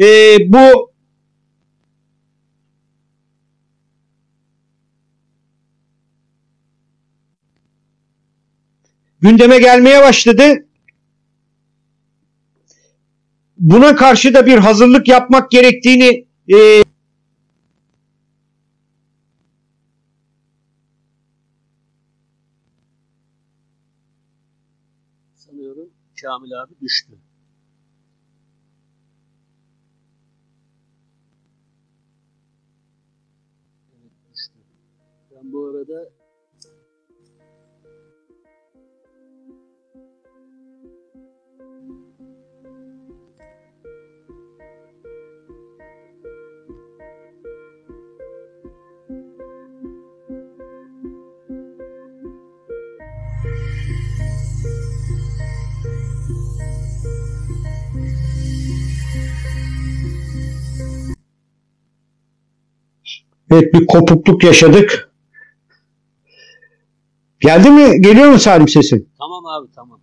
E, 0.00 0.36
bu 0.48 0.92
gündeme 9.20 9.58
gelmeye 9.58 10.02
başladı. 10.02 10.68
Buna 13.56 13.96
karşı 13.96 14.34
da 14.34 14.46
bir 14.46 14.58
hazırlık 14.58 15.08
yapmak 15.08 15.50
gerektiğini 15.50 16.26
e, 16.54 16.84
sanıyorum 25.34 25.90
Kamil 26.28 26.62
abi 26.62 26.74
düştü. 26.80 27.12
Evet 33.92 34.12
düştü. 34.32 34.58
Ben 35.30 35.52
bu 35.52 35.66
arada 35.66 36.10
Evet 63.52 63.74
bir 63.74 63.86
kopukluk 63.86 64.44
yaşadık. 64.44 65.10
Geldi 67.40 67.70
mi? 67.70 68.00
Geliyor 68.00 68.30
mu 68.30 68.38
Salim 68.38 68.68
sesin? 68.68 69.08
Tamam 69.18 69.46
abi 69.46 69.68
tamam. 69.74 70.00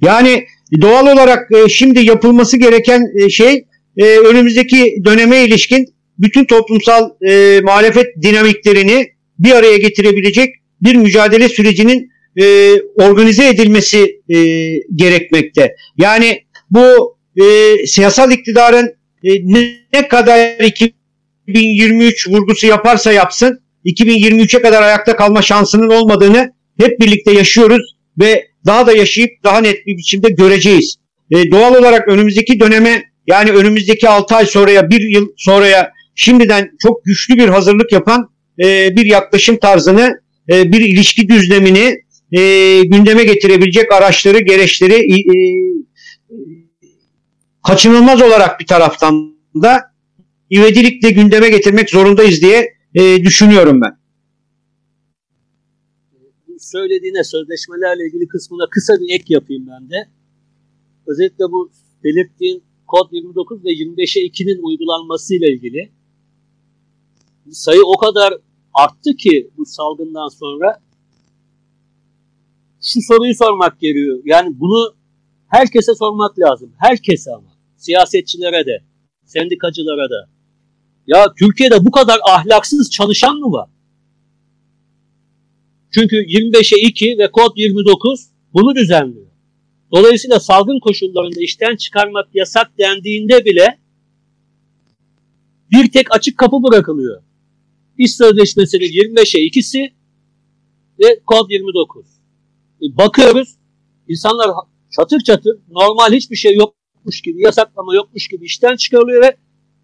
Yani 0.00 0.46
doğal 0.80 1.06
olarak 1.06 1.52
e, 1.52 1.68
şimdi 1.68 2.00
yapılması 2.00 2.56
gereken 2.56 3.02
e, 3.18 3.30
şey 3.30 3.66
e, 3.96 4.18
önümüzdeki 4.18 4.96
döneme 5.04 5.44
ilişkin 5.44 5.94
bütün 6.18 6.44
toplumsal 6.44 7.10
e, 7.28 7.60
muhalefet 7.64 8.06
dinamiklerini 8.22 9.12
bir 9.38 9.52
araya 9.52 9.76
getirebilecek 9.76 10.54
bir 10.82 10.94
mücadele 10.94 11.48
sürecinin 11.48 12.10
e, 12.40 12.74
organize 12.80 13.48
edilmesi 13.48 14.20
e, 14.28 14.36
gerekmekte. 14.94 15.76
Yani 15.96 16.42
bu 16.70 17.16
e, 17.36 17.76
siyasal 17.86 18.32
iktidarın 18.32 18.94
e, 19.24 19.30
ne, 19.92 20.08
kadar 20.08 20.60
2023 21.46 22.28
vurgusu 22.28 22.66
yaparsa 22.66 23.12
yapsın 23.12 23.60
2023'e 23.84 24.62
kadar 24.62 24.82
ayakta 24.82 25.16
kalma 25.16 25.42
şansının 25.42 25.90
olmadığını 25.90 26.52
hep 26.80 27.00
birlikte 27.00 27.32
yaşıyoruz 27.32 27.96
ve 28.20 28.46
daha 28.66 28.86
da 28.86 28.92
yaşayıp 28.92 29.30
daha 29.44 29.60
net 29.60 29.86
bir 29.86 29.96
biçimde 29.96 30.28
göreceğiz. 30.28 30.96
E, 31.30 31.50
doğal 31.50 31.74
olarak 31.74 32.08
önümüzdeki 32.08 32.60
döneme 32.60 33.02
yani 33.26 33.50
önümüzdeki 33.50 34.08
6 34.08 34.34
ay 34.34 34.46
sonraya, 34.46 34.90
bir 34.90 35.00
yıl 35.00 35.28
sonraya 35.36 35.92
şimdiden 36.14 36.70
çok 36.82 37.04
güçlü 37.04 37.36
bir 37.36 37.48
hazırlık 37.48 37.92
yapan 37.92 38.30
e, 38.64 38.96
bir 38.96 39.04
yaklaşım 39.04 39.56
tarzını, 39.56 40.20
e, 40.52 40.72
bir 40.72 40.80
ilişki 40.80 41.28
düzlemini 41.28 41.96
e, 42.32 42.40
gündeme 42.84 43.24
getirebilecek 43.24 43.92
araçları, 43.92 44.38
gereçleri 44.38 44.94
e, 44.94 45.16
kaçınılmaz 47.66 48.22
olarak 48.22 48.60
bir 48.60 48.66
taraftan 48.66 49.36
da 49.62 49.95
ivedilikle 50.50 51.10
gündeme 51.10 51.48
getirmek 51.48 51.90
zorundayız 51.90 52.42
diye 52.42 52.74
e, 52.94 53.22
düşünüyorum 53.22 53.80
ben. 53.80 53.98
Söylediğine 56.58 57.24
sözleşmelerle 57.24 58.06
ilgili 58.06 58.28
kısmına 58.28 58.68
kısa 58.70 58.92
bir 59.00 59.14
ek 59.14 59.24
yapayım 59.28 59.66
ben 59.66 59.90
de. 59.90 60.08
Özellikle 61.06 61.44
bu 61.44 61.70
belirttiğin 62.04 62.62
kod 62.86 63.08
29 63.12 63.64
ve 63.64 63.68
25'e 63.68 64.22
2'nin 64.26 64.62
uygulanmasıyla 64.62 65.48
ilgili 65.48 65.90
sayı 67.50 67.82
o 67.84 67.96
kadar 67.96 68.34
arttı 68.74 69.16
ki 69.16 69.50
bu 69.56 69.64
salgından 69.66 70.28
sonra 70.28 70.80
şu 72.82 73.00
soruyu 73.02 73.34
sormak 73.34 73.80
gerekiyor. 73.80 74.22
Yani 74.24 74.60
bunu 74.60 74.94
herkese 75.48 75.94
sormak 75.94 76.38
lazım. 76.38 76.72
Herkese 76.78 77.30
ama. 77.34 77.56
Siyasetçilere 77.76 78.66
de, 78.66 78.84
sendikacılara 79.24 80.10
da. 80.10 80.35
Ya 81.06 81.26
Türkiye'de 81.38 81.84
bu 81.84 81.90
kadar 81.90 82.18
ahlaksız 82.30 82.90
çalışan 82.90 83.36
mı 83.36 83.52
var? 83.52 83.70
Çünkü 85.90 86.16
25'e 86.16 86.88
2 86.88 87.18
ve 87.18 87.30
kod 87.30 87.56
29 87.56 88.26
bunu 88.52 88.74
düzenliyor. 88.74 89.26
Dolayısıyla 89.92 90.40
salgın 90.40 90.80
koşullarında 90.80 91.40
işten 91.40 91.76
çıkarmak 91.76 92.28
yasak 92.34 92.78
dendiğinde 92.78 93.44
bile 93.44 93.78
bir 95.70 95.90
tek 95.90 96.14
açık 96.14 96.38
kapı 96.38 96.56
bırakılıyor. 96.62 97.22
İş 97.98 98.14
sözleşmesinin 98.14 98.86
25'e 98.86 99.40
2'si 99.40 99.92
ve 101.04 101.20
kod 101.26 101.50
29. 101.50 102.06
E, 102.82 102.96
bakıyoruz 102.96 103.56
insanlar 104.08 104.50
çatır 104.96 105.20
çatır 105.20 105.58
normal 105.70 106.12
hiçbir 106.12 106.36
şey 106.36 106.54
yokmuş 106.54 107.20
gibi 107.20 107.42
yasaklama 107.42 107.94
yokmuş 107.94 108.28
gibi 108.28 108.44
işten 108.44 108.76
çıkarılıyor 108.76 109.22
ve 109.22 109.36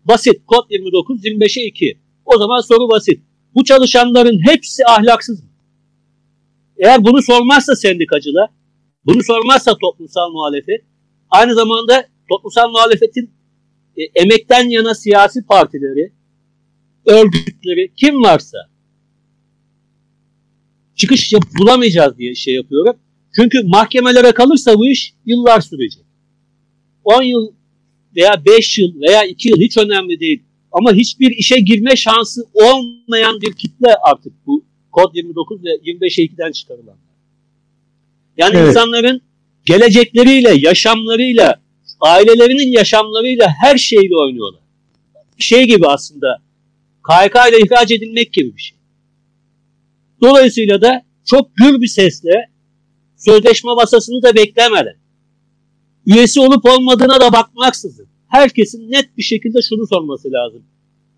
basit 0.04 0.46
kod 0.46 0.70
29 0.70 1.24
25'e 1.24 1.66
2. 1.66 1.98
O 2.24 2.38
zaman 2.38 2.60
soru 2.60 2.90
basit. 2.90 3.22
Bu 3.54 3.64
çalışanların 3.64 4.40
hepsi 4.46 4.82
ahlaksız 4.86 5.42
mı? 5.42 5.48
Eğer 6.76 7.04
bunu 7.04 7.22
sormazsa 7.22 7.76
sendikacılar, 7.76 8.50
bunu 9.04 9.22
sormazsa 9.22 9.78
toplumsal 9.78 10.30
muhalefet, 10.30 10.84
aynı 11.30 11.54
zamanda 11.54 12.06
toplumsal 12.28 12.70
muhalefetin 12.70 13.30
e, 13.96 14.02
emekten 14.14 14.68
yana 14.68 14.94
siyasi 14.94 15.46
partileri, 15.46 16.12
örgütleri 17.06 17.92
kim 17.96 18.22
varsa 18.22 18.58
çıkış 20.96 21.32
yap, 21.32 21.42
bulamayacağız 21.60 22.18
diye 22.18 22.34
şey 22.34 22.54
yapıyorum. 22.54 22.96
Çünkü 23.36 23.62
mahkemelere 23.64 24.32
kalırsa 24.32 24.78
bu 24.78 24.86
iş 24.86 25.14
yıllar 25.26 25.60
sürecek. 25.60 26.04
10 27.04 27.22
yıl 27.22 27.52
veya 28.16 28.44
5 28.46 28.78
yıl 28.78 29.00
veya 29.00 29.24
2 29.24 29.48
yıl 29.48 29.60
hiç 29.60 29.76
önemli 29.76 30.20
değil. 30.20 30.42
Ama 30.72 30.92
hiçbir 30.92 31.30
işe 31.30 31.60
girme 31.60 31.96
şansı 31.96 32.40
olmayan 32.52 33.40
bir 33.40 33.52
kitle 33.52 33.94
artık 34.12 34.32
bu 34.46 34.64
kod 34.92 35.14
29 35.14 35.64
ve 35.64 35.68
25'e 35.68 36.24
2'den 36.24 36.52
çıkarılan. 36.52 36.96
Yani 38.36 38.56
evet. 38.56 38.68
insanların 38.68 39.20
gelecekleriyle, 39.64 40.54
yaşamlarıyla, 40.58 41.60
ailelerinin 42.00 42.72
yaşamlarıyla 42.72 43.48
her 43.62 43.78
şeyle 43.78 44.16
oynuyorlar. 44.16 44.60
Şey 45.38 45.66
gibi 45.66 45.86
aslında 45.86 46.38
KYK 47.08 47.34
ile 47.50 47.58
ihraç 47.66 47.90
edilmek 47.90 48.32
gibi 48.32 48.56
bir 48.56 48.62
şey. 48.62 48.78
Dolayısıyla 50.22 50.80
da 50.80 51.02
çok 51.24 51.56
gür 51.56 51.80
bir 51.80 51.86
sesle 51.86 52.48
sözleşme 53.16 53.74
masasını 53.74 54.22
da 54.22 54.34
beklemeden 54.34 55.01
üyesi 56.06 56.40
olup 56.40 56.64
olmadığına 56.64 57.20
da 57.20 57.32
bakmaksızın 57.32 58.12
herkesin 58.32 58.90
net 58.90 59.16
bir 59.16 59.22
şekilde 59.22 59.58
şunu 59.68 59.86
sorması 59.86 60.28
lazım. 60.32 60.64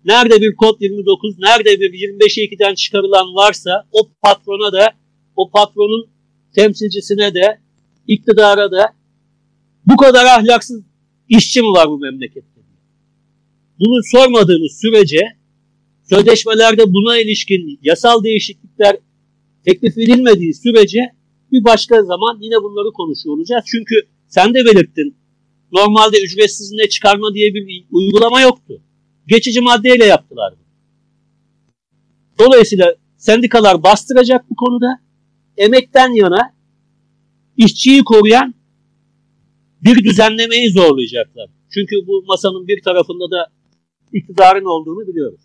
Nerede 0.05 0.41
bir 0.41 0.55
kod 0.55 0.81
29, 0.81 1.39
nerede 1.39 1.81
bir 1.81 1.93
25'e 1.93 2.43
2'den 2.43 2.75
çıkarılan 2.75 3.35
varsa 3.35 3.87
o 3.91 4.09
patrona 4.21 4.73
da, 4.73 4.93
o 5.35 5.49
patronun 5.49 6.07
temsilcisine 6.55 7.33
de, 7.33 7.59
iktidara 8.07 8.71
da 8.71 8.93
bu 9.85 9.97
kadar 9.97 10.25
ahlaksız 10.25 10.83
işçi 11.29 11.61
mi 11.61 11.67
var 11.67 11.89
bu 11.89 11.99
memlekette? 11.99 12.61
Bunu 13.79 14.03
sormadığımız 14.03 14.79
sürece 14.81 15.19
sözleşmelerde 16.09 16.93
buna 16.93 17.17
ilişkin 17.17 17.79
yasal 17.81 18.23
değişiklikler 18.23 18.97
teklif 19.65 19.97
edilmediği 19.97 20.53
sürece 20.53 20.99
bir 21.51 21.63
başka 21.63 22.03
zaman 22.03 22.37
yine 22.41 22.55
bunları 22.55 22.91
konuşuyor 22.93 23.35
olacağız. 23.35 23.63
Çünkü 23.71 23.95
sen 24.35 24.53
de 24.53 24.65
belirttin. 24.65 25.17
Normalde 25.71 26.17
ücretsiz 26.25 26.71
ne 26.71 26.89
çıkarma 26.89 27.33
diye 27.33 27.53
bir 27.53 27.85
uygulama 27.91 28.41
yoktu. 28.41 28.81
Geçici 29.27 29.61
maddeyle 29.61 30.05
yaptılar. 30.05 30.53
Dolayısıyla 32.39 32.95
sendikalar 33.17 33.83
bastıracak 33.83 34.49
bu 34.49 34.55
konuda. 34.55 34.99
Emekten 35.57 36.09
yana 36.09 36.53
işçiyi 37.57 38.03
koruyan 38.03 38.53
bir 39.83 40.03
düzenlemeyi 40.03 40.71
zorlayacaklar. 40.71 41.49
Çünkü 41.73 41.95
bu 42.07 42.23
masanın 42.27 42.67
bir 42.67 42.81
tarafında 42.81 43.31
da 43.31 43.47
iktidarın 44.13 44.65
olduğunu 44.65 45.07
biliyoruz. 45.07 45.41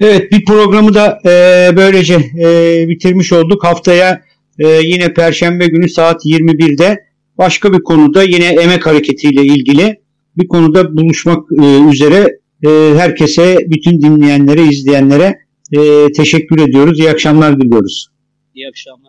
Evet 0.00 0.32
bir 0.32 0.44
programı 0.44 0.94
da 0.94 1.18
e, 1.24 1.30
böylece 1.76 2.14
e, 2.14 2.88
bitirmiş 2.88 3.32
olduk. 3.32 3.64
Haftaya 3.64 4.22
e, 4.58 4.68
yine 4.68 5.14
Perşembe 5.14 5.66
günü 5.66 5.88
saat 5.88 6.24
21'de 6.24 7.07
başka 7.38 7.72
bir 7.72 7.78
konuda 7.78 8.22
yine 8.22 8.46
emek 8.46 8.86
hareketiyle 8.86 9.42
ilgili 9.44 10.00
bir 10.36 10.48
konuda 10.48 10.96
buluşmak 10.96 11.48
e, 11.62 11.90
üzere 11.92 12.38
e, 12.66 12.68
herkese, 12.96 13.58
bütün 13.66 14.02
dinleyenlere, 14.02 14.62
izleyenlere 14.62 15.38
e, 15.72 16.12
teşekkür 16.12 16.60
ediyoruz. 16.68 17.00
İyi 17.00 17.10
akşamlar 17.10 17.60
diliyoruz. 17.60 18.08
İyi 18.54 18.68
akşamlar. 18.68 19.07